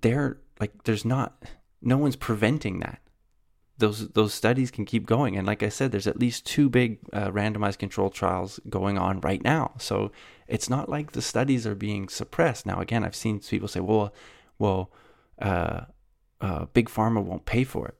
they're 0.00 0.38
like, 0.60 0.84
there's 0.84 1.04
not, 1.04 1.44
no 1.82 1.96
one's 1.96 2.16
preventing 2.16 2.80
that 2.80 3.00
those 3.78 4.08
those 4.10 4.32
studies 4.32 4.70
can 4.70 4.84
keep 4.84 5.06
going. 5.06 5.36
And 5.36 5.46
like 5.46 5.62
I 5.62 5.68
said, 5.68 5.92
there's 5.92 6.06
at 6.06 6.18
least 6.18 6.46
two 6.46 6.68
big 6.68 6.98
uh, 7.12 7.30
randomized 7.30 7.78
control 7.78 8.10
trials 8.10 8.58
going 8.68 8.98
on 8.98 9.20
right 9.20 9.42
now. 9.42 9.74
So 9.78 10.12
it's 10.48 10.70
not 10.70 10.88
like 10.88 11.12
the 11.12 11.22
studies 11.22 11.66
are 11.66 11.74
being 11.74 12.08
suppressed. 12.08 12.64
Now, 12.64 12.80
again, 12.80 13.04
I've 13.04 13.16
seen 13.16 13.40
people 13.40 13.68
say, 13.68 13.80
"Well, 13.80 14.14
well, 14.58 14.90
uh, 15.40 15.82
uh, 16.40 16.66
big 16.72 16.88
pharma 16.88 17.22
won't 17.22 17.44
pay 17.44 17.64
for 17.64 17.88
it." 17.88 17.94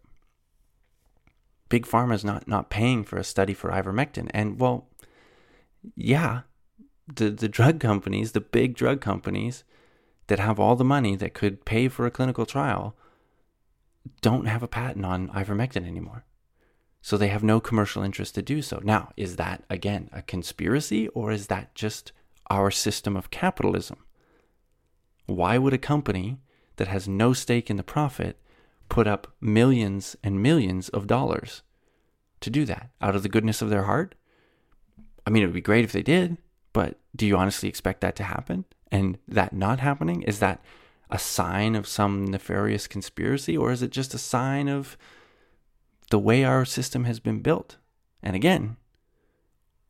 Big 1.68 1.87
pharma 1.87 2.14
is 2.14 2.24
not 2.24 2.49
not 2.49 2.70
paying 2.70 3.05
for 3.05 3.18
a 3.18 3.24
study 3.24 3.53
for 3.53 3.70
ivermectin, 3.70 4.30
and 4.32 4.59
well, 4.59 4.89
yeah, 5.95 6.43
the 7.07 7.30
the 7.30 7.48
drug 7.48 7.80
companies, 7.80 8.32
the 8.32 8.40
big 8.40 8.74
drug 8.74 9.00
companies 9.00 9.64
that 10.26 10.38
have 10.38 10.59
all 10.59 10.76
the 10.76 10.84
money 10.84 11.16
that 11.16 11.34
could 11.34 11.64
pay 11.64 11.88
for 11.88 12.07
a 12.07 12.11
clinical 12.11 12.46
trial 12.46 12.96
don't 14.20 14.46
have 14.46 14.62
a 14.62 14.68
patent 14.68 15.04
on 15.04 15.28
ivermectin 15.28 15.86
anymore. 15.86 16.24
So 17.00 17.16
they 17.16 17.28
have 17.28 17.44
no 17.44 17.61
commercial 17.61 18.02
interest 18.02 18.34
to 18.34 18.42
do 18.42 18.62
so. 18.62 18.80
Now, 18.82 19.12
is 19.16 19.36
that, 19.36 19.62
again, 19.70 20.11
a 20.12 20.22
conspiracy 20.22 21.07
or 21.09 21.30
is 21.30 21.46
that 21.46 21.74
just 21.74 22.11
our 22.50 22.70
system 22.70 23.16
of 23.16 23.30
capitalism? 23.30 23.98
Why 25.26 25.59
would 25.59 25.72
a 25.72 25.78
company 25.78 26.38
that 26.76 26.88
has 26.88 27.09
no 27.09 27.32
stake 27.32 27.70
in 27.70 27.76
the 27.76 27.82
profit 27.82 28.40
put 28.88 29.07
up 29.07 29.32
millions 29.40 30.16
and 30.22 30.42
millions 30.42 30.88
of 30.88 31.07
dollars 31.07 31.62
to 32.40 32.50
do 32.50 32.64
that 32.64 32.90
out 33.00 33.14
of 33.14 33.22
the 33.22 33.28
goodness 33.28 33.62
of 33.62 33.70
their 33.70 33.84
heart? 33.84 34.16
I 35.24 35.30
mean, 35.30 35.42
it 35.42 35.46
would 35.46 35.54
be 35.54 35.61
great 35.61 35.84
if 35.84 35.92
they 35.92 36.02
did, 36.02 36.38
but 36.77 36.99
do 37.16 37.27
you 37.27 37.39
honestly 37.39 37.70
expect 37.70 38.03
that 38.03 38.16
to 38.16 38.22
happen? 38.22 38.66
And 38.93 39.16
that 39.27 39.55
not 39.55 39.81
happening, 39.81 40.20
is 40.24 40.41
that 40.41 40.62
a 41.09 41.18
sign 41.18 41.74
of 41.74 41.89
some 41.89 42.27
nefarious 42.27 42.87
conspiracy, 42.87 43.57
or 43.57 43.72
is 43.72 43.81
it 43.81 43.91
just 43.91 44.12
a 44.12 44.18
sign 44.18 44.68
of 44.68 44.99
the 46.11 46.18
way 46.18 46.45
our 46.45 46.66
system 46.66 47.05
has 47.05 47.18
been 47.18 47.41
built? 47.41 47.79
And 48.22 48.37
again, 48.37 48.77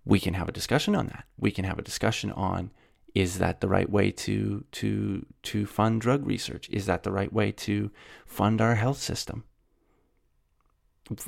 we 0.05 0.21
can 0.21 0.35
have 0.35 0.49
a 0.49 0.53
discussion 0.53 0.95
on 0.95 1.09
that. 1.09 1.25
We 1.37 1.51
can 1.51 1.65
have 1.65 1.81
a 1.81 1.83
discussion 1.83 2.31
on 2.31 2.71
is 3.17 3.39
that 3.39 3.61
the 3.61 3.69
right 3.69 3.91
way 3.91 4.13
to 4.13 4.65
to 4.71 5.27
to 5.43 5.67
fund 5.67 6.01
drug 6.01 6.25
research? 6.25 6.69
Is 6.71 6.87
that 6.87 7.03
the 7.03 7.11
right 7.11 7.33
way 7.33 7.51
to 7.67 7.91
fund 8.27 8.61
our 8.61 8.77
health 8.77 8.99
system? 8.99 9.43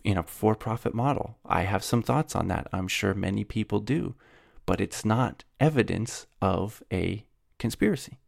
In 0.05 0.19
a 0.19 0.23
for-profit 0.23 0.95
model. 0.95 1.39
I 1.45 1.63
have 1.63 1.83
some 1.83 2.03
thoughts 2.05 2.37
on 2.37 2.47
that. 2.47 2.69
I'm 2.73 2.87
sure 2.87 3.13
many 3.13 3.43
people 3.43 3.81
do, 3.81 4.15
but 4.69 4.83
it's 4.83 5.03
not 5.03 5.45
evidence 5.59 6.27
of 6.43 6.83
a 6.93 7.25
conspiracy. 7.59 8.19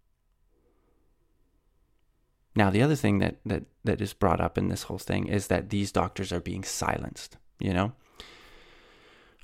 Now, 2.57 2.71
the 2.71 2.81
other 2.81 2.97
thing 2.97 3.19
that, 3.19 3.37
that, 3.45 3.65
that 3.85 4.01
is 4.01 4.15
brought 4.15 4.41
up 4.41 4.57
in 4.57 4.69
this 4.69 4.85
whole 4.85 4.99
thing 4.99 5.27
is 5.27 5.49
that 5.49 5.69
these 5.69 5.93
doctors 5.93 6.33
are 6.33 6.41
being 6.41 6.65
silenced, 6.65 7.37
you 7.59 7.75
know? 7.75 7.93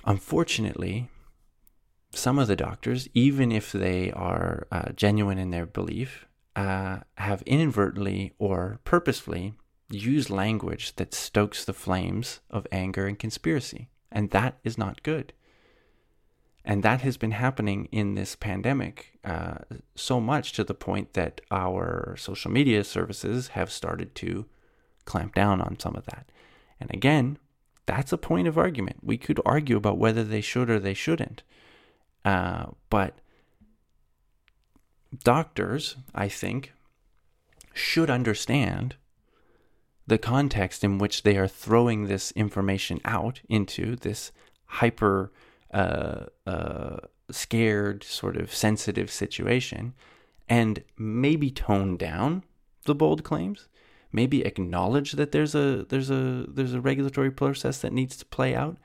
Unfortunately, 0.05 1.07
some 2.13 2.39
of 2.39 2.47
the 2.47 2.55
doctors, 2.55 3.07
even 3.13 3.51
if 3.51 3.71
they 3.71 4.11
are 4.13 4.65
uh, 4.71 4.91
genuine 4.95 5.37
in 5.37 5.51
their 5.51 5.67
belief, 5.67 6.25
uh, 6.55 7.01
have 7.19 7.43
inadvertently 7.43 8.33
or 8.39 8.79
purposefully 8.85 9.53
used 9.91 10.31
language 10.31 10.95
that 10.95 11.13
stokes 11.13 11.63
the 11.63 11.73
flames 11.73 12.39
of 12.49 12.65
anger 12.71 13.05
and 13.05 13.19
conspiracy. 13.19 13.87
And 14.11 14.31
that 14.31 14.57
is 14.63 14.79
not 14.79 15.03
good. 15.03 15.33
And 16.67 16.83
that 16.83 16.99
has 16.99 17.15
been 17.15 17.31
happening 17.31 17.87
in 17.93 18.15
this 18.15 18.35
pandemic 18.35 19.17
uh, 19.23 19.59
so 19.95 20.19
much 20.19 20.51
to 20.51 20.65
the 20.65 20.73
point 20.73 21.13
that 21.13 21.39
our 21.49 22.13
social 22.17 22.51
media 22.51 22.83
services 22.83 23.47
have 23.49 23.71
started 23.71 24.13
to 24.15 24.45
clamp 25.05 25.33
down 25.33 25.61
on 25.61 25.79
some 25.79 25.95
of 25.95 26.05
that. 26.07 26.29
And 26.81 26.93
again, 26.93 27.37
that's 27.85 28.11
a 28.11 28.17
point 28.17 28.49
of 28.49 28.57
argument. 28.57 28.97
We 29.01 29.17
could 29.17 29.39
argue 29.45 29.77
about 29.77 29.97
whether 29.97 30.25
they 30.25 30.41
should 30.41 30.69
or 30.69 30.77
they 30.77 30.93
shouldn't. 30.93 31.41
Uh, 32.25 32.65
but 32.89 33.19
doctors, 35.23 35.95
I 36.13 36.27
think, 36.27 36.73
should 37.73 38.09
understand 38.09 38.95
the 40.05 40.17
context 40.17 40.83
in 40.83 40.97
which 40.97 41.23
they 41.23 41.37
are 41.37 41.47
throwing 41.47 42.07
this 42.07 42.31
information 42.31 42.99
out 43.05 43.39
into 43.47 43.95
this 43.95 44.33
hyper 44.65 45.31
uh, 45.73 46.97
scared, 47.31 48.03
sort 48.03 48.37
of 48.37 48.53
sensitive 48.53 49.11
situation, 49.11 49.93
and 50.47 50.83
maybe 50.97 51.51
tone 51.51 51.97
down 51.97 52.43
the 52.85 52.95
bold 52.95 53.23
claims, 53.23 53.67
maybe 54.11 54.41
acknowledge 54.45 55.13
that 55.13 55.31
there's 55.31 55.55
a 55.55 55.85
there's 55.89 56.09
a 56.09 56.45
there's 56.47 56.73
a 56.73 56.81
regulatory 56.81 57.31
process 57.31 57.79
that 57.81 57.93
needs 57.93 58.17
to 58.17 58.25
play 58.25 58.55
out. 58.55 58.77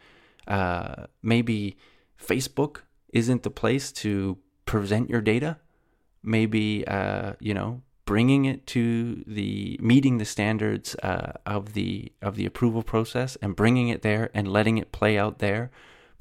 Uh, 0.46 1.06
maybe 1.22 1.76
Facebook 2.20 2.78
isn't 3.12 3.42
the 3.42 3.50
place 3.50 3.92
to 3.92 4.38
present 4.66 5.08
your 5.08 5.20
data. 5.20 5.58
Maybe 6.22 6.86
uh, 6.86 7.34
you 7.40 7.54
know 7.54 7.82
bringing 8.04 8.44
it 8.44 8.66
to 8.66 9.22
the 9.26 9.78
meeting 9.80 10.18
the 10.18 10.24
standards 10.24 10.96
uh, 10.96 11.32
of 11.46 11.74
the 11.74 12.12
of 12.20 12.36
the 12.36 12.46
approval 12.46 12.82
process 12.82 13.36
and 13.40 13.54
bringing 13.54 13.88
it 13.88 14.02
there 14.02 14.30
and 14.34 14.48
letting 14.48 14.78
it 14.78 14.92
play 14.92 15.16
out 15.16 15.38
there 15.38 15.70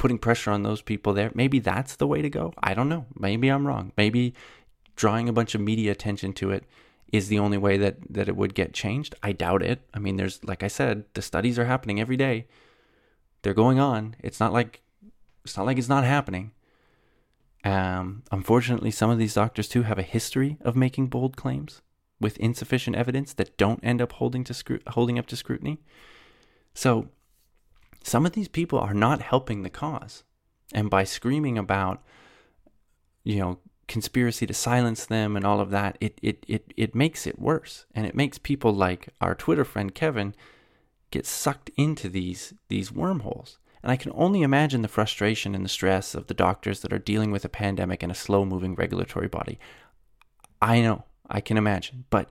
putting 0.02 0.18
pressure 0.18 0.50
on 0.50 0.64
those 0.64 0.82
people 0.82 1.14
there. 1.14 1.30
Maybe 1.36 1.60
that's 1.60 1.96
the 1.96 2.08
way 2.08 2.24
to 2.24 2.30
go. 2.30 2.56
I 2.58 2.74
don't 2.74 2.90
know. 2.90 3.06
Maybe 3.16 3.50
I'm 3.50 3.68
wrong. 3.68 3.92
Maybe 3.96 4.34
drawing 4.96 5.30
a 5.30 5.34
bunch 5.34 5.54
of 5.54 5.62
media 5.62 5.92
attention 5.92 6.34
to 6.34 6.50
it 6.50 6.64
is 7.12 7.28
the 7.28 7.38
only 7.38 7.60
way 7.60 7.78
that 7.78 7.98
that 8.10 8.28
it 8.28 8.36
would 8.36 8.56
get 8.56 8.74
changed. 8.74 9.14
I 9.22 9.32
doubt 9.32 9.62
it. 9.62 9.88
I 9.94 10.00
mean, 10.00 10.16
there's 10.18 10.44
like 10.44 10.64
I 10.64 10.70
said, 10.70 11.06
the 11.14 11.22
studies 11.22 11.60
are 11.60 11.66
happening 11.66 12.02
every 12.02 12.18
day. 12.18 12.48
They're 13.44 13.54
going 13.54 13.80
on. 13.80 14.16
It's 14.22 14.40
not 14.40 14.52
like 14.52 14.82
it's 15.46 15.56
not 15.56 15.68
like 15.68 15.78
it's 15.78 15.88
not 15.88 16.04
happening. 16.04 16.50
Um, 17.64 18.24
unfortunately, 18.32 18.90
some 18.90 19.12
of 19.12 19.20
these 19.20 19.36
doctors 19.36 19.68
too 19.68 19.84
have 19.84 20.00
a 20.00 20.14
history 20.18 20.58
of 20.62 20.76
making 20.76 21.10
bold 21.10 21.38
claims 21.38 21.84
with 22.20 22.38
insufficient 22.38 22.96
evidence 22.96 23.34
that 23.34 23.56
don't 23.56 23.84
end 23.84 24.02
up 24.02 24.14
holding 24.14 24.44
to 24.46 24.54
scru- 24.54 24.88
holding 24.88 25.20
up 25.20 25.28
to 25.28 25.36
scrutiny. 25.36 25.78
So 26.74 27.10
some 28.04 28.26
of 28.26 28.34
these 28.34 28.48
people 28.48 28.80
are 28.80 28.94
not 28.94 29.22
helping 29.22 29.64
the 29.64 29.70
cause. 29.70 30.24
And 30.74 30.90
by 30.90 31.04
screaming 31.04 31.58
about, 31.58 32.04
you 33.24 33.40
know, 33.40 33.60
conspiracy 33.88 34.48
to 34.48 34.54
silence 34.54 35.06
them 35.06 35.36
and 35.36 35.46
all 35.46 35.60
of 35.60 35.70
that, 35.72 35.98
it, 36.00 36.18
it, 36.22 36.46
it, 36.48 36.74
it 36.78 36.96
makes 36.96 37.28
it 37.28 37.40
worse. 37.40 37.86
And 37.94 38.06
it 38.06 38.16
makes 38.16 38.38
people 38.38 38.74
like 38.74 39.10
our 39.20 39.36
Twitter 39.36 39.66
friend 39.66 39.94
Kevin 39.94 40.34
get 41.12 41.26
sucked 41.26 41.70
into 41.76 42.08
these, 42.08 42.54
these 42.70 42.92
wormholes. 42.92 43.60
And 43.84 43.92
I 43.92 43.98
can 43.98 44.12
only 44.16 44.44
imagine 44.44 44.82
the 44.82 44.88
frustration 44.88 45.54
and 45.56 45.66
the 45.66 45.70
stress 45.70 46.16
of 46.16 46.28
the 46.28 46.34
doctors 46.34 46.82
that 46.82 46.94
are 46.94 47.00
dealing 47.00 47.32
with 47.32 47.44
a 47.44 47.50
pandemic 47.50 48.02
and 48.02 48.12
a 48.12 48.16
slow 48.16 48.46
moving 48.46 48.76
regulatory 48.76 49.28
body. 49.28 49.60
I 50.62 50.82
know, 50.82 51.04
I 51.30 51.42
can 51.42 51.58
imagine. 51.58 52.06
But 52.10 52.30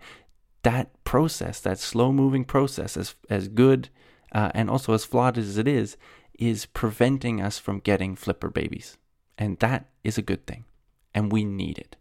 that 0.63 1.05
process, 1.05 1.61
that 1.61 1.79
slow 1.79 2.13
moving 2.13 2.45
process, 2.45 2.97
as, 2.97 3.15
as 3.29 3.49
good 3.49 3.89
uh, 4.33 4.51
and 4.55 4.71
also 4.71 4.93
as 4.93 5.05
flawed 5.05 5.39
as 5.39 5.59
it 5.59 5.69
is, 5.69 5.97
is 6.39 6.67
preventing 6.67 7.41
us 7.41 7.59
from 7.59 7.81
getting 7.81 8.17
flipper 8.17 8.49
babies. 8.49 8.97
And 9.37 9.59
that 9.59 9.87
is 10.05 10.19
a 10.19 10.23
good 10.23 10.47
thing. 10.47 10.65
And 11.15 11.33
we 11.33 11.45
need 11.45 11.79
it. 11.79 11.97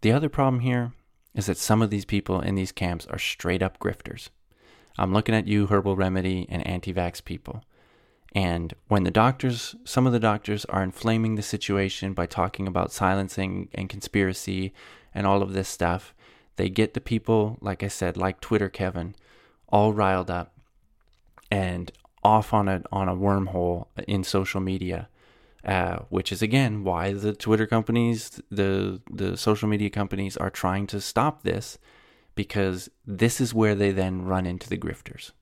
The 0.00 0.12
other 0.12 0.28
problem 0.28 0.60
here 0.60 0.92
is 1.34 1.46
that 1.46 1.58
some 1.58 1.80
of 1.80 1.90
these 1.90 2.04
people 2.04 2.40
in 2.40 2.54
these 2.54 2.72
camps 2.72 3.06
are 3.06 3.18
straight 3.18 3.62
up 3.62 3.78
grifters. 3.78 4.30
I'm 4.98 5.12
looking 5.12 5.34
at 5.34 5.46
you, 5.46 5.66
herbal 5.66 5.96
remedy 5.96 6.46
and 6.48 6.66
anti 6.66 6.92
vax 6.92 7.24
people. 7.24 7.62
And 8.34 8.74
when 8.88 9.04
the 9.04 9.10
doctors, 9.10 9.74
some 9.84 10.06
of 10.06 10.12
the 10.12 10.20
doctors 10.20 10.64
are 10.66 10.82
inflaming 10.82 11.34
the 11.34 11.42
situation 11.42 12.14
by 12.14 12.26
talking 12.26 12.66
about 12.66 12.92
silencing 12.92 13.68
and 13.74 13.88
conspiracy 13.88 14.72
and 15.14 15.26
all 15.26 15.42
of 15.42 15.52
this 15.52 15.68
stuff, 15.68 16.14
they 16.56 16.68
get 16.68 16.94
the 16.94 17.00
people, 17.00 17.58
like 17.60 17.82
I 17.82 17.88
said, 17.88 18.16
like 18.16 18.40
Twitter 18.40 18.68
Kevin, 18.68 19.14
all 19.68 19.92
riled 19.92 20.30
up 20.30 20.54
and 21.50 21.90
off 22.22 22.52
on 22.52 22.68
a 22.68 22.82
on 22.92 23.08
a 23.08 23.16
wormhole 23.16 23.86
in 24.06 24.22
social 24.22 24.60
media, 24.60 25.08
uh, 25.64 25.98
which 26.08 26.30
is 26.30 26.42
again 26.42 26.84
why 26.84 27.12
the 27.12 27.32
Twitter 27.32 27.66
companies, 27.66 28.40
the 28.50 29.00
the 29.10 29.36
social 29.36 29.68
media 29.68 29.90
companies 29.90 30.36
are 30.36 30.50
trying 30.50 30.86
to 30.88 31.00
stop 31.00 31.42
this, 31.42 31.78
because 32.34 32.90
this 33.06 33.40
is 33.40 33.54
where 33.54 33.74
they 33.74 33.90
then 33.90 34.22
run 34.22 34.46
into 34.46 34.68
the 34.68 34.78
grifters. 34.78 35.32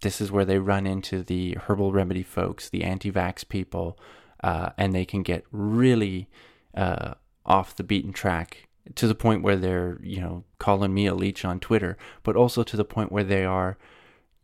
This 0.00 0.20
is 0.20 0.32
where 0.32 0.44
they 0.44 0.58
run 0.58 0.86
into 0.86 1.22
the 1.22 1.56
herbal 1.66 1.92
remedy 1.92 2.22
folks, 2.22 2.68
the 2.68 2.82
anti-vax 2.82 3.48
people, 3.48 3.98
uh, 4.42 4.70
and 4.76 4.92
they 4.92 5.04
can 5.04 5.22
get 5.22 5.44
really 5.52 6.28
uh, 6.74 7.14
off 7.46 7.76
the 7.76 7.84
beaten 7.84 8.12
track 8.12 8.68
to 8.94 9.06
the 9.06 9.14
point 9.14 9.42
where 9.42 9.56
they're 9.56 9.98
you 10.02 10.20
know 10.20 10.44
calling 10.58 10.94
me 10.94 11.06
a 11.06 11.14
leech 11.14 11.44
on 11.44 11.60
Twitter, 11.60 11.96
but 12.22 12.36
also 12.36 12.62
to 12.62 12.76
the 12.76 12.84
point 12.84 13.12
where 13.12 13.24
they 13.24 13.44
are 13.44 13.78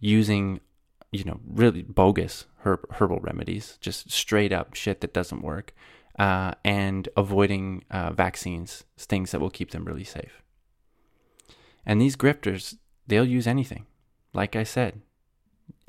using 0.01 0.61
you 1.11 1.25
know, 1.25 1.41
really 1.47 1.83
bogus 1.83 2.47
herb, 2.65 2.85
herbal 2.93 3.21
remedies, 3.21 3.79
just 3.81 4.11
straight 4.11 4.53
up 4.53 4.75
shit 4.75 5.01
that 5.01 5.15
doesn't 5.15 5.43
work, 5.43 5.75
uh, 6.19 6.53
and 6.65 7.09
avoiding 7.17 7.85
uh, 7.91 8.13
vaccines, 8.13 8.85
things 8.99 9.31
that 9.31 9.41
will 9.41 9.51
keep 9.51 9.71
them 9.71 9.85
really 9.85 10.05
safe. 10.05 10.43
And 11.87 12.01
these 12.01 12.17
grifters, 12.17 12.77
they'll 13.07 13.25
use 13.25 13.47
anything. 13.47 13.87
Like 14.35 14.55
I 14.55 14.65
said, 14.65 15.01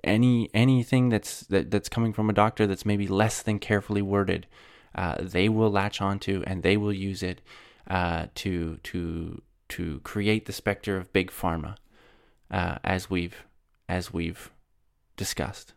any 0.03 0.49
anything 0.53 1.09
that's 1.09 1.41
that, 1.47 1.71
that's 1.71 1.89
coming 1.89 2.13
from 2.13 2.29
a 2.29 2.33
doctor 2.33 2.65
that's 2.65 2.85
maybe 2.85 3.07
less 3.07 3.41
than 3.41 3.59
carefully 3.59 4.01
worded, 4.01 4.47
uh, 4.95 5.15
they 5.19 5.49
will 5.49 5.69
latch 5.69 5.99
onto 5.99 6.41
and 6.47 6.63
they 6.63 6.77
will 6.77 6.93
use 6.93 7.21
it 7.21 7.41
uh, 7.89 8.27
to 8.35 8.77
to 8.83 9.41
to 9.69 9.99
create 10.01 10.45
the 10.45 10.53
specter 10.53 10.97
of 10.97 11.13
big 11.13 11.31
pharma, 11.31 11.77
uh, 12.51 12.77
as 12.83 13.09
we've 13.09 13.43
as 13.87 14.13
we've 14.13 14.51
discussed. 15.17 15.73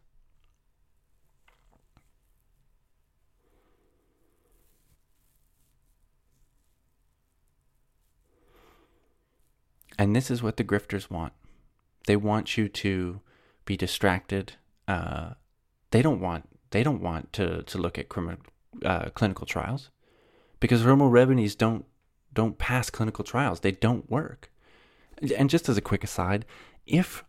And 9.98 10.16
this 10.16 10.30
is 10.30 10.42
what 10.42 10.56
the 10.56 10.64
grifters 10.64 11.10
want. 11.10 11.32
They 12.06 12.16
want 12.16 12.56
you 12.56 12.68
to 12.68 13.20
be 13.64 13.76
distracted. 13.76 14.54
Uh, 14.88 15.34
they 15.90 16.02
don't 16.02 16.20
want 16.20 16.48
they 16.70 16.82
don't 16.82 17.00
want 17.00 17.32
to 17.34 17.62
to 17.62 17.78
look 17.78 17.98
at 17.98 18.08
criminal 18.08 18.40
uh, 18.84 19.10
clinical 19.10 19.46
trials 19.46 19.90
because 20.60 20.82
herbal 20.82 21.08
remedies 21.08 21.54
don't 21.54 21.84
don't 22.32 22.58
pass 22.58 22.90
clinical 22.90 23.24
trials. 23.24 23.60
They 23.60 23.72
don't 23.72 24.10
work. 24.10 24.50
And 25.36 25.50
just 25.50 25.68
as 25.68 25.76
a 25.76 25.82
quick 25.82 26.02
aside, 26.02 26.44
if 26.86 27.24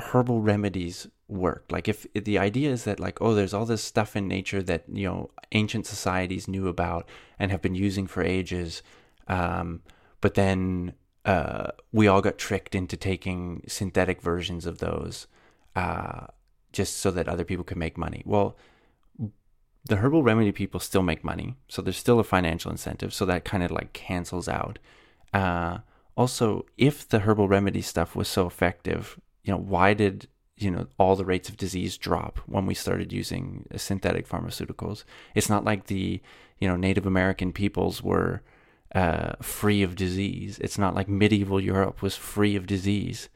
herbal 0.00 0.40
remedies 0.40 1.06
work 1.28 1.64
like 1.70 1.88
if, 1.88 2.06
if, 2.14 2.24
the 2.24 2.38
idea 2.38 2.70
is 2.70 2.84
that 2.84 2.98
like 2.98 3.20
oh 3.20 3.34
there's 3.34 3.54
all 3.54 3.64
this 3.64 3.82
stuff 3.82 4.16
in 4.16 4.26
nature 4.26 4.62
that 4.62 4.82
you 4.88 5.06
know 5.06 5.30
ancient 5.52 5.86
societies 5.86 6.48
knew 6.48 6.66
about 6.66 7.08
and 7.38 7.50
have 7.50 7.62
been 7.62 7.74
using 7.74 8.06
for 8.06 8.22
ages 8.22 8.82
um, 9.28 9.80
but 10.20 10.34
then 10.34 10.92
uh, 11.24 11.68
we 11.92 12.08
all 12.08 12.20
got 12.20 12.38
tricked 12.38 12.74
into 12.74 12.96
taking 12.96 13.62
synthetic 13.68 14.20
versions 14.20 14.66
of 14.66 14.78
those 14.78 15.26
uh, 15.76 16.26
just 16.72 16.96
so 16.96 17.10
that 17.10 17.28
other 17.28 17.44
people 17.44 17.64
could 17.64 17.76
make 17.76 17.96
money 17.96 18.22
well 18.26 18.56
the 19.84 19.96
herbal 19.96 20.22
remedy 20.22 20.52
people 20.52 20.80
still 20.80 21.02
make 21.02 21.24
money 21.24 21.56
so 21.68 21.80
there's 21.82 21.96
still 21.96 22.20
a 22.20 22.24
financial 22.24 22.70
incentive 22.70 23.12
so 23.12 23.24
that 23.24 23.44
kind 23.44 23.62
of 23.62 23.70
like 23.70 23.92
cancels 23.92 24.48
out 24.48 24.78
uh, 25.32 25.78
also 26.16 26.66
if 26.76 27.08
the 27.08 27.20
herbal 27.20 27.48
remedy 27.48 27.80
stuff 27.80 28.14
was 28.14 28.28
so 28.28 28.46
effective 28.46 29.18
you 29.44 29.52
know, 29.52 29.58
why 29.58 29.94
did 29.94 30.28
you 30.56 30.70
know 30.70 30.86
all 30.98 31.16
the 31.16 31.24
rates 31.24 31.48
of 31.48 31.56
disease 31.56 31.96
drop 31.96 32.38
when 32.46 32.66
we 32.66 32.74
started 32.74 33.12
using 33.12 33.66
synthetic 33.76 34.28
pharmaceuticals? 34.28 35.04
It's 35.34 35.48
not 35.48 35.64
like 35.64 35.86
the 35.86 36.20
you 36.58 36.68
know 36.68 36.76
Native 36.76 37.06
American 37.06 37.52
peoples 37.52 38.02
were 38.02 38.42
uh, 38.94 39.32
free 39.40 39.82
of 39.82 39.96
disease. 39.96 40.58
It's 40.58 40.78
not 40.78 40.94
like 40.94 41.08
medieval 41.08 41.60
Europe 41.60 42.02
was 42.02 42.16
free 42.16 42.56
of 42.56 42.66
disease. 42.66 43.28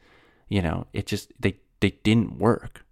You 0.47 0.61
know, 0.61 0.87
it 0.93 1.05
just 1.07 1.31
they 1.39 1.57
they 1.79 1.91
didn't 2.03 2.37
work. 2.37 2.84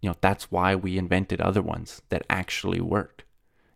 You 0.00 0.10
know, 0.10 0.16
that's 0.20 0.50
why 0.50 0.74
we 0.74 0.98
invented 0.98 1.40
other 1.40 1.62
ones 1.62 2.02
that 2.08 2.24
actually 2.30 2.80
worked. 2.80 3.24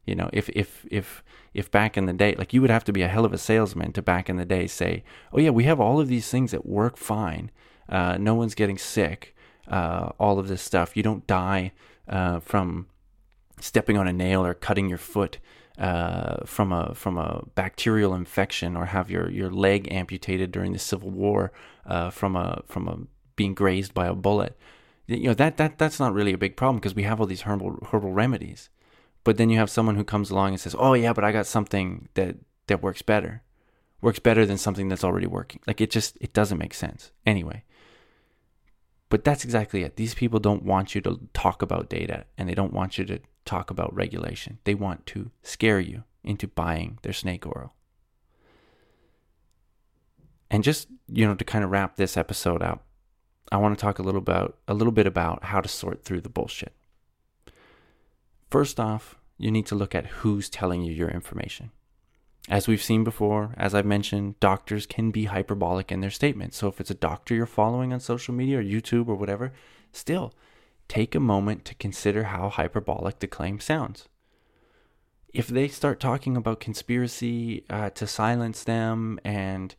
You 0.07 0.14
know, 0.14 0.31
if 0.33 0.49
if 0.51 0.85
if 0.91 1.23
if 1.55 1.70
back 1.70 1.97
in 1.97 2.07
the 2.07 2.12
day, 2.12 2.35
like 2.37 2.53
you 2.53 2.61
would 2.61 2.70
have 2.70 2.85
to 2.85 2.93
be 2.93 3.03
a 3.03 3.09
hell 3.09 3.25
of 3.25 3.33
a 3.33 3.39
salesman 3.39 3.93
to 3.93 4.03
back 4.03 4.29
in 4.29 4.37
the 4.37 4.45
day 4.45 4.66
say, 4.66 5.05
"Oh 5.33 5.39
yeah, 5.39 5.51
we 5.51 5.64
have 5.64 5.81
all 5.81 6.01
of 6.01 6.09
these 6.09 6.29
things 6.29 6.51
that 6.51 6.66
work 6.66 6.97
fine. 6.97 7.51
Uh, 7.89 8.16
no 8.18 8.35
one's 8.35 8.55
getting 8.55 8.79
sick. 8.79 9.37
Uh, 9.68 10.11
all 10.18 10.39
of 10.39 10.49
this 10.49 10.62
stuff. 10.62 10.97
You 10.97 11.03
don't 11.03 11.27
die 11.27 11.73
uh, 12.09 12.41
from 12.41 12.87
stepping 13.61 13.97
on 13.97 14.09
a 14.09 14.12
nail 14.12 14.45
or 14.45 14.55
cutting 14.55 14.89
your 14.89 14.99
foot 14.99 15.39
uh, 15.79 16.45
from 16.45 16.73
a 16.73 16.95
from 16.95 17.16
a 17.16 17.45
bacterial 17.55 18.14
infection, 18.14 18.77
or 18.77 18.87
have 18.87 19.11
your, 19.11 19.31
your 19.31 19.51
leg 19.51 19.89
amputated 19.91 20.53
during 20.53 20.73
the 20.73 20.79
Civil 20.79 21.11
War 21.11 21.53
uh, 21.87 22.11
from 22.11 22.37
a 22.37 22.62
from 22.66 22.89
a 22.89 22.99
being 23.37 23.55
grazed 23.55 23.95
by 23.95 24.07
a 24.07 24.14
bullet. 24.14 24.57
You 25.12 25.28
know 25.28 25.34
that 25.34 25.56
that 25.56 25.78
that's 25.78 26.00
not 26.00 26.14
really 26.14 26.32
a 26.32 26.38
big 26.38 26.56
problem 26.56 26.76
because 26.76 26.94
we 26.94 27.02
have 27.04 27.20
all 27.20 27.26
these 27.26 27.42
herbal 27.42 27.88
herbal 27.90 28.12
remedies. 28.12 28.70
But 29.24 29.36
then 29.36 29.50
you 29.50 29.58
have 29.58 29.70
someone 29.70 29.96
who 29.96 30.04
comes 30.04 30.30
along 30.30 30.50
and 30.50 30.60
says, 30.60 30.74
"Oh 30.78 30.94
yeah, 30.94 31.12
but 31.12 31.24
I 31.24 31.32
got 31.32 31.46
something 31.46 32.08
that 32.14 32.36
that 32.66 32.82
works 32.82 33.02
better." 33.02 33.42
Works 34.00 34.18
better 34.18 34.44
than 34.44 34.58
something 34.58 34.88
that's 34.88 35.04
already 35.04 35.28
working. 35.28 35.60
Like 35.64 35.80
it 35.80 35.90
just 35.90 36.18
it 36.20 36.32
doesn't 36.32 36.58
make 36.58 36.74
sense. 36.74 37.12
Anyway, 37.24 37.62
but 39.08 39.24
that's 39.24 39.44
exactly 39.44 39.82
it. 39.82 39.96
These 39.96 40.14
people 40.14 40.40
don't 40.40 40.64
want 40.64 40.94
you 40.94 41.00
to 41.02 41.20
talk 41.34 41.62
about 41.62 41.90
data 41.90 42.24
and 42.36 42.48
they 42.48 42.54
don't 42.54 42.72
want 42.72 42.96
you 42.98 43.04
to 43.04 43.20
talk 43.44 43.70
about 43.70 43.94
regulation. 43.94 44.58
They 44.64 44.74
want 44.74 45.04
to 45.08 45.30
scare 45.42 45.80
you 45.80 46.04
into 46.24 46.48
buying 46.48 46.98
their 47.02 47.12
snake 47.12 47.46
oil. 47.46 47.74
And 50.50 50.64
just, 50.64 50.88
you 51.08 51.26
know, 51.26 51.34
to 51.34 51.44
kind 51.44 51.62
of 51.62 51.70
wrap 51.70 51.96
this 51.96 52.16
episode 52.16 52.62
out, 52.62 52.84
I 53.53 53.59
want 53.59 53.78
to 53.78 53.82
talk 53.82 53.98
a 53.98 54.03
little 54.03 54.18
about 54.18 54.57
a 54.66 54.72
little 54.72 54.92
bit 54.92 55.07
about 55.07 55.44
how 55.44 55.61
to 55.61 55.68
sort 55.68 56.05
through 56.05 56.22
the 56.22 56.30
bullshit. 56.30 56.72
First 58.50 58.80
off, 58.80 59.16
you 59.36 59.50
need 59.50 59.66
to 59.66 59.74
look 59.74 59.94
at 59.94 60.07
who's 60.07 60.48
telling 60.48 60.82
you 60.82 60.92
your 60.92 61.11
information. 61.11 61.70
As 62.48 62.66
we've 62.66 62.82
seen 62.82 63.05
before, 63.05 63.55
as 63.59 63.74
I've 63.74 63.84
mentioned, 63.84 64.40
doctors 64.40 64.86
can 64.86 65.11
be 65.11 65.24
hyperbolic 65.26 65.92
in 65.92 66.00
their 66.00 66.11
statements. 66.11 66.57
So 66.57 66.68
if 66.68 66.80
it's 66.80 66.90
a 66.90 66.94
doctor 66.94 67.34
you're 67.34 67.46
following 67.46 67.92
on 67.92 68.00
social 68.00 68.34
media 68.34 68.59
or 68.59 68.62
YouTube 68.62 69.07
or 69.07 69.16
whatever, 69.16 69.53
still 69.92 70.32
take 70.88 71.14
a 71.14 71.20
moment 71.20 71.66
to 71.66 71.74
consider 71.74 72.24
how 72.24 72.48
hyperbolic 72.48 73.18
the 73.18 73.26
claim 73.26 73.61
sounds. 73.61 74.09
If 75.32 75.46
they 75.46 75.68
start 75.68 76.00
talking 76.00 76.38
about 76.38 76.59
conspiracy 76.59 77.64
uh, 77.68 77.90
to 77.90 78.07
silence 78.07 78.64
them 78.64 79.20
and 79.24 79.74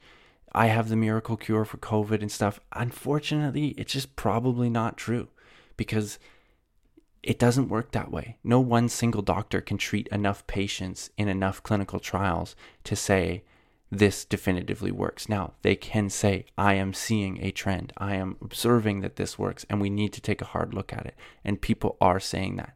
I 0.54 0.68
have 0.68 0.90
the 0.90 0.96
miracle 0.96 1.38
cure 1.38 1.66
for 1.66 1.78
COVID 1.78 2.22
and 2.22 2.32
stuff, 2.32 2.60
unfortunately, 2.74 3.70
it's 3.70 3.94
just 3.94 4.16
probably 4.16 4.70
not 4.70 4.98
true 4.98 5.30
because 5.78 6.20
it 7.24 7.40
doesn't 7.40 7.70
work 7.70 7.92
that 7.92 8.12
way. 8.12 8.38
No 8.44 8.60
one 8.60 8.90
single 8.90 9.22
doctor 9.22 9.62
can 9.62 9.78
treat 9.78 10.08
enough 10.10 10.46
patients 10.46 11.10
in 11.18 11.28
enough 11.28 11.64
clinical 11.64 12.00
trials 12.00 12.56
to 12.84 12.96
say 12.96 13.44
this 13.90 14.26
definitively 14.26 14.92
works. 14.92 15.30
Now, 15.30 15.54
they 15.62 15.76
can 15.76 16.10
say, 16.10 16.46
I 16.58 16.74
am 16.74 16.94
seeing 16.94 17.42
a 17.42 17.52
trend. 17.52 17.94
I 17.98 18.16
am 18.16 18.38
observing 18.42 19.02
that 19.02 19.16
this 19.16 19.40
works, 19.40 19.66
and 19.70 19.80
we 19.80 19.90
need 19.90 20.14
to 20.14 20.22
take 20.22 20.42
a 20.42 20.46
hard 20.46 20.74
look 20.74 20.92
at 20.92 21.06
it. 21.06 21.16
And 21.46 21.62
people 21.62 21.98
are 22.02 22.20
saying 22.20 22.58
that. 22.58 22.76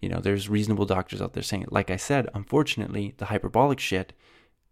You 0.00 0.08
know, 0.08 0.20
there's 0.20 0.48
reasonable 0.48 0.86
doctors 0.86 1.20
out 1.20 1.34
there 1.34 1.42
saying 1.42 1.64
it. 1.64 1.72
Like 1.72 1.90
I 1.90 1.96
said, 1.96 2.28
unfortunately, 2.34 3.14
the 3.18 3.26
hyperbolic 3.26 3.78
shit 3.78 4.12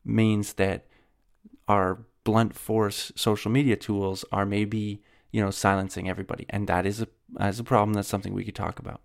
means 0.05 0.55
that 0.55 0.87
our 1.69 2.07
blunt 2.27 2.55
force 2.55 3.13
social 3.15 3.53
media 3.53 3.77
tools 3.77 4.25
are 4.33 4.45
maybe, 4.45 5.01
you 5.31 5.41
know, 5.41 5.53
silencing 5.53 6.09
everybody. 6.09 6.45
And 6.51 6.67
that 6.67 6.85
is 6.85 7.01
a, 7.01 7.09
as 7.39 7.61
a 7.61 7.65
problem. 7.65 7.95
That's 7.95 8.09
something 8.09 8.35
we 8.35 8.45
could 8.45 8.57
talk 8.57 8.81
about. 8.81 9.01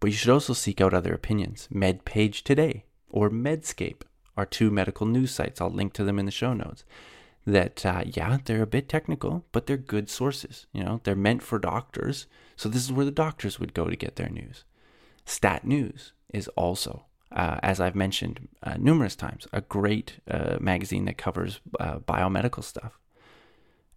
But 0.00 0.10
you 0.10 0.16
should 0.16 0.30
also 0.30 0.52
seek 0.54 0.80
out 0.80 0.94
other 0.94 1.12
opinions. 1.12 1.68
MedPage 1.74 2.44
Today 2.44 2.84
or 3.10 3.28
Medscape 3.28 4.02
are 4.36 4.46
two 4.46 4.70
medical 4.70 5.06
news 5.06 5.32
sites. 5.32 5.60
I'll 5.60 5.68
link 5.68 5.92
to 5.94 6.04
them 6.04 6.20
in 6.20 6.26
the 6.26 6.40
show 6.40 6.54
notes. 6.54 6.84
That, 7.44 7.84
uh, 7.84 8.04
yeah, 8.06 8.38
they're 8.44 8.62
a 8.62 8.76
bit 8.76 8.88
technical, 8.88 9.44
but 9.50 9.66
they're 9.66 9.76
good 9.94 10.08
sources. 10.08 10.66
You 10.72 10.84
know, 10.84 11.00
they're 11.02 11.16
meant 11.16 11.42
for 11.42 11.58
doctors. 11.58 12.26
So 12.54 12.68
this 12.68 12.84
is 12.84 12.92
where 12.92 13.06
the 13.06 13.10
doctors 13.10 13.58
would 13.58 13.74
go 13.74 13.86
to 13.86 13.96
get 13.96 14.14
their 14.14 14.28
news. 14.28 14.64
Stat 15.24 15.64
News 15.64 16.12
is 16.32 16.46
also, 16.48 17.06
uh, 17.32 17.58
as 17.62 17.80
I've 17.80 17.94
mentioned 17.94 18.48
uh, 18.62 18.74
numerous 18.78 19.16
times, 19.16 19.46
a 19.52 19.60
great 19.60 20.20
uh, 20.30 20.56
magazine 20.60 21.04
that 21.06 21.18
covers 21.18 21.60
uh, 21.78 21.98
biomedical 21.98 22.64
stuff. 22.64 22.98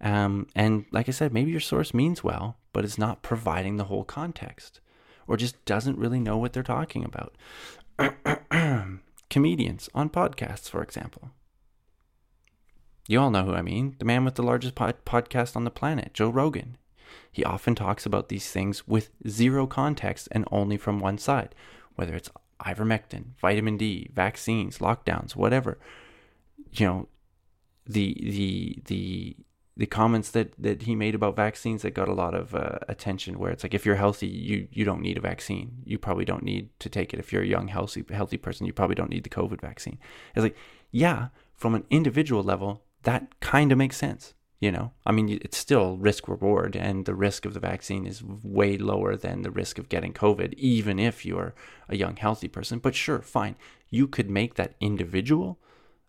Um, 0.02 0.48
and 0.56 0.86
like 0.92 1.08
I 1.08 1.12
said, 1.12 1.34
maybe 1.34 1.52
your 1.52 1.60
source 1.60 1.94
means 1.94 2.24
well, 2.24 2.58
but 2.74 2.84
it's 2.84 2.98
not 2.98 3.22
providing 3.22 3.78
the 3.78 3.86
whole 3.86 4.04
context 4.04 4.80
or 5.28 5.38
just 5.38 5.64
doesn't 5.66 5.98
really 5.98 6.20
know 6.20 6.38
what 6.38 6.54
they're 6.54 6.64
talking 6.64 7.06
about. 7.06 7.36
Comedians 9.30 9.90
on 9.94 10.10
podcasts, 10.10 10.70
for 10.70 10.82
example. 10.82 11.30
You 13.08 13.20
all 13.20 13.32
know 13.32 13.44
who 13.44 13.54
I 13.54 13.62
mean 13.62 13.96
the 14.00 14.06
man 14.06 14.26
with 14.26 14.36
the 14.36 14.44
largest 14.44 14.76
pod- 14.76 15.06
podcast 15.06 15.56
on 15.56 15.64
the 15.64 15.72
planet, 15.72 16.14
Joe 16.14 16.30
Rogan. 16.30 16.78
He 17.32 17.44
often 17.44 17.76
talks 17.76 18.06
about 18.06 18.30
these 18.30 18.50
things 18.52 18.88
with 18.88 19.10
zero 19.28 19.68
context 19.68 20.28
and 20.32 20.46
only 20.52 20.78
from 20.78 21.00
one 21.00 21.18
side, 21.18 21.56
whether 21.96 22.16
it's 22.16 22.30
ivermectin, 22.66 23.36
vitamin 23.40 23.78
D, 23.78 24.10
vaccines, 24.14 24.80
lockdowns, 24.80 25.36
whatever. 25.36 25.78
You 26.74 26.86
know, 26.86 27.08
the 27.86 28.18
the 28.22 28.80
the 28.86 29.36
the 29.78 29.86
comments 29.86 30.32
that 30.32 30.54
that 30.62 30.84
he 30.84 30.96
made 30.96 31.16
about 31.16 31.36
vaccines 31.36 31.82
that 31.82 31.94
got 31.94 32.08
a 32.08 32.14
lot 32.14 32.34
of 32.34 32.54
uh, 32.54 32.80
attention 32.88 33.40
where 33.40 33.52
it's 33.52 33.64
like 33.64 33.74
if 33.74 33.86
you're 33.86 33.96
healthy 33.96 34.28
you 34.28 34.68
you 34.72 34.86
don't 34.86 35.02
need 35.02 35.18
a 35.18 35.22
vaccine. 35.22 35.82
You 35.86 35.98
probably 35.98 36.26
don't 36.26 36.44
need 36.44 36.70
to 36.80 36.90
take 36.90 37.14
it. 37.14 37.20
If 37.20 37.32
you're 37.32 37.44
a 37.44 37.48
young 37.48 37.68
healthy 37.68 38.04
healthy 38.12 38.38
person 38.38 38.66
you 38.66 38.74
probably 38.74 38.96
don't 38.96 39.10
need 39.10 39.24
the 39.24 39.30
covid 39.30 39.62
vaccine. 39.62 39.98
It's 40.36 40.44
like 40.44 40.58
yeah 40.92 41.30
from 41.56 41.76
an 41.76 41.86
individual 41.90 42.44
level 42.44 42.84
that 43.04 43.40
kind 43.40 43.72
of 43.72 43.78
makes 43.78 43.98
sense 43.98 44.34
you 44.62 44.72
know 44.72 44.92
i 45.06 45.12
mean 45.12 45.38
it's 45.42 45.58
still 45.58 45.98
risk 45.98 46.30
reward 46.30 46.78
and 46.78 47.06
the 47.06 47.14
risk 47.14 47.46
of 47.46 47.54
the 47.54 47.60
vaccine 47.60 48.06
is 48.06 48.24
way 48.24 48.78
lower 48.78 49.18
than 49.18 49.42
the 49.42 49.52
risk 49.52 49.78
of 49.78 49.90
getting 49.90 50.14
covid 50.14 50.54
even 50.54 50.98
if 51.00 51.26
you're 51.26 51.54
a 51.90 51.98
young 51.98 52.16
healthy 52.16 52.48
person 52.48 52.80
but 52.80 52.96
sure 52.96 53.22
fine 53.22 53.58
you 53.90 54.08
could 54.08 54.30
make 54.30 54.56
that 54.56 54.76
individual 54.80 55.60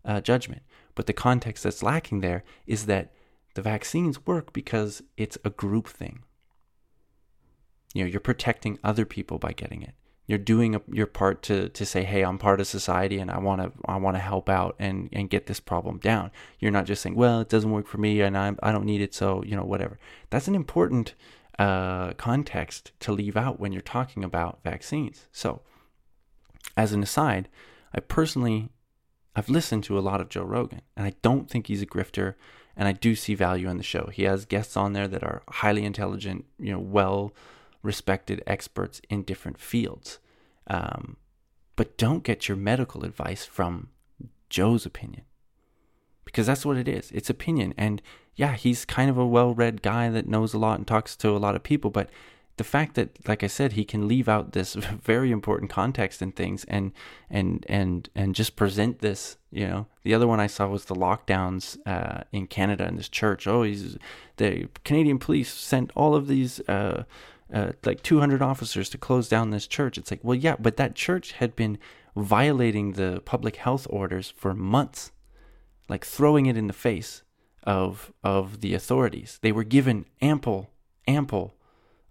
uh, 0.04 0.20
judgment 0.20 0.62
but 0.94 1.06
the 1.06 1.12
context 1.12 1.64
that's 1.64 1.82
lacking 1.82 2.20
there 2.20 2.44
is 2.66 2.86
that 2.86 3.12
the 3.54 3.62
vaccines 3.62 4.26
work 4.26 4.52
because 4.52 5.02
it's 5.16 5.38
a 5.44 5.50
group 5.50 5.88
thing. 5.88 6.20
You 7.94 8.04
know, 8.04 8.10
you're 8.10 8.20
protecting 8.20 8.78
other 8.82 9.04
people 9.04 9.38
by 9.38 9.52
getting 9.52 9.82
it. 9.82 9.94
You're 10.26 10.38
doing 10.38 10.76
a, 10.76 10.82
your 10.90 11.06
part 11.06 11.42
to, 11.44 11.68
to 11.70 11.84
say, 11.84 12.04
hey, 12.04 12.22
I'm 12.22 12.38
part 12.38 12.60
of 12.60 12.66
society 12.66 13.18
and 13.18 13.30
I 13.30 13.38
want 13.38 13.60
to 13.60 13.72
I 13.86 13.96
want 13.96 14.16
to 14.16 14.20
help 14.20 14.48
out 14.48 14.76
and, 14.78 15.08
and 15.12 15.28
get 15.28 15.46
this 15.46 15.60
problem 15.60 15.98
down. 15.98 16.30
You're 16.58 16.70
not 16.70 16.86
just 16.86 17.02
saying, 17.02 17.16
well, 17.16 17.40
it 17.40 17.48
doesn't 17.48 17.70
work 17.70 17.86
for 17.86 17.98
me 17.98 18.20
and 18.20 18.38
I'm, 18.38 18.58
I 18.62 18.72
don't 18.72 18.86
need 18.86 19.00
it, 19.00 19.14
so 19.14 19.42
you 19.44 19.56
know 19.56 19.64
whatever. 19.64 19.98
That's 20.30 20.48
an 20.48 20.54
important 20.54 21.14
uh, 21.58 22.12
context 22.14 22.92
to 23.00 23.12
leave 23.12 23.36
out 23.36 23.60
when 23.60 23.72
you're 23.72 23.82
talking 23.82 24.24
about 24.24 24.60
vaccines. 24.62 25.26
So, 25.32 25.62
as 26.76 26.92
an 26.92 27.02
aside, 27.02 27.48
I 27.94 28.00
personally 28.00 28.70
I've 29.34 29.48
listened 29.48 29.84
to 29.84 29.98
a 29.98 30.00
lot 30.00 30.20
of 30.20 30.28
Joe 30.28 30.44
Rogan 30.44 30.82
and 30.96 31.06
I 31.06 31.14
don't 31.22 31.48
think 31.50 31.66
he's 31.66 31.82
a 31.82 31.86
grifter 31.86 32.34
and 32.76 32.88
I 32.88 32.92
do 32.92 33.14
see 33.14 33.34
value 33.34 33.68
in 33.68 33.76
the 33.76 33.82
show. 33.82 34.10
He 34.12 34.24
has 34.24 34.44
guests 34.44 34.76
on 34.76 34.92
there 34.92 35.08
that 35.08 35.22
are 35.22 35.42
highly 35.48 35.84
intelligent, 35.84 36.44
you 36.58 36.72
know, 36.72 36.78
well 36.78 37.32
respected 37.82 38.42
experts 38.46 39.00
in 39.08 39.22
different 39.22 39.58
fields. 39.58 40.18
Um, 40.66 41.16
but 41.76 41.98
don't 41.98 42.22
get 42.22 42.48
your 42.48 42.56
medical 42.56 43.04
advice 43.04 43.44
from 43.44 43.88
Joe's 44.48 44.86
opinion 44.86 45.24
because 46.24 46.46
that's 46.46 46.64
what 46.64 46.76
it 46.76 46.88
is. 46.88 47.10
It's 47.12 47.30
opinion. 47.30 47.74
And 47.76 48.00
yeah, 48.34 48.54
he's 48.54 48.84
kind 48.84 49.10
of 49.10 49.18
a 49.18 49.26
well 49.26 49.54
read 49.54 49.82
guy 49.82 50.08
that 50.10 50.28
knows 50.28 50.54
a 50.54 50.58
lot 50.58 50.78
and 50.78 50.86
talks 50.86 51.16
to 51.16 51.30
a 51.30 51.38
lot 51.38 51.56
of 51.56 51.62
people, 51.62 51.90
but 51.90 52.10
the 52.56 52.64
fact 52.64 52.94
that 52.94 53.26
like 53.26 53.42
i 53.42 53.46
said 53.46 53.72
he 53.72 53.84
can 53.84 54.06
leave 54.06 54.28
out 54.28 54.52
this 54.52 54.74
very 55.02 55.30
important 55.30 55.70
context 55.70 56.20
and 56.22 56.36
things 56.36 56.64
and 56.68 56.92
and 57.30 57.64
and 57.68 58.08
and 58.14 58.34
just 58.34 58.56
present 58.56 58.98
this 59.00 59.36
you 59.50 59.66
know 59.66 59.86
the 60.02 60.14
other 60.14 60.26
one 60.26 60.40
i 60.40 60.46
saw 60.46 60.66
was 60.66 60.84
the 60.84 60.94
lockdowns 60.94 61.78
uh, 61.86 62.22
in 62.30 62.46
canada 62.46 62.86
in 62.86 62.96
this 62.96 63.08
church 63.08 63.46
oh 63.46 63.62
he's 63.62 63.96
the 64.36 64.68
canadian 64.84 65.18
police 65.18 65.52
sent 65.52 65.90
all 65.96 66.14
of 66.14 66.26
these 66.26 66.60
uh, 66.68 67.04
uh, 67.52 67.72
like 67.84 68.02
200 68.02 68.42
officers 68.42 68.88
to 68.88 68.98
close 68.98 69.28
down 69.28 69.50
this 69.50 69.66
church 69.66 69.98
it's 69.98 70.10
like 70.10 70.20
well 70.22 70.34
yeah 70.34 70.56
but 70.58 70.76
that 70.76 70.94
church 70.94 71.32
had 71.32 71.54
been 71.54 71.78
violating 72.16 72.92
the 72.92 73.22
public 73.24 73.56
health 73.56 73.86
orders 73.90 74.32
for 74.36 74.54
months 74.54 75.12
like 75.88 76.04
throwing 76.04 76.46
it 76.46 76.56
in 76.56 76.66
the 76.66 76.72
face 76.72 77.22
of 77.64 78.12
of 78.24 78.60
the 78.60 78.74
authorities 78.74 79.38
they 79.42 79.52
were 79.52 79.64
given 79.64 80.04
ample 80.20 80.70
ample 81.06 81.54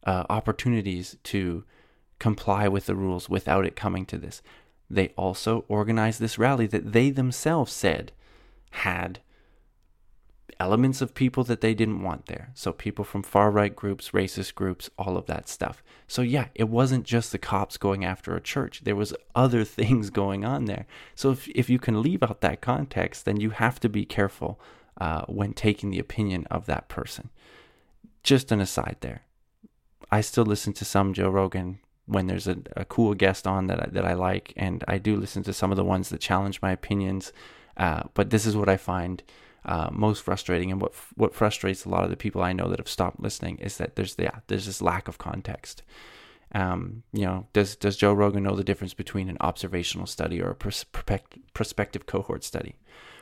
uh, 0.03 0.25
opportunities 0.29 1.17
to 1.23 1.63
comply 2.19 2.67
with 2.67 2.85
the 2.85 2.95
rules 2.95 3.29
without 3.29 3.65
it 3.65 3.75
coming 3.75 4.05
to 4.05 4.17
this. 4.17 4.41
They 4.89 5.09
also 5.17 5.65
organized 5.67 6.19
this 6.19 6.37
rally 6.37 6.67
that 6.67 6.93
they 6.93 7.09
themselves 7.09 7.71
said 7.71 8.11
had 8.71 9.19
elements 10.61 11.01
of 11.01 11.15
people 11.15 11.43
that 11.45 11.61
they 11.61 11.73
didn't 11.73 12.03
want 12.03 12.27
there. 12.27 12.51
So, 12.53 12.71
people 12.71 13.03
from 13.03 13.23
far 13.23 13.49
right 13.49 13.75
groups, 13.75 14.11
racist 14.11 14.53
groups, 14.53 14.91
all 14.95 15.17
of 15.17 15.25
that 15.25 15.49
stuff. 15.49 15.81
So, 16.07 16.21
yeah, 16.21 16.49
it 16.53 16.69
wasn't 16.69 17.03
just 17.03 17.31
the 17.31 17.39
cops 17.39 17.77
going 17.77 18.05
after 18.05 18.35
a 18.35 18.41
church, 18.41 18.81
there 18.83 18.95
was 18.95 19.15
other 19.33 19.63
things 19.79 20.11
going 20.11 20.45
on 20.45 20.65
there. 20.65 20.85
So, 21.15 21.31
if, 21.31 21.47
if 21.49 21.69
you 21.69 21.79
can 21.79 22.03
leave 22.03 22.21
out 22.21 22.41
that 22.41 22.61
context, 22.61 23.25
then 23.25 23.39
you 23.39 23.49
have 23.49 23.79
to 23.79 23.89
be 23.89 24.05
careful 24.05 24.59
uh, 24.99 25.23
when 25.25 25.53
taking 25.53 25.89
the 25.89 25.99
opinion 25.99 26.45
of 26.51 26.67
that 26.67 26.87
person. 26.87 27.31
Just 28.21 28.51
an 28.51 28.61
aside 28.61 28.97
there. 29.01 29.23
I 30.11 30.21
still 30.21 30.45
listen 30.45 30.73
to 30.73 30.85
some 30.85 31.13
Joe 31.13 31.29
Rogan 31.29 31.79
when 32.05 32.27
there's 32.27 32.47
a, 32.47 32.57
a 32.75 32.85
cool 32.85 33.15
guest 33.15 33.47
on 33.47 33.65
that 33.67 33.81
I, 33.81 33.89
that 33.91 34.05
I 34.05 34.13
like, 34.13 34.53
and 34.55 34.83
I 34.87 34.99
do 34.99 35.15
listen 35.15 35.41
to 35.43 35.53
some 35.53 35.71
of 35.71 35.77
the 35.77 35.83
ones 35.83 36.09
that 36.09 36.21
challenge 36.21 36.61
my 36.61 36.71
opinions. 36.71 37.33
Uh, 37.77 38.03
but 38.13 38.29
this 38.29 38.45
is 38.45 38.55
what 38.55 38.69
I 38.69 38.77
find 38.77 39.23
uh, 39.65 39.89
most 39.91 40.23
frustrating, 40.23 40.71
and 40.71 40.81
what 40.81 40.93
what 41.15 41.35
frustrates 41.35 41.85
a 41.85 41.89
lot 41.89 42.03
of 42.03 42.09
the 42.09 42.17
people 42.17 42.41
I 42.41 42.53
know 42.53 42.67
that 42.69 42.79
have 42.79 42.89
stopped 42.89 43.19
listening 43.19 43.57
is 43.57 43.77
that 43.77 43.95
there's 43.95 44.15
yeah 44.17 44.39
there's 44.47 44.65
this 44.65 44.81
lack 44.81 45.07
of 45.07 45.17
context. 45.17 45.83
Um, 46.53 47.03
you 47.13 47.25
know, 47.25 47.47
does 47.53 47.75
does 47.75 47.95
Joe 47.95 48.13
Rogan 48.13 48.43
know 48.43 48.55
the 48.55 48.63
difference 48.63 48.93
between 48.93 49.29
an 49.29 49.37
observational 49.39 50.07
study 50.07 50.41
or 50.41 50.49
a 50.49 50.55
prospective 50.55 52.05
cohort 52.05 52.43
study, 52.43 52.75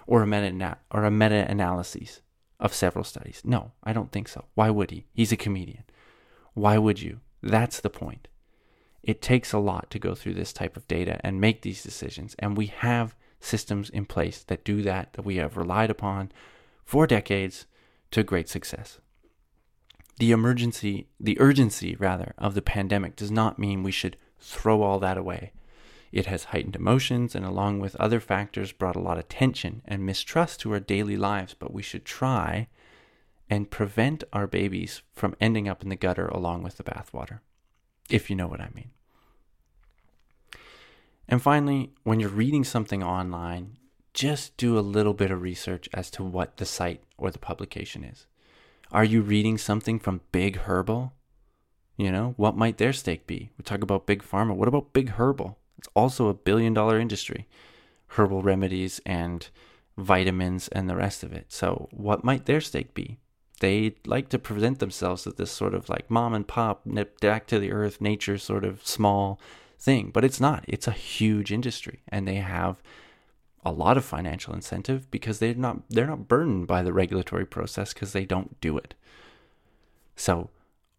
or 0.07 0.23
a 0.23 0.27
meta 0.27 0.77
or 0.91 1.03
a 1.03 1.11
meta 1.11 1.45
analysis 1.49 2.21
of 2.59 2.73
several 2.73 3.03
studies? 3.03 3.41
No, 3.43 3.73
I 3.83 3.93
don't 3.93 4.11
think 4.11 4.27
so. 4.27 4.45
Why 4.55 4.69
would 4.69 4.91
he? 4.91 5.05
He's 5.13 5.31
a 5.31 5.37
comedian. 5.37 5.83
Why 6.53 6.77
would 6.77 7.01
you? 7.01 7.19
That's 7.43 7.79
the 7.79 7.89
point. 7.89 8.27
It 9.03 9.21
takes 9.21 9.53
a 9.53 9.59
lot 9.59 9.89
to 9.91 9.99
go 9.99 10.15
through 10.15 10.33
this 10.33 10.51
type 10.51 10.75
of 10.75 10.87
data 10.87 11.21
and 11.23 11.39
make 11.39 11.61
these 11.61 11.83
decisions. 11.83 12.35
And 12.39 12.57
we 12.57 12.67
have 12.67 13.15
systems 13.39 13.89
in 13.89 14.05
place 14.05 14.43
that 14.43 14.63
do 14.63 14.81
that, 14.81 15.13
that 15.13 15.25
we 15.25 15.37
have 15.37 15.57
relied 15.57 15.89
upon 15.89 16.31
for 16.85 17.07
decades 17.07 17.65
to 18.11 18.23
great 18.23 18.49
success. 18.49 18.99
The 20.17 20.31
emergency, 20.31 21.07
the 21.19 21.39
urgency 21.39 21.95
rather, 21.95 22.33
of 22.37 22.53
the 22.53 22.61
pandemic 22.61 23.15
does 23.15 23.31
not 23.31 23.59
mean 23.59 23.83
we 23.83 23.91
should 23.91 24.17
throw 24.39 24.81
all 24.81 24.99
that 24.99 25.17
away. 25.17 25.53
It 26.11 26.25
has 26.25 26.45
heightened 26.45 26.75
emotions 26.75 27.35
and, 27.35 27.45
along 27.45 27.79
with 27.79 27.95
other 27.95 28.19
factors, 28.19 28.71
brought 28.71 28.95
a 28.95 29.01
lot 29.01 29.17
of 29.17 29.29
tension 29.29 29.81
and 29.85 30.05
mistrust 30.05 30.59
to 30.61 30.73
our 30.73 30.79
daily 30.79 31.15
lives, 31.15 31.53
but 31.53 31.73
we 31.73 31.83
should 31.83 32.03
try 32.03 32.67
and 33.49 33.71
prevent 33.71 34.23
our 34.33 34.47
babies 34.47 35.01
from 35.13 35.35
ending 35.39 35.67
up 35.67 35.83
in 35.83 35.89
the 35.89 35.95
gutter 35.95 36.27
along 36.27 36.63
with 36.63 36.77
the 36.77 36.83
bathwater, 36.83 37.39
if 38.09 38.29
you 38.29 38.35
know 38.35 38.47
what 38.47 38.61
I 38.61 38.69
mean. 38.73 38.91
And 41.29 41.43
finally, 41.43 41.91
when 42.03 42.19
you're 42.19 42.29
reading 42.29 42.63
something 42.63 43.03
online, 43.03 43.77
just 44.15 44.57
do 44.57 44.77
a 44.77 44.81
little 44.81 45.13
bit 45.13 45.29
of 45.29 45.43
research 45.43 45.87
as 45.93 46.09
to 46.11 46.23
what 46.23 46.57
the 46.57 46.65
site 46.65 47.03
or 47.19 47.29
the 47.29 47.37
publication 47.37 48.03
is. 48.03 48.25
Are 48.91 49.03
you 49.03 49.21
reading 49.21 49.59
something 49.59 49.99
from 49.99 50.21
Big 50.31 50.57
Herbal? 50.57 51.13
You 51.97 52.11
know, 52.11 52.33
what 52.37 52.57
might 52.57 52.79
their 52.79 52.93
stake 52.93 53.27
be? 53.27 53.51
We 53.57 53.63
talk 53.63 53.83
about 53.83 54.07
Big 54.07 54.23
Pharma. 54.23 54.55
What 54.55 54.67
about 54.67 54.91
Big 54.91 55.09
Herbal? 55.11 55.55
It's 55.77 55.87
also 55.93 56.29
a 56.29 56.33
billion 56.33 56.73
dollar 56.73 56.99
industry. 56.99 57.47
Herbal 58.07 58.41
remedies 58.41 58.99
and 59.05 59.47
vitamins 59.97 60.67
and 60.69 60.89
the 60.89 60.95
rest 60.95 61.21
of 61.21 61.31
it. 61.31 61.45
So, 61.49 61.89
what 61.91 62.23
might 62.23 62.47
their 62.47 62.61
stake 62.61 62.95
be? 62.95 63.19
They 63.59 63.95
like 64.07 64.29
to 64.29 64.39
present 64.39 64.79
themselves 64.79 65.27
as 65.27 65.35
this 65.35 65.51
sort 65.51 65.75
of 65.75 65.89
like 65.89 66.09
mom 66.09 66.33
and 66.33 66.47
pop, 66.47 66.81
back 67.21 67.45
to 67.47 67.59
the 67.59 67.71
earth, 67.71 68.01
nature 68.01 68.39
sort 68.39 68.65
of 68.65 68.83
small 68.87 69.39
thing, 69.79 70.11
but 70.13 70.23
it's 70.23 70.39
not. 70.39 70.65
It's 70.67 70.87
a 70.87 70.91
huge 70.91 71.51
industry, 71.51 72.01
and 72.07 72.27
they 72.27 72.35
have 72.35 72.81
a 73.63 73.71
lot 73.71 73.97
of 73.97 74.05
financial 74.05 74.53
incentive 74.53 75.09
because 75.11 75.39
they're 75.39 75.53
not 75.53 75.89
they're 75.89 76.07
not 76.07 76.27
burdened 76.27 76.67
by 76.67 76.81
the 76.81 76.93
regulatory 76.93 77.45
process 77.45 77.93
because 77.93 78.13
they 78.13 78.25
don't 78.25 78.59
do 78.61 78.77
it. 78.77 78.93
So, 80.15 80.49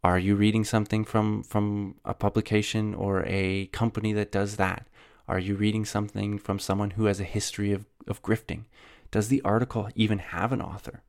are 0.03 0.19
you 0.19 0.35
reading 0.35 0.65
something 0.65 1.05
from 1.05 1.43
from 1.43 1.97
a 2.05 2.15
publication 2.15 2.95
or 2.95 3.25
a 3.27 3.67
company 3.67 4.13
that 4.15 4.33
does 4.33 4.57
that? 4.57 4.87
Are 5.29 5.39
you 5.39 5.55
reading 5.55 5.85
something 5.85 6.39
from 6.39 6.59
someone 6.59 6.93
who 6.93 7.05
has 7.05 7.21
a 7.21 7.25
history 7.25 7.73
of, 7.73 7.87
of 8.09 8.23
grifting? 8.23 8.65
Does 9.13 9.29
the 9.29 9.43
article 9.43 9.89
even 9.95 10.19
have 10.19 10.53
an 10.53 10.61
author? 10.61 11.03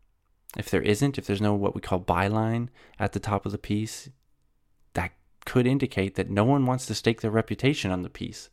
If 0.57 0.69
there 0.69 0.82
isn't, 0.82 1.17
if 1.17 1.26
there's 1.26 1.41
no 1.41 1.55
what 1.55 1.74
we 1.74 1.82
call 1.82 1.99
byline 1.99 2.67
at 2.99 3.13
the 3.13 3.19
top 3.19 3.45
of 3.45 3.51
the 3.51 3.57
piece, 3.57 4.09
could 5.51 5.67
indicate 5.67 6.15
that 6.15 6.29
no 6.29 6.45
one 6.45 6.65
wants 6.65 6.85
to 6.85 6.95
stake 6.95 7.19
their 7.19 7.29
reputation 7.29 7.91
on 7.91 8.03
the 8.03 8.09
piece. 8.09 8.49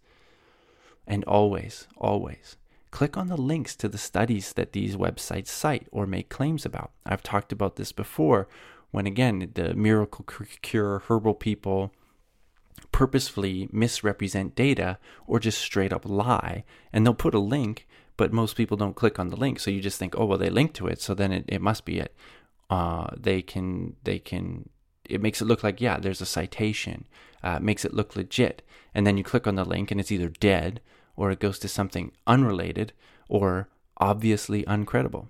And 1.06 1.22
always, 1.26 1.86
always, 1.96 2.56
click 2.90 3.16
on 3.16 3.28
the 3.28 3.36
links 3.36 3.76
to 3.76 3.88
the 3.88 3.96
studies 3.96 4.52
that 4.54 4.72
these 4.72 4.96
websites 4.96 5.46
cite 5.46 5.86
or 5.92 6.08
make 6.08 6.28
claims 6.28 6.66
about. 6.66 6.90
I've 7.06 7.22
talked 7.22 7.52
about 7.52 7.76
this 7.76 7.92
before 7.92 8.48
when, 8.90 9.06
again, 9.06 9.52
the 9.54 9.74
miracle 9.74 10.24
cure 10.60 11.04
herbal 11.06 11.34
people 11.34 11.92
purposefully 12.90 13.68
misrepresent 13.70 14.56
data 14.56 14.98
or 15.24 15.38
just 15.38 15.60
straight 15.60 15.92
up 15.92 16.04
lie. 16.04 16.64
And 16.92 17.06
they'll 17.06 17.14
put 17.14 17.32
a 17.32 17.38
link, 17.38 17.86
but 18.16 18.32
most 18.32 18.56
people 18.56 18.76
don't 18.76 18.96
click 18.96 19.20
on 19.20 19.28
the 19.28 19.36
link. 19.36 19.60
So 19.60 19.70
you 19.70 19.80
just 19.80 20.00
think, 20.00 20.18
oh, 20.18 20.24
well, 20.24 20.38
they 20.38 20.50
linked 20.50 20.74
to 20.74 20.88
it. 20.88 21.00
So 21.00 21.14
then 21.14 21.30
it, 21.30 21.44
it 21.46 21.62
must 21.62 21.84
be 21.84 22.00
it. 22.00 22.12
Uh, 22.68 23.06
they 23.16 23.40
can, 23.40 23.94
they 24.02 24.18
can, 24.18 24.68
it 25.08 25.22
makes 25.22 25.40
it 25.40 25.46
look 25.46 25.62
like, 25.62 25.80
yeah, 25.80 25.98
there's 25.98 26.20
a 26.20 26.26
citation, 26.26 27.06
uh, 27.42 27.58
makes 27.58 27.84
it 27.84 27.94
look 27.94 28.14
legit. 28.14 28.62
And 28.94 29.06
then 29.06 29.16
you 29.16 29.24
click 29.24 29.46
on 29.46 29.54
the 29.54 29.64
link 29.64 29.90
and 29.90 30.00
it's 30.00 30.12
either 30.12 30.28
dead 30.28 30.80
or 31.16 31.30
it 31.30 31.40
goes 31.40 31.58
to 31.60 31.68
something 31.68 32.12
unrelated 32.26 32.92
or 33.28 33.68
obviously 33.96 34.62
uncredible. 34.64 35.26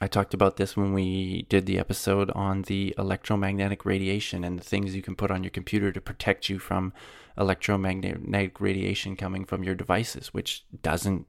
I 0.00 0.08
talked 0.08 0.34
about 0.34 0.56
this 0.56 0.76
when 0.76 0.92
we 0.94 1.46
did 1.48 1.66
the 1.66 1.78
episode 1.78 2.30
on 2.32 2.62
the 2.62 2.92
electromagnetic 2.98 3.84
radiation 3.84 4.42
and 4.42 4.58
the 4.58 4.64
things 4.64 4.96
you 4.96 5.02
can 5.02 5.14
put 5.14 5.30
on 5.30 5.44
your 5.44 5.50
computer 5.50 5.92
to 5.92 6.00
protect 6.00 6.48
you 6.48 6.58
from 6.58 6.92
electromagnetic 7.38 8.60
radiation 8.60 9.14
coming 9.14 9.44
from 9.44 9.62
your 9.62 9.76
devices, 9.76 10.34
which 10.34 10.64
doesn't, 10.82 11.26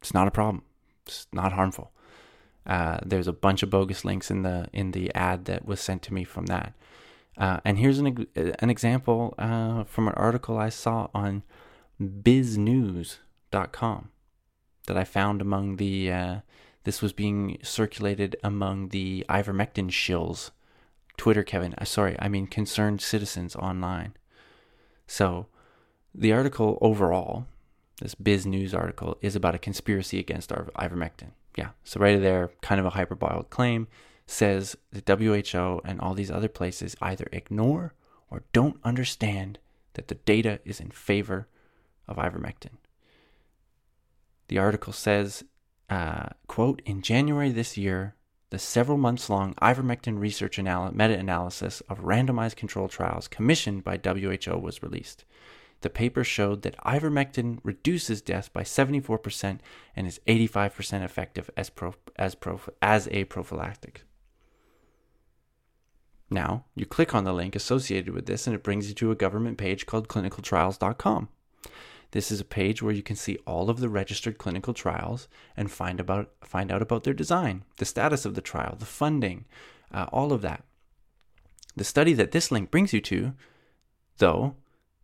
it's 0.00 0.12
not 0.12 0.26
a 0.26 0.32
problem. 0.32 0.64
It's 1.06 1.28
not 1.32 1.52
harmful. 1.52 1.92
Uh, 2.68 2.98
there's 3.04 3.26
a 3.26 3.32
bunch 3.32 3.62
of 3.62 3.70
bogus 3.70 4.04
links 4.04 4.30
in 4.30 4.42
the 4.42 4.68
in 4.72 4.90
the 4.90 5.12
ad 5.14 5.46
that 5.46 5.64
was 5.64 5.80
sent 5.80 6.02
to 6.02 6.14
me 6.14 6.24
from 6.24 6.46
that. 6.46 6.74
Uh, 7.36 7.60
and 7.64 7.78
here's 7.78 7.98
an 7.98 8.26
an 8.36 8.70
example 8.70 9.34
uh, 9.38 9.84
from 9.84 10.08
an 10.08 10.14
article 10.14 10.58
I 10.58 10.68
saw 10.68 11.08
on 11.14 11.42
biznews.com 12.00 14.10
that 14.86 14.96
I 14.96 15.04
found 15.04 15.40
among 15.40 15.76
the. 15.76 16.12
Uh, 16.12 16.36
this 16.84 17.02
was 17.02 17.12
being 17.12 17.58
circulated 17.62 18.36
among 18.42 18.88
the 18.88 19.24
ivermectin 19.28 19.90
shills. 19.90 20.50
Twitter, 21.16 21.42
Kevin. 21.42 21.74
Uh, 21.76 21.84
sorry, 21.84 22.16
I 22.18 22.28
mean 22.28 22.46
concerned 22.46 23.00
citizens 23.00 23.56
online. 23.56 24.14
So, 25.06 25.46
the 26.14 26.32
article 26.32 26.78
overall, 26.80 27.46
this 28.00 28.14
Biz 28.14 28.46
News 28.46 28.74
article, 28.74 29.18
is 29.20 29.34
about 29.34 29.54
a 29.54 29.58
conspiracy 29.58 30.18
against 30.18 30.50
ivermectin. 30.50 31.32
Yeah, 31.58 31.70
so 31.82 31.98
right 31.98 32.22
there, 32.22 32.52
kind 32.62 32.78
of 32.78 32.86
a 32.86 32.90
hyperbolic 32.90 33.50
claim, 33.50 33.88
says 34.28 34.76
the 34.92 35.02
WHO 35.52 35.80
and 35.84 36.00
all 36.00 36.14
these 36.14 36.30
other 36.30 36.46
places 36.46 36.94
either 37.02 37.26
ignore 37.32 37.94
or 38.30 38.44
don't 38.52 38.78
understand 38.84 39.58
that 39.94 40.06
the 40.06 40.14
data 40.14 40.60
is 40.64 40.78
in 40.78 40.92
favor 40.92 41.48
of 42.06 42.16
ivermectin. 42.16 42.76
The 44.46 44.58
article 44.58 44.92
says, 44.92 45.42
uh, 45.90 46.28
quote, 46.46 46.80
in 46.84 47.02
January 47.02 47.50
this 47.50 47.76
year, 47.76 48.14
the 48.50 48.60
several 48.60 48.96
months 48.96 49.28
long 49.28 49.54
ivermectin 49.54 50.16
research 50.20 50.60
anal- 50.60 50.94
meta 50.94 51.18
analysis 51.18 51.80
of 51.88 52.04
randomized 52.04 52.54
controlled 52.54 52.92
trials 52.92 53.26
commissioned 53.26 53.82
by 53.82 53.98
WHO 53.98 54.56
was 54.58 54.80
released. 54.80 55.24
The 55.80 55.90
paper 55.90 56.24
showed 56.24 56.62
that 56.62 56.76
ivermectin 56.78 57.60
reduces 57.62 58.20
death 58.20 58.52
by 58.52 58.62
74% 58.62 59.58
and 59.94 60.06
is 60.06 60.20
85% 60.26 61.04
effective 61.04 61.50
as, 61.56 61.70
pro- 61.70 61.94
as, 62.16 62.34
pro- 62.34 62.60
as 62.82 63.08
a 63.12 63.24
prophylactic. 63.24 64.02
Now, 66.30 66.64
you 66.74 66.84
click 66.84 67.14
on 67.14 67.24
the 67.24 67.32
link 67.32 67.56
associated 67.56 68.12
with 68.12 68.26
this, 68.26 68.46
and 68.46 68.54
it 68.54 68.62
brings 68.62 68.88
you 68.88 68.94
to 68.96 69.10
a 69.10 69.16
government 69.16 69.56
page 69.56 69.86
called 69.86 70.08
clinicaltrials.com. 70.08 71.28
This 72.10 72.30
is 72.30 72.40
a 72.40 72.44
page 72.44 72.82
where 72.82 72.92
you 72.92 73.02
can 73.02 73.16
see 73.16 73.38
all 73.46 73.70
of 73.70 73.80
the 73.80 73.88
registered 73.88 74.38
clinical 74.38 74.72
trials 74.72 75.28
and 75.56 75.70
find 75.70 76.00
about 76.00 76.30
find 76.42 76.72
out 76.72 76.80
about 76.80 77.04
their 77.04 77.14
design, 77.14 77.64
the 77.76 77.84
status 77.84 78.24
of 78.24 78.34
the 78.34 78.40
trial, 78.40 78.76
the 78.78 78.86
funding, 78.86 79.44
uh, 79.92 80.06
all 80.10 80.32
of 80.32 80.40
that. 80.42 80.64
The 81.76 81.84
study 81.84 82.14
that 82.14 82.32
this 82.32 82.50
link 82.50 82.70
brings 82.70 82.94
you 82.94 83.00
to, 83.02 83.34
though, 84.16 84.56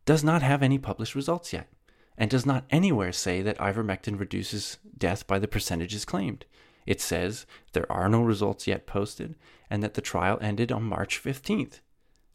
does 0.05 0.23
not 0.23 0.43
have 0.43 0.63
any 0.63 0.79
published 0.79 1.15
results 1.15 1.53
yet, 1.53 1.69
and 2.17 2.31
does 2.31 2.47
not 2.47 2.65
anywhere 2.71 3.13
say 3.13 3.43
that 3.43 3.59
ivermectin 3.59 4.19
reduces 4.19 4.79
death 4.97 5.27
by 5.27 5.39
the 5.39 5.49
percentages 5.49 6.05
claimed. 6.05 6.45
It 6.87 7.01
says 7.01 7.47
there 7.73 7.91
are 7.91 8.09
no 8.09 8.23
results 8.23 8.67
yet 8.67 8.87
posted 8.87 9.37
and 9.71 9.83
that 9.83 9.95
the 9.95 10.01
trial 10.01 10.39
ended 10.41 10.71
on 10.71 10.83
March 10.83 11.23
15th. 11.23 11.81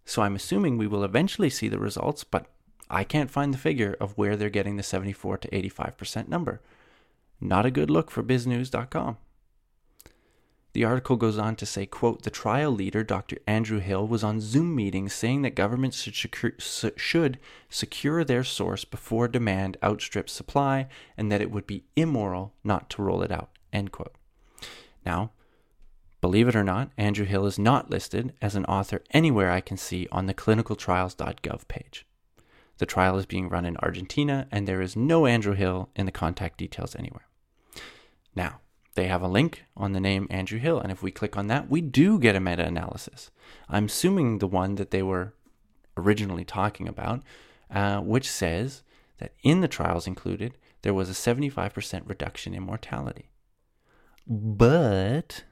So 0.06 0.24
I'm 0.24 0.36
assuming 0.36 0.78
we 0.78 0.88
will 0.88 1.04
eventually 1.04 1.52
see 1.52 1.68
the 1.68 1.78
results, 1.78 2.24
but 2.24 2.48
I 2.90 3.04
can't 3.04 3.30
find 3.30 3.54
the 3.54 3.60
figure 3.60 3.96
of 4.00 4.18
where 4.18 4.36
they're 4.36 4.50
getting 4.50 4.78
the 4.78 4.84
74 4.84 5.38
to 5.38 5.48
85% 5.50 6.28
number. 6.28 6.62
Not 7.40 7.66
a 7.66 7.72
good 7.72 7.92
look 7.92 8.10
for 8.10 8.24
biznews.com. 8.24 9.18
The 10.74 10.84
article 10.86 11.16
goes 11.16 11.40
on 11.40 11.56
to 11.56 11.66
say, 11.66 11.88
quote, 11.88 12.22
the 12.22 12.30
trial 12.30 12.72
leader, 12.72 13.04
Dr. 13.04 13.38
Andrew 13.48 13.80
Hill, 13.80 14.08
was 14.08 14.24
on 14.24 14.40
Zoom 14.40 14.76
meetings 14.76 15.14
saying 15.14 15.42
that 15.42 15.56
governments 15.56 16.02
should 16.02 16.16
secure, 16.16 16.54
should 16.96 17.40
secure 17.70 18.24
their 18.24 18.44
source 18.44 18.86
before 18.86 19.28
demand 19.28 19.78
outstrips 19.84 20.32
supply 20.32 20.88
and 21.18 21.32
that 21.32 21.42
it 21.42 21.50
would 21.50 21.66
be 21.66 21.86
immoral 21.96 22.54
not 22.64 22.90
to 22.92 23.02
roll 23.02 23.24
it 23.24 23.32
out, 23.32 23.50
end 23.74 23.92
quote. 23.92 24.14
Now, 25.06 25.32
believe 26.22 26.48
it 26.48 26.56
or 26.56 26.64
not, 26.64 26.92
Andrew 26.98 27.26
Hill 27.26 27.48
is 27.48 27.58
not 27.58 27.90
listed 27.90 28.34
as 28.40 28.56
an 28.56 28.66
author 28.66 29.02
anywhere 29.10 29.50
I 29.50 29.62
can 29.62 29.78
see 29.78 30.08
on 30.12 30.28
the 30.28 30.36
clinicaltrials.gov 30.36 31.68
page. 31.68 32.06
The 32.78 32.86
trial 32.86 33.18
is 33.18 33.26
being 33.26 33.50
run 33.50 33.66
in 33.66 33.76
Argentina, 33.78 34.48
and 34.52 34.68
there 34.68 34.82
is 34.82 34.96
no 34.96 35.26
Andrew 35.26 35.54
Hill 35.54 35.90
in 35.96 36.06
the 36.06 36.12
contact 36.12 36.58
details 36.58 36.96
anywhere. 36.96 37.28
Now, 38.36 38.62
they 39.00 39.08
have 39.08 39.22
a 39.22 39.30
link 39.30 39.64
on 39.78 39.94
the 39.94 40.00
name 40.02 40.28
Andrew 40.30 40.60
Hill, 40.60 40.78
and 40.78 40.92
if 40.92 41.02
we 41.02 41.10
click 41.10 41.38
on 41.38 41.48
that, 41.48 41.70
we 41.70 41.80
do 41.80 42.20
get 42.20 42.36
a 42.36 42.40
meta 42.42 42.66
analysis. 42.66 43.32
I'm 43.70 43.86
assuming 43.86 44.40
the 44.40 44.48
one 44.48 44.76
that 44.76 44.92
they 44.92 45.02
were 45.02 45.34
originally 45.96 46.44
talking 46.44 46.86
about, 46.86 47.24
uh, 47.72 48.02
which 48.02 48.30
says 48.30 48.84
that 49.20 49.32
in 49.42 49.62
the 49.62 49.70
trials 49.70 50.06
included, 50.06 50.58
there 50.82 50.94
was 50.94 51.10
a 51.10 51.14
75% 51.14 52.10
reduction 52.10 52.54
in 52.54 52.64
mortality. 52.64 53.30
But 54.28 55.46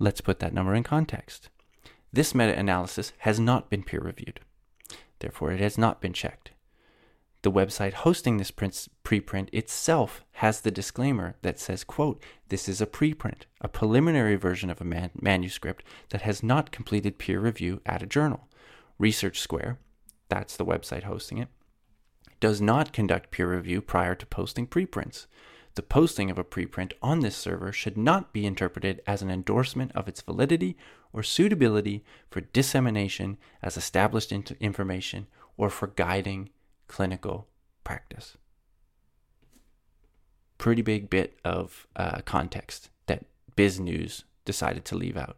let's 0.00 0.20
put 0.20 0.40
that 0.40 0.52
number 0.52 0.74
in 0.74 0.82
context. 0.82 1.50
This 2.12 2.34
meta 2.34 2.58
analysis 2.58 3.12
has 3.18 3.38
not 3.38 3.70
been 3.70 3.84
peer 3.84 4.00
reviewed. 4.00 4.40
Therefore, 5.20 5.52
it 5.52 5.60
has 5.60 5.78
not 5.78 6.00
been 6.00 6.12
checked. 6.12 6.50
The 7.42 7.50
website 7.50 7.94
hosting 7.94 8.36
this 8.36 8.50
preprint 8.50 9.48
itself 9.52 10.24
has 10.32 10.60
the 10.60 10.70
disclaimer 10.70 11.36
that 11.40 11.58
says, 11.58 11.84
quote, 11.84 12.22
this 12.48 12.68
is 12.68 12.82
a 12.82 12.86
preprint, 12.86 13.42
a 13.62 13.68
preliminary 13.68 14.36
version 14.36 14.68
of 14.68 14.80
a 14.80 14.84
man- 14.84 15.10
manuscript 15.18 15.82
that 16.10 16.20
has 16.22 16.42
not 16.42 16.70
completed 16.70 17.18
peer 17.18 17.40
review 17.40 17.80
at 17.86 18.02
a 18.02 18.06
journal. 18.06 18.48
Research 18.98 19.40
Square, 19.40 19.78
that's 20.28 20.56
the 20.56 20.66
website 20.66 21.04
hosting 21.04 21.38
it, 21.38 21.48
does 22.40 22.60
not 22.60 22.92
conduct 22.92 23.30
peer 23.30 23.50
review 23.50 23.80
prior 23.80 24.14
to 24.14 24.26
posting 24.26 24.66
preprints. 24.66 25.26
The 25.76 25.82
posting 25.82 26.30
of 26.30 26.38
a 26.38 26.44
preprint 26.44 26.92
on 27.00 27.20
this 27.20 27.36
server 27.36 27.72
should 27.72 27.96
not 27.96 28.34
be 28.34 28.44
interpreted 28.44 29.00
as 29.06 29.22
an 29.22 29.30
endorsement 29.30 29.92
of 29.92 30.08
its 30.08 30.20
validity 30.20 30.76
or 31.12 31.22
suitability 31.22 32.04
for 32.28 32.42
dissemination 32.42 33.38
as 33.62 33.78
established 33.78 34.30
information 34.30 35.26
or 35.56 35.70
for 35.70 35.86
guiding 35.86 36.50
clinical 36.90 37.46
practice. 37.84 38.36
Pretty 40.58 40.82
big 40.82 41.08
bit 41.08 41.38
of 41.44 41.86
uh, 41.94 42.20
context 42.24 42.90
that 43.06 43.24
Biz 43.54 43.78
News 43.78 44.24
decided 44.44 44.84
to 44.86 44.96
leave 44.96 45.16
out. 45.16 45.36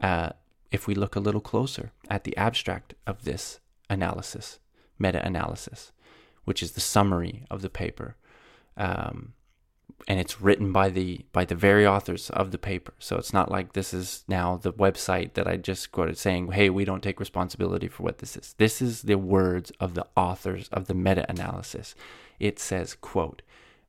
Uh, 0.00 0.30
if 0.72 0.86
we 0.86 0.94
look 0.94 1.14
a 1.14 1.20
little 1.20 1.42
closer 1.42 1.92
at 2.08 2.24
the 2.24 2.34
abstract 2.38 2.94
of 3.06 3.24
this 3.24 3.60
analysis, 3.90 4.58
meta 4.98 5.24
analysis, 5.24 5.92
which 6.44 6.62
is 6.62 6.72
the 6.72 6.80
summary 6.80 7.44
of 7.50 7.60
the 7.60 7.70
paper, 7.70 8.16
um, 8.78 9.33
and 10.06 10.20
it's 10.20 10.40
written 10.40 10.72
by 10.72 10.90
the 10.90 11.24
by 11.32 11.44
the 11.44 11.54
very 11.54 11.86
authors 11.86 12.30
of 12.30 12.50
the 12.50 12.58
paper. 12.58 12.92
So 12.98 13.16
it's 13.16 13.32
not 13.32 13.50
like 13.50 13.72
this 13.72 13.94
is 13.94 14.24
now 14.28 14.56
the 14.56 14.72
website 14.72 15.34
that 15.34 15.46
I 15.46 15.56
just 15.56 15.92
quoted 15.92 16.18
saying, 16.18 16.52
"Hey, 16.52 16.68
we 16.70 16.84
don't 16.84 17.02
take 17.02 17.20
responsibility 17.20 17.88
for 17.88 18.02
what 18.02 18.18
this 18.18 18.36
is." 18.36 18.54
This 18.58 18.82
is 18.82 19.02
the 19.02 19.18
words 19.18 19.72
of 19.80 19.94
the 19.94 20.06
authors 20.16 20.68
of 20.68 20.86
the 20.86 20.94
meta-analysis. 20.94 21.94
It 22.38 22.58
says, 22.58 22.94
"quote 22.94 23.42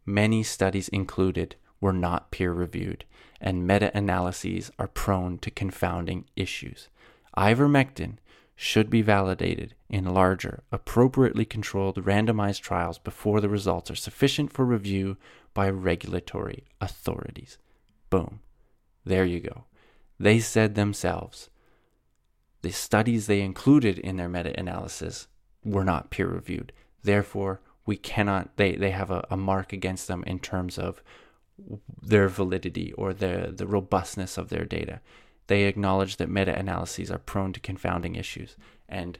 Many 0.05 0.43
studies 0.43 0.87
included 0.89 1.55
were 1.81 1.93
not 1.93 2.31
peer-reviewed, 2.31 3.05
and 3.41 3.67
meta-analyses 3.67 4.71
are 4.77 4.87
prone 4.87 5.39
to 5.39 5.51
confounding 5.51 6.25
issues. 6.35 6.89
Ivermectin 7.35 8.17
should 8.55 8.89
be 8.89 9.01
validated 9.01 9.75
in 9.89 10.05
larger, 10.05 10.63
appropriately 10.71 11.45
controlled 11.45 12.03
randomized 12.03 12.61
trials 12.61 12.97
before 12.97 13.41
the 13.41 13.49
results 13.49 13.91
are 13.91 13.95
sufficient 13.95 14.51
for 14.53 14.65
review 14.65 15.17
by 15.53 15.69
regulatory 15.69 16.63
authorities. 16.79 17.57
Boom. 18.09 18.39
There 19.03 19.25
you 19.25 19.39
go. 19.39 19.65
They 20.19 20.39
said 20.39 20.75
themselves 20.75 21.49
the 22.61 22.71
studies 22.71 23.27
they 23.27 23.41
included 23.41 23.99
in 23.99 24.17
their 24.17 24.27
meta 24.27 24.57
analysis 24.59 25.27
were 25.63 25.83
not 25.83 26.09
peer 26.09 26.27
reviewed. 26.27 26.71
Therefore, 27.03 27.61
we 27.85 27.95
cannot, 27.95 28.57
they, 28.57 28.75
they 28.75 28.89
have 28.89 29.11
a, 29.11 29.23
a 29.29 29.37
mark 29.37 29.71
against 29.71 30.07
them 30.07 30.23
in 30.25 30.39
terms 30.39 30.79
of 30.79 31.03
their 32.01 32.27
validity 32.27 32.91
or 32.93 33.13
the, 33.13 33.53
the 33.55 33.67
robustness 33.67 34.39
of 34.39 34.49
their 34.49 34.65
data. 34.65 34.99
They 35.47 35.63
acknowledge 35.63 36.17
that 36.17 36.29
meta 36.29 36.57
analyses 36.57 37.11
are 37.11 37.19
prone 37.19 37.53
to 37.53 37.59
confounding 37.59 38.15
issues, 38.15 38.55
and 38.89 39.19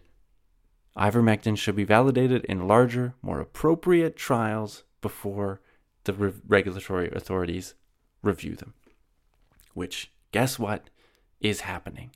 ivermectin 0.97 1.57
should 1.57 1.75
be 1.75 1.83
validated 1.83 2.45
in 2.45 2.67
larger, 2.67 3.13
more 3.21 3.39
appropriate 3.39 4.15
trials 4.15 4.83
before 5.01 5.61
the 6.05 6.13
re- 6.13 6.33
regulatory 6.47 7.11
authorities 7.11 7.75
review 8.23 8.55
them. 8.55 8.73
Which, 9.73 10.11
guess 10.31 10.57
what, 10.57 10.89
is 11.41 11.61
happening. 11.61 12.11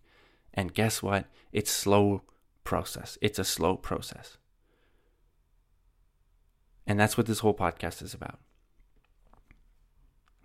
And 0.54 0.74
guess 0.74 1.04
what? 1.04 1.26
It's 1.52 1.72
slow 1.72 2.24
process. 2.64 3.18
It's 3.22 3.40
a 3.40 3.44
slow 3.44 3.76
process. 3.78 4.38
And 6.88 7.00
that's 7.00 7.18
what 7.18 7.28
this 7.28 7.40
whole 7.40 7.54
podcast 7.54 8.02
is 8.02 8.14
about. 8.14 8.40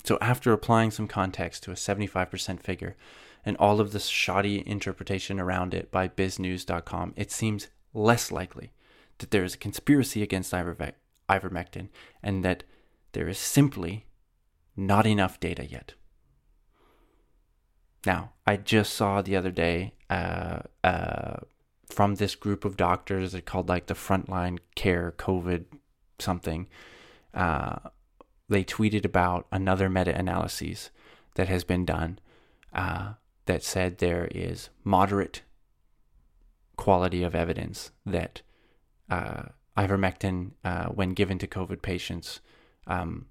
So, 0.05 0.19
after 0.21 0.53
applying 0.53 0.91
some 0.91 1.09
context 1.09 1.63
to 1.63 1.71
a 1.71 1.75
75% 1.75 2.61
figure 2.61 2.97
and 3.45 3.57
all 3.59 3.81
of 3.81 3.93
this 3.93 4.07
shoddy 4.07 4.67
interpretation 4.67 5.39
around 5.39 5.75
it 5.75 5.91
by 5.91 6.09
biznews.com, 6.09 7.15
it 7.17 7.31
seems 7.31 7.69
less 7.93 8.33
likely 8.33 8.73
that 9.19 9.31
there 9.31 9.45
is 9.45 9.55
a 9.55 9.59
conspiracy 9.59 10.23
against 10.23 10.53
ivermectin 10.53 11.89
and 12.23 12.45
that 12.45 12.65
there 13.13 13.29
is 13.29 13.39
simply 13.39 14.07
not 14.77 15.07
enough 15.07 15.39
data 15.39 15.65
yet. 15.65 15.95
Now, 18.07 18.33
I 18.47 18.57
just 18.57 18.93
saw 18.93 19.23
the 19.23 19.37
other 19.37 19.51
day 19.51 19.95
uh, 20.11 20.61
uh, 20.83 21.37
from 21.89 22.17
this 22.17 22.35
group 22.35 22.65
of 22.65 22.77
doctors, 22.77 23.33
they're 23.33 23.41
called 23.41 23.69
like 23.69 23.87
the 23.87 23.95
Frontline 23.95 24.59
Care 24.75 25.15
COVID 25.17 25.65
something. 26.19 26.69
Uh, 27.33 27.77
they 28.49 28.65
tweeted 28.65 29.05
about 29.05 29.47
another 29.51 29.89
meta 29.89 30.17
analysis 30.17 30.91
that 31.37 31.49
has 31.49 31.65
been 31.65 31.85
done 31.85 32.19
uh, 32.73 33.15
that 33.47 33.63
said 33.63 33.99
there 33.99 34.29
is 34.31 34.71
moderate 34.83 35.43
quality 36.77 37.23
of 37.23 37.35
evidence 37.35 37.91
that 38.05 38.43
uh, 39.11 39.45
ivermectin, 39.77 40.53
uh, 40.65 40.87
when 40.87 41.11
given 41.11 41.39
to 41.39 41.47
COVID 41.47 41.83
patients, 41.83 42.41
um, 42.87 43.27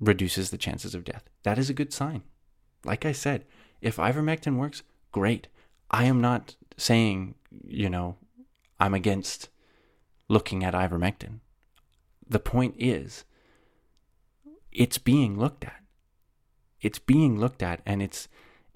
reduces 0.00 0.50
the 0.50 0.58
chances 0.58 0.94
of 0.94 1.04
death. 1.04 1.24
That 1.42 1.58
is 1.58 1.70
a 1.70 1.74
good 1.74 1.92
sign. 1.92 2.22
Like 2.84 3.04
I 3.04 3.12
said, 3.12 3.44
if 3.80 3.96
ivermectin 3.96 4.56
works, 4.56 4.82
great. 5.12 5.48
I 5.90 6.04
am 6.04 6.20
not 6.20 6.56
saying, 6.76 7.34
you 7.66 7.88
know, 7.88 8.16
I'm 8.80 8.94
against 8.94 9.48
looking 10.28 10.64
at 10.64 10.74
ivermectin. 10.74 11.40
The 12.28 12.40
point 12.40 12.74
is, 12.78 13.24
it's 14.72 14.98
being 14.98 15.38
looked 15.38 15.64
at. 15.64 15.80
It's 16.80 16.98
being 16.98 17.38
looked 17.38 17.62
at, 17.62 17.80
and 17.86 18.02
it's 18.02 18.28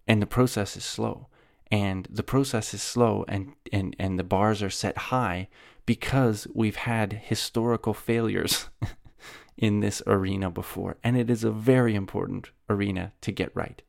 and 0.09 0.23
the 0.23 0.27
process 0.27 0.77
is 0.77 0.85
slow. 0.85 1.29
And 1.71 2.09
the 2.11 2.23
process 2.23 2.73
is 2.73 2.83
slow, 2.83 3.27
and 3.29 3.53
and 3.71 3.95
and 3.99 4.19
the 4.19 4.25
bars 4.25 4.63
are 4.63 4.71
set 4.71 4.97
high 4.97 5.49
because 5.85 6.47
we've 6.55 6.77
had 6.77 7.13
historical 7.13 7.93
failures 7.93 8.71
in 9.59 9.81
this 9.81 10.03
arena 10.07 10.49
before, 10.51 10.97
and 11.05 11.17
it 11.19 11.29
is 11.29 11.45
a 11.45 11.51
very 11.51 11.95
important 11.95 12.51
arena 12.71 13.13
to 13.21 13.33
get 13.33 13.55
right. 13.55 13.83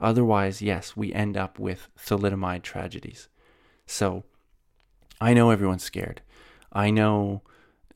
Otherwise, 0.00 0.60
yes, 0.60 0.96
we 0.96 1.12
end 1.12 1.36
up 1.36 1.60
with 1.60 1.88
thalidomide 1.96 2.62
tragedies. 2.62 3.28
So, 3.86 4.24
I 5.20 5.32
know 5.32 5.50
everyone's 5.50 5.84
scared. 5.84 6.22
I 6.72 6.90
know 6.90 7.42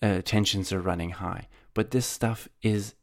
uh, 0.00 0.22
tensions 0.24 0.72
are 0.72 0.80
running 0.80 1.10
high, 1.10 1.48
but 1.74 1.90
this 1.90 2.06
stuff 2.06 2.48
is 2.62 2.94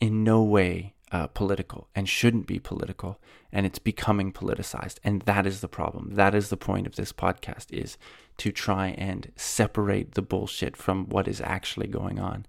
in 0.00 0.24
no 0.24 0.42
way 0.42 0.94
uh, 1.10 1.26
political 1.28 1.88
and 1.94 2.08
shouldn't 2.08 2.46
be 2.46 2.58
political, 2.58 3.20
and 3.52 3.64
it's 3.64 3.78
becoming 3.78 4.32
politicized, 4.32 4.98
and 5.02 5.22
that 5.22 5.46
is 5.46 5.60
the 5.60 5.68
problem. 5.68 6.10
That 6.14 6.34
is 6.34 6.50
the 6.50 6.56
point 6.56 6.86
of 6.86 6.96
this 6.96 7.12
podcast: 7.12 7.72
is 7.72 7.96
to 8.38 8.52
try 8.52 8.88
and 8.88 9.32
separate 9.36 10.12
the 10.12 10.22
bullshit 10.22 10.76
from 10.76 11.08
what 11.08 11.28
is 11.28 11.40
actually 11.40 11.88
going 11.88 12.18
on 12.18 12.46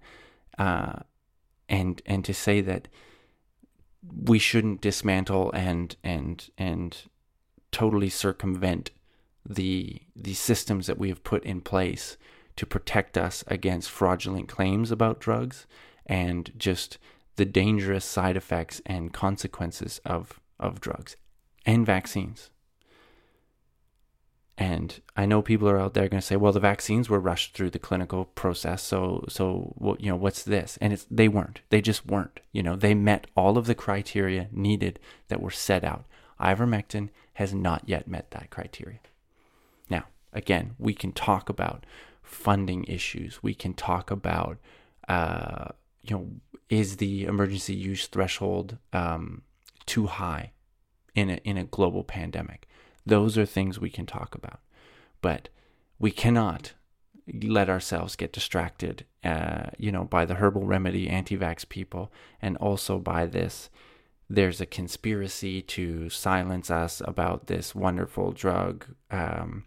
uh, 0.60 1.00
and 1.68 2.02
and 2.04 2.24
to 2.24 2.34
say 2.34 2.60
that 2.60 2.88
we 4.24 4.38
shouldn't 4.38 4.80
dismantle 4.80 5.50
and 5.52 5.96
and 6.04 6.50
and 6.58 7.08
totally 7.72 8.10
circumvent 8.10 8.90
the 9.48 10.02
the 10.14 10.34
systems 10.34 10.86
that 10.86 10.98
we 10.98 11.08
have 11.08 11.24
put 11.24 11.42
in 11.44 11.60
place 11.60 12.16
to 12.56 12.66
protect 12.66 13.16
us 13.16 13.42
against 13.46 13.90
fraudulent 13.90 14.48
claims 14.48 14.90
about 14.90 15.18
drugs 15.18 15.66
and 16.04 16.52
just 16.58 16.98
the 17.36 17.44
dangerous 17.44 18.04
side 18.04 18.36
effects 18.36 18.80
and 18.86 19.12
consequences 19.12 20.00
of 20.04 20.40
of 20.58 20.80
drugs 20.80 21.16
and 21.64 21.86
vaccines. 21.86 22.50
And 24.58 25.00
I 25.16 25.24
know 25.24 25.40
people 25.40 25.70
are 25.70 25.78
out 25.78 25.94
there 25.94 26.06
going 26.08 26.20
to 26.20 26.26
say, 26.26 26.36
"Well, 26.36 26.52
the 26.52 26.60
vaccines 26.60 27.08
were 27.08 27.18
rushed 27.18 27.54
through 27.54 27.70
the 27.70 27.78
clinical 27.78 28.26
process, 28.26 28.82
so 28.82 29.24
so 29.28 29.96
you 29.98 30.10
know 30.10 30.16
what's 30.16 30.42
this?" 30.42 30.76
And 30.82 30.92
it's 30.92 31.06
they 31.10 31.28
weren't. 31.28 31.62
They 31.70 31.80
just 31.80 32.04
weren't. 32.06 32.40
You 32.52 32.62
know, 32.62 32.76
they 32.76 32.94
met 32.94 33.26
all 33.34 33.56
of 33.56 33.66
the 33.66 33.74
criteria 33.74 34.48
needed 34.52 35.00
that 35.28 35.40
were 35.40 35.50
set 35.50 35.82
out. 35.82 36.04
Ivermectin 36.38 37.08
has 37.34 37.54
not 37.54 37.88
yet 37.88 38.06
met 38.06 38.30
that 38.32 38.50
criteria. 38.50 38.98
Now, 39.88 40.04
again, 40.32 40.74
we 40.78 40.92
can 40.92 41.12
talk 41.12 41.48
about 41.48 41.86
funding 42.22 42.84
issues. 42.84 43.42
We 43.42 43.54
can 43.54 43.72
talk 43.72 44.10
about, 44.10 44.58
uh, 45.08 45.68
you 46.02 46.16
know, 46.16 46.30
is 46.70 46.96
the 46.96 47.24
emergency 47.24 47.74
use 47.74 48.06
threshold 48.06 48.78
um, 48.92 49.42
too 49.84 50.06
high 50.06 50.52
in 51.14 51.28
a 51.28 51.34
in 51.44 51.58
a 51.58 51.64
global 51.64 52.04
pandemic? 52.04 52.66
Those 53.04 53.36
are 53.36 53.44
things 53.44 53.78
we 53.78 53.90
can 53.90 54.06
talk 54.06 54.34
about. 54.34 54.60
But 55.20 55.48
we 55.98 56.10
cannot 56.10 56.72
let 57.42 57.68
ourselves 57.68 58.16
get 58.16 58.32
distracted, 58.32 59.04
uh, 59.22 59.70
you 59.78 59.92
know, 59.92 60.04
by 60.04 60.24
the 60.24 60.34
herbal 60.34 60.64
remedy 60.64 61.08
anti 61.08 61.36
vax 61.36 61.68
people 61.68 62.12
and 62.40 62.56
also 62.56 62.98
by 62.98 63.26
this. 63.26 63.68
There's 64.28 64.60
a 64.60 64.66
conspiracy 64.66 65.60
to 65.62 66.08
silence 66.08 66.70
us 66.70 67.02
about 67.04 67.48
this 67.48 67.74
wonderful 67.74 68.30
drug 68.30 68.86
um, 69.10 69.64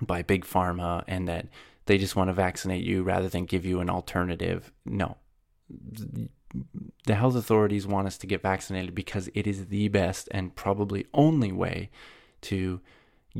by 0.00 0.22
Big 0.22 0.46
Pharma 0.46 1.04
and 1.06 1.28
that 1.28 1.48
they 1.84 1.98
just 1.98 2.16
want 2.16 2.28
to 2.28 2.34
vaccinate 2.34 2.84
you 2.84 3.02
rather 3.02 3.28
than 3.28 3.44
give 3.44 3.66
you 3.66 3.80
an 3.80 3.90
alternative. 3.90 4.72
No. 4.86 5.18
The 7.06 7.14
health 7.14 7.34
authorities 7.34 7.86
want 7.86 8.06
us 8.06 8.18
to 8.18 8.26
get 8.26 8.42
vaccinated 8.42 8.94
because 8.94 9.30
it 9.34 9.46
is 9.46 9.66
the 9.66 9.88
best 9.88 10.28
and 10.32 10.54
probably 10.54 11.06
only 11.14 11.50
way 11.52 11.90
to 12.42 12.80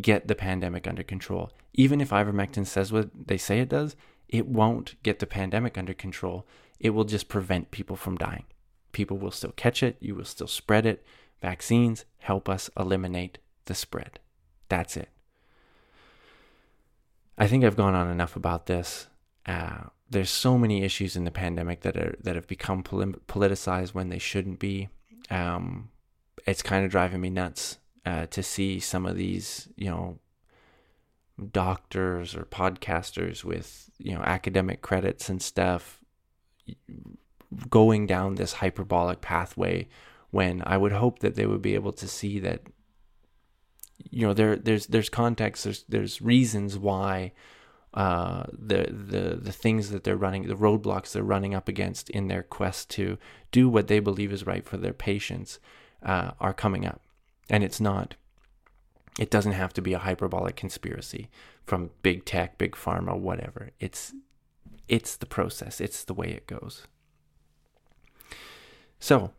get 0.00 0.28
the 0.28 0.34
pandemic 0.34 0.86
under 0.86 1.02
control. 1.02 1.50
Even 1.74 2.00
if 2.00 2.10
ivermectin 2.10 2.66
says 2.66 2.92
what 2.92 3.10
they 3.26 3.36
say 3.36 3.60
it 3.60 3.68
does, 3.68 3.96
it 4.28 4.46
won't 4.46 4.94
get 5.02 5.18
the 5.18 5.26
pandemic 5.26 5.76
under 5.76 5.92
control. 5.92 6.46
It 6.80 6.90
will 6.90 7.04
just 7.04 7.28
prevent 7.28 7.70
people 7.70 7.96
from 7.96 8.16
dying. 8.16 8.44
People 8.92 9.18
will 9.18 9.30
still 9.30 9.52
catch 9.52 9.82
it, 9.82 9.96
you 10.00 10.14
will 10.14 10.24
still 10.24 10.46
spread 10.46 10.86
it. 10.86 11.04
Vaccines 11.40 12.04
help 12.18 12.48
us 12.48 12.70
eliminate 12.78 13.38
the 13.66 13.74
spread. 13.74 14.18
That's 14.68 14.96
it. 14.96 15.08
I 17.36 17.46
think 17.46 17.64
I've 17.64 17.76
gone 17.76 17.94
on 17.94 18.10
enough 18.10 18.36
about 18.36 18.66
this. 18.66 19.08
Uh, 19.46 19.84
there's 20.12 20.30
so 20.30 20.58
many 20.58 20.82
issues 20.82 21.16
in 21.16 21.24
the 21.24 21.30
pandemic 21.30 21.80
that 21.80 21.96
are 21.96 22.16
that 22.22 22.36
have 22.36 22.46
become 22.46 22.82
politicized 22.82 23.94
when 23.94 24.08
they 24.08 24.18
shouldn't 24.18 24.58
be. 24.58 24.88
Um, 25.30 25.90
it's 26.46 26.62
kind 26.62 26.84
of 26.84 26.90
driving 26.90 27.20
me 27.20 27.30
nuts 27.30 27.78
uh, 28.04 28.26
to 28.26 28.42
see 28.42 28.78
some 28.78 29.06
of 29.06 29.16
these, 29.16 29.68
you 29.76 29.90
know, 29.90 30.18
doctors 31.50 32.34
or 32.34 32.44
podcasters 32.44 33.44
with, 33.44 33.90
you 33.98 34.14
know, 34.14 34.22
academic 34.22 34.82
credits 34.82 35.28
and 35.28 35.40
stuff 35.40 36.00
going 37.70 38.06
down 38.06 38.34
this 38.34 38.54
hyperbolic 38.54 39.20
pathway 39.20 39.88
when 40.30 40.62
I 40.64 40.76
would 40.76 40.92
hope 40.92 41.20
that 41.20 41.34
they 41.34 41.46
would 41.46 41.62
be 41.62 41.74
able 41.74 41.92
to 41.92 42.08
see 42.08 42.38
that 42.40 42.62
you 44.10 44.26
know 44.26 44.32
there 44.32 44.56
there's 44.56 44.86
there's 44.86 45.08
context 45.08 45.64
there's 45.64 45.84
there's 45.88 46.22
reasons 46.22 46.78
why 46.78 47.32
uh, 47.94 48.44
the 48.52 48.88
the 48.90 49.36
the 49.36 49.52
things 49.52 49.90
that 49.90 50.02
they're 50.04 50.16
running 50.16 50.46
the 50.46 50.54
roadblocks 50.54 51.12
they're 51.12 51.22
running 51.22 51.54
up 51.54 51.68
against 51.68 52.08
in 52.10 52.28
their 52.28 52.42
quest 52.42 52.88
to 52.88 53.18
do 53.50 53.68
what 53.68 53.88
they 53.88 54.00
believe 54.00 54.32
is 54.32 54.46
right 54.46 54.64
for 54.64 54.78
their 54.78 54.94
patients 54.94 55.58
uh, 56.02 56.30
are 56.40 56.54
coming 56.54 56.86
up. 56.86 57.02
And 57.50 57.62
it's 57.62 57.80
not 57.80 58.14
it 59.18 59.30
doesn't 59.30 59.52
have 59.52 59.74
to 59.74 59.82
be 59.82 59.92
a 59.92 59.98
hyperbolic 59.98 60.56
conspiracy 60.56 61.28
from 61.64 61.90
big 62.02 62.24
tech 62.24 62.56
big 62.56 62.72
pharma 62.72 63.18
whatever. 63.18 63.70
It's 63.78 64.14
it's 64.88 65.16
the 65.16 65.26
process. 65.26 65.80
It's 65.80 66.04
the 66.04 66.14
way 66.14 66.28
it 66.28 66.46
goes. 66.46 66.86
So 68.98 69.32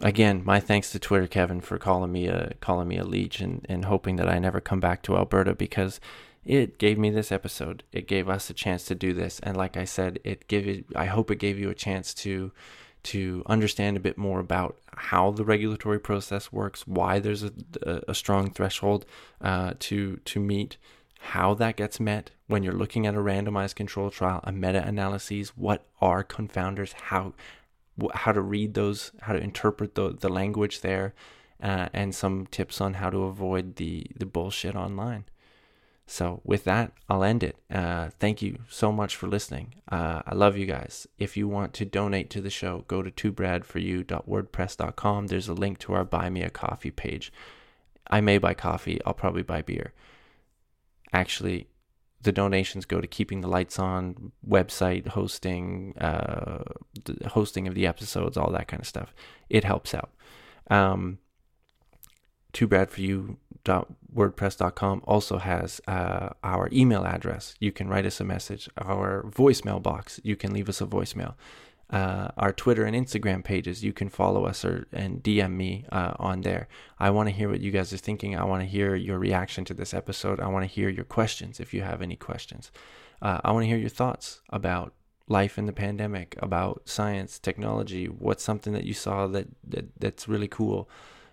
again, 0.00 0.42
my 0.44 0.60
thanks 0.60 0.90
to 0.92 0.98
Twitter 0.98 1.26
Kevin 1.26 1.60
for 1.60 1.78
calling 1.78 2.12
me 2.12 2.28
a 2.28 2.54
calling 2.60 2.88
me 2.88 2.96
a 2.96 3.04
leech 3.04 3.40
and, 3.40 3.64
and 3.68 3.84
hoping 3.84 4.16
that 4.16 4.28
I 4.28 4.38
never 4.38 4.60
come 4.60 4.80
back 4.80 5.02
to 5.02 5.16
Alberta 5.16 5.54
because 5.54 6.00
it 6.44 6.78
gave 6.78 6.98
me 6.98 7.10
this 7.10 7.32
episode. 7.32 7.82
It 7.92 8.06
gave 8.06 8.28
us 8.28 8.50
a 8.50 8.54
chance 8.54 8.84
to 8.84 8.94
do 8.94 9.12
this, 9.12 9.40
and 9.40 9.56
like 9.56 9.76
I 9.76 9.84
said, 9.84 10.20
it 10.24 10.48
gave 10.48 10.68
it. 10.68 10.84
I 10.94 11.06
hope 11.06 11.30
it 11.30 11.36
gave 11.36 11.58
you 11.58 11.70
a 11.70 11.74
chance 11.74 12.14
to 12.14 12.52
to 13.04 13.42
understand 13.46 13.96
a 13.96 14.00
bit 14.00 14.16
more 14.16 14.40
about 14.40 14.78
how 14.96 15.30
the 15.30 15.44
regulatory 15.44 16.00
process 16.00 16.50
works, 16.50 16.86
why 16.86 17.18
there's 17.18 17.42
a, 17.42 17.52
a 18.08 18.14
strong 18.14 18.50
threshold 18.50 19.04
uh, 19.40 19.74
to 19.78 20.16
to 20.24 20.40
meet, 20.40 20.76
how 21.18 21.54
that 21.54 21.76
gets 21.76 21.98
met 21.98 22.30
when 22.46 22.62
you're 22.62 22.74
looking 22.74 23.06
at 23.06 23.14
a 23.14 23.18
randomized 23.18 23.74
control 23.74 24.10
trial, 24.10 24.40
a 24.44 24.52
meta-analysis, 24.52 25.56
what 25.56 25.86
are 26.00 26.22
confounders, 26.22 26.92
how 26.94 27.32
how 28.12 28.32
to 28.32 28.40
read 28.40 28.74
those, 28.74 29.12
how 29.22 29.32
to 29.32 29.38
interpret 29.38 29.94
the, 29.94 30.16
the 30.18 30.28
language 30.28 30.80
there, 30.80 31.14
uh, 31.62 31.88
and 31.92 32.14
some 32.14 32.46
tips 32.46 32.80
on 32.80 32.94
how 32.94 33.08
to 33.08 33.22
avoid 33.22 33.76
the, 33.76 34.06
the 34.16 34.26
bullshit 34.26 34.74
online. 34.74 35.24
So, 36.06 36.42
with 36.44 36.64
that, 36.64 36.92
I'll 37.08 37.24
end 37.24 37.42
it. 37.42 37.56
Uh, 37.72 38.10
thank 38.18 38.42
you 38.42 38.58
so 38.68 38.92
much 38.92 39.16
for 39.16 39.26
listening. 39.26 39.76
Uh, 39.90 40.20
I 40.26 40.34
love 40.34 40.54
you 40.56 40.66
guys. 40.66 41.06
If 41.18 41.34
you 41.34 41.48
want 41.48 41.72
to 41.74 41.86
donate 41.86 42.28
to 42.30 42.42
the 42.42 42.50
show, 42.50 42.84
go 42.88 43.02
to 43.02 43.10
toobadforyou.wordpress.com. 43.10 45.26
There's 45.28 45.48
a 45.48 45.54
link 45.54 45.78
to 45.78 45.94
our 45.94 46.04
Buy 46.04 46.28
Me 46.28 46.42
a 46.42 46.50
Coffee 46.50 46.90
page. 46.90 47.32
I 48.10 48.20
may 48.20 48.38
buy 48.38 48.54
coffee, 48.54 49.00
I'll 49.06 49.14
probably 49.14 49.42
buy 49.42 49.62
beer. 49.62 49.92
Actually, 51.12 51.68
the 52.20 52.32
donations 52.32 52.84
go 52.84 53.00
to 53.00 53.06
keeping 53.06 53.40
the 53.40 53.48
lights 53.48 53.78
on, 53.78 54.32
website 54.46 55.08
hosting, 55.08 55.96
uh, 55.98 56.64
hosting 57.28 57.68
of 57.68 57.74
the 57.74 57.86
episodes, 57.86 58.36
all 58.36 58.50
that 58.52 58.68
kind 58.68 58.80
of 58.80 58.86
stuff. 58.86 59.14
It 59.48 59.64
helps 59.64 59.94
out. 59.94 60.10
Um, 60.70 61.18
too 62.54 62.66
bad 62.66 62.90
for 62.90 63.00
you 63.00 63.38
wordpress.com 64.14 65.02
also 65.04 65.38
has 65.38 65.80
uh, 65.88 66.28
our 66.42 66.68
email 66.70 67.04
address 67.06 67.54
you 67.60 67.72
can 67.72 67.88
write 67.88 68.04
us 68.04 68.20
a 68.20 68.24
message 68.24 68.68
our 68.78 69.22
voicemail 69.22 69.82
box 69.82 70.20
you 70.22 70.36
can 70.36 70.52
leave 70.52 70.68
us 70.68 70.82
a 70.82 70.86
voicemail 70.86 71.34
uh, 71.90 72.28
our 72.36 72.52
Twitter 72.52 72.84
and 72.84 72.96
Instagram 72.96 73.44
pages. 73.44 73.84
You 73.84 73.92
can 73.92 74.08
follow 74.08 74.46
us 74.46 74.64
or 74.64 74.86
and 74.92 75.22
DM 75.22 75.52
me 75.52 75.84
uh, 75.92 76.14
on 76.18 76.40
there. 76.40 76.66
I 76.98 77.10
want 77.10 77.28
to 77.28 77.34
hear 77.34 77.48
what 77.48 77.60
you 77.60 77.70
guys 77.70 77.92
are 77.92 77.98
thinking. 77.98 78.36
I 78.36 78.44
want 78.44 78.62
to 78.62 78.68
hear 78.68 78.94
your 78.94 79.18
reaction 79.18 79.64
to 79.66 79.74
this 79.74 79.94
episode. 79.94 80.40
I 80.40 80.48
want 80.48 80.64
to 80.64 80.74
hear 80.74 80.88
your 80.88 81.04
questions 81.04 81.60
if 81.60 81.74
you 81.74 81.82
have 81.82 82.02
any 82.02 82.16
questions. 82.16 82.72
Uh, 83.20 83.40
I 83.44 83.52
want 83.52 83.64
to 83.64 83.68
hear 83.68 83.76
your 83.76 83.90
thoughts 83.90 84.40
about 84.50 84.92
life 85.28 85.56
in 85.56 85.66
the 85.66 85.72
pandemic, 85.72 86.36
about 86.40 86.82
science, 86.84 87.38
technology. 87.38 88.06
What's 88.06 88.42
something 88.42 88.72
that 88.72 88.84
you 88.84 88.94
saw 88.94 89.26
that, 89.28 89.46
that 89.68 89.86
that's 89.98 90.26
really 90.26 90.48
cool 90.48 90.88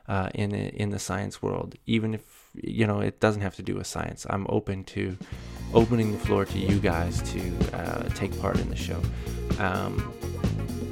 uh, 0.07 0.29
in 0.33 0.53
in 0.53 0.89
the 0.89 0.99
science 0.99 1.41
world, 1.41 1.75
even 1.85 2.13
if 2.13 2.49
you 2.53 2.85
know 2.85 2.99
it 2.99 3.19
doesn't 3.19 3.41
have 3.41 3.55
to 3.55 3.63
do 3.63 3.75
with 3.75 3.87
science. 3.87 4.25
I'm 4.29 4.45
open 4.49 4.83
to 4.85 5.17
opening 5.73 6.11
the 6.11 6.17
floor 6.19 6.45
to 6.45 6.57
you 6.57 6.79
guys 6.79 7.21
to 7.31 7.41
uh, 7.73 8.03
take 8.09 8.39
part 8.41 8.59
in 8.59 8.69
the 8.69 8.75
show. 8.75 9.01
Um, 9.59 10.13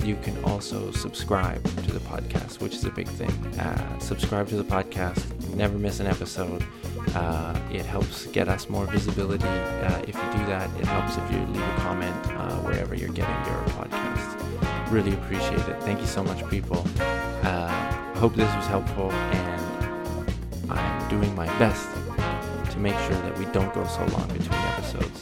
you 0.04 0.16
can 0.24 0.42
also 0.44 0.92
subscribe 0.92 1.64
to 1.84 1.92
the 1.92 2.00
podcast, 2.00 2.62
which 2.62 2.74
is 2.74 2.86
a 2.86 2.90
big 2.90 3.08
thing. 3.08 3.30
Uh, 3.60 4.00
subscribe 4.00 4.48
to 4.48 4.56
the 4.56 4.64
podcast, 4.64 5.24
never 5.56 5.78
miss 5.78 6.00
an 6.00 6.08
episode. 6.08 6.66
Uh, 7.14 7.60
it 7.72 7.86
helps 7.86 8.26
get 8.28 8.48
us 8.48 8.70
more 8.70 8.86
visibility. 8.86 9.46
Uh, 9.46 10.00
if 10.08 10.16
you 10.16 10.40
do 10.40 10.46
that, 10.46 10.70
it 10.80 10.86
helps 10.86 11.18
if 11.18 11.32
you 11.32 11.40
leave 11.48 11.62
a 11.62 11.76
comment 11.82 12.16
uh, 12.28 12.56
wherever 12.60 12.96
you're 12.96 13.10
getting 13.10 13.36
your 13.46 13.64
podcast. 13.76 14.92
Really 14.92 15.14
appreciate 15.14 15.68
it. 15.68 15.84
Thank 15.84 16.00
you 16.00 16.08
so 16.08 16.24
much, 16.24 16.48
people. 16.50 16.86
Hope 18.20 18.36
this 18.36 18.54
was 18.54 18.68
helpful, 18.68 19.12
and 19.14 20.70
I'm 20.70 21.10
doing 21.10 21.34
my 21.36 21.46
best 21.58 21.88
to 22.70 22.78
make 22.78 22.98
sure 23.08 23.16
that 23.16 23.38
we 23.40 23.46
don't 23.46 23.74
go 23.74 23.88
so 23.88 24.04
long 24.08 24.28
between 24.28 24.60
episodes. 24.60 25.22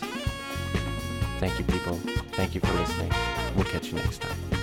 Thank 1.39 1.59
you, 1.59 1.65
people. 1.65 1.93
Thank 2.31 2.55
you 2.55 2.61
for 2.61 2.73
listening. 2.73 3.11
We'll 3.55 3.65
catch 3.65 3.89
you 3.89 3.97
next 3.97 4.21
time. 4.21 4.56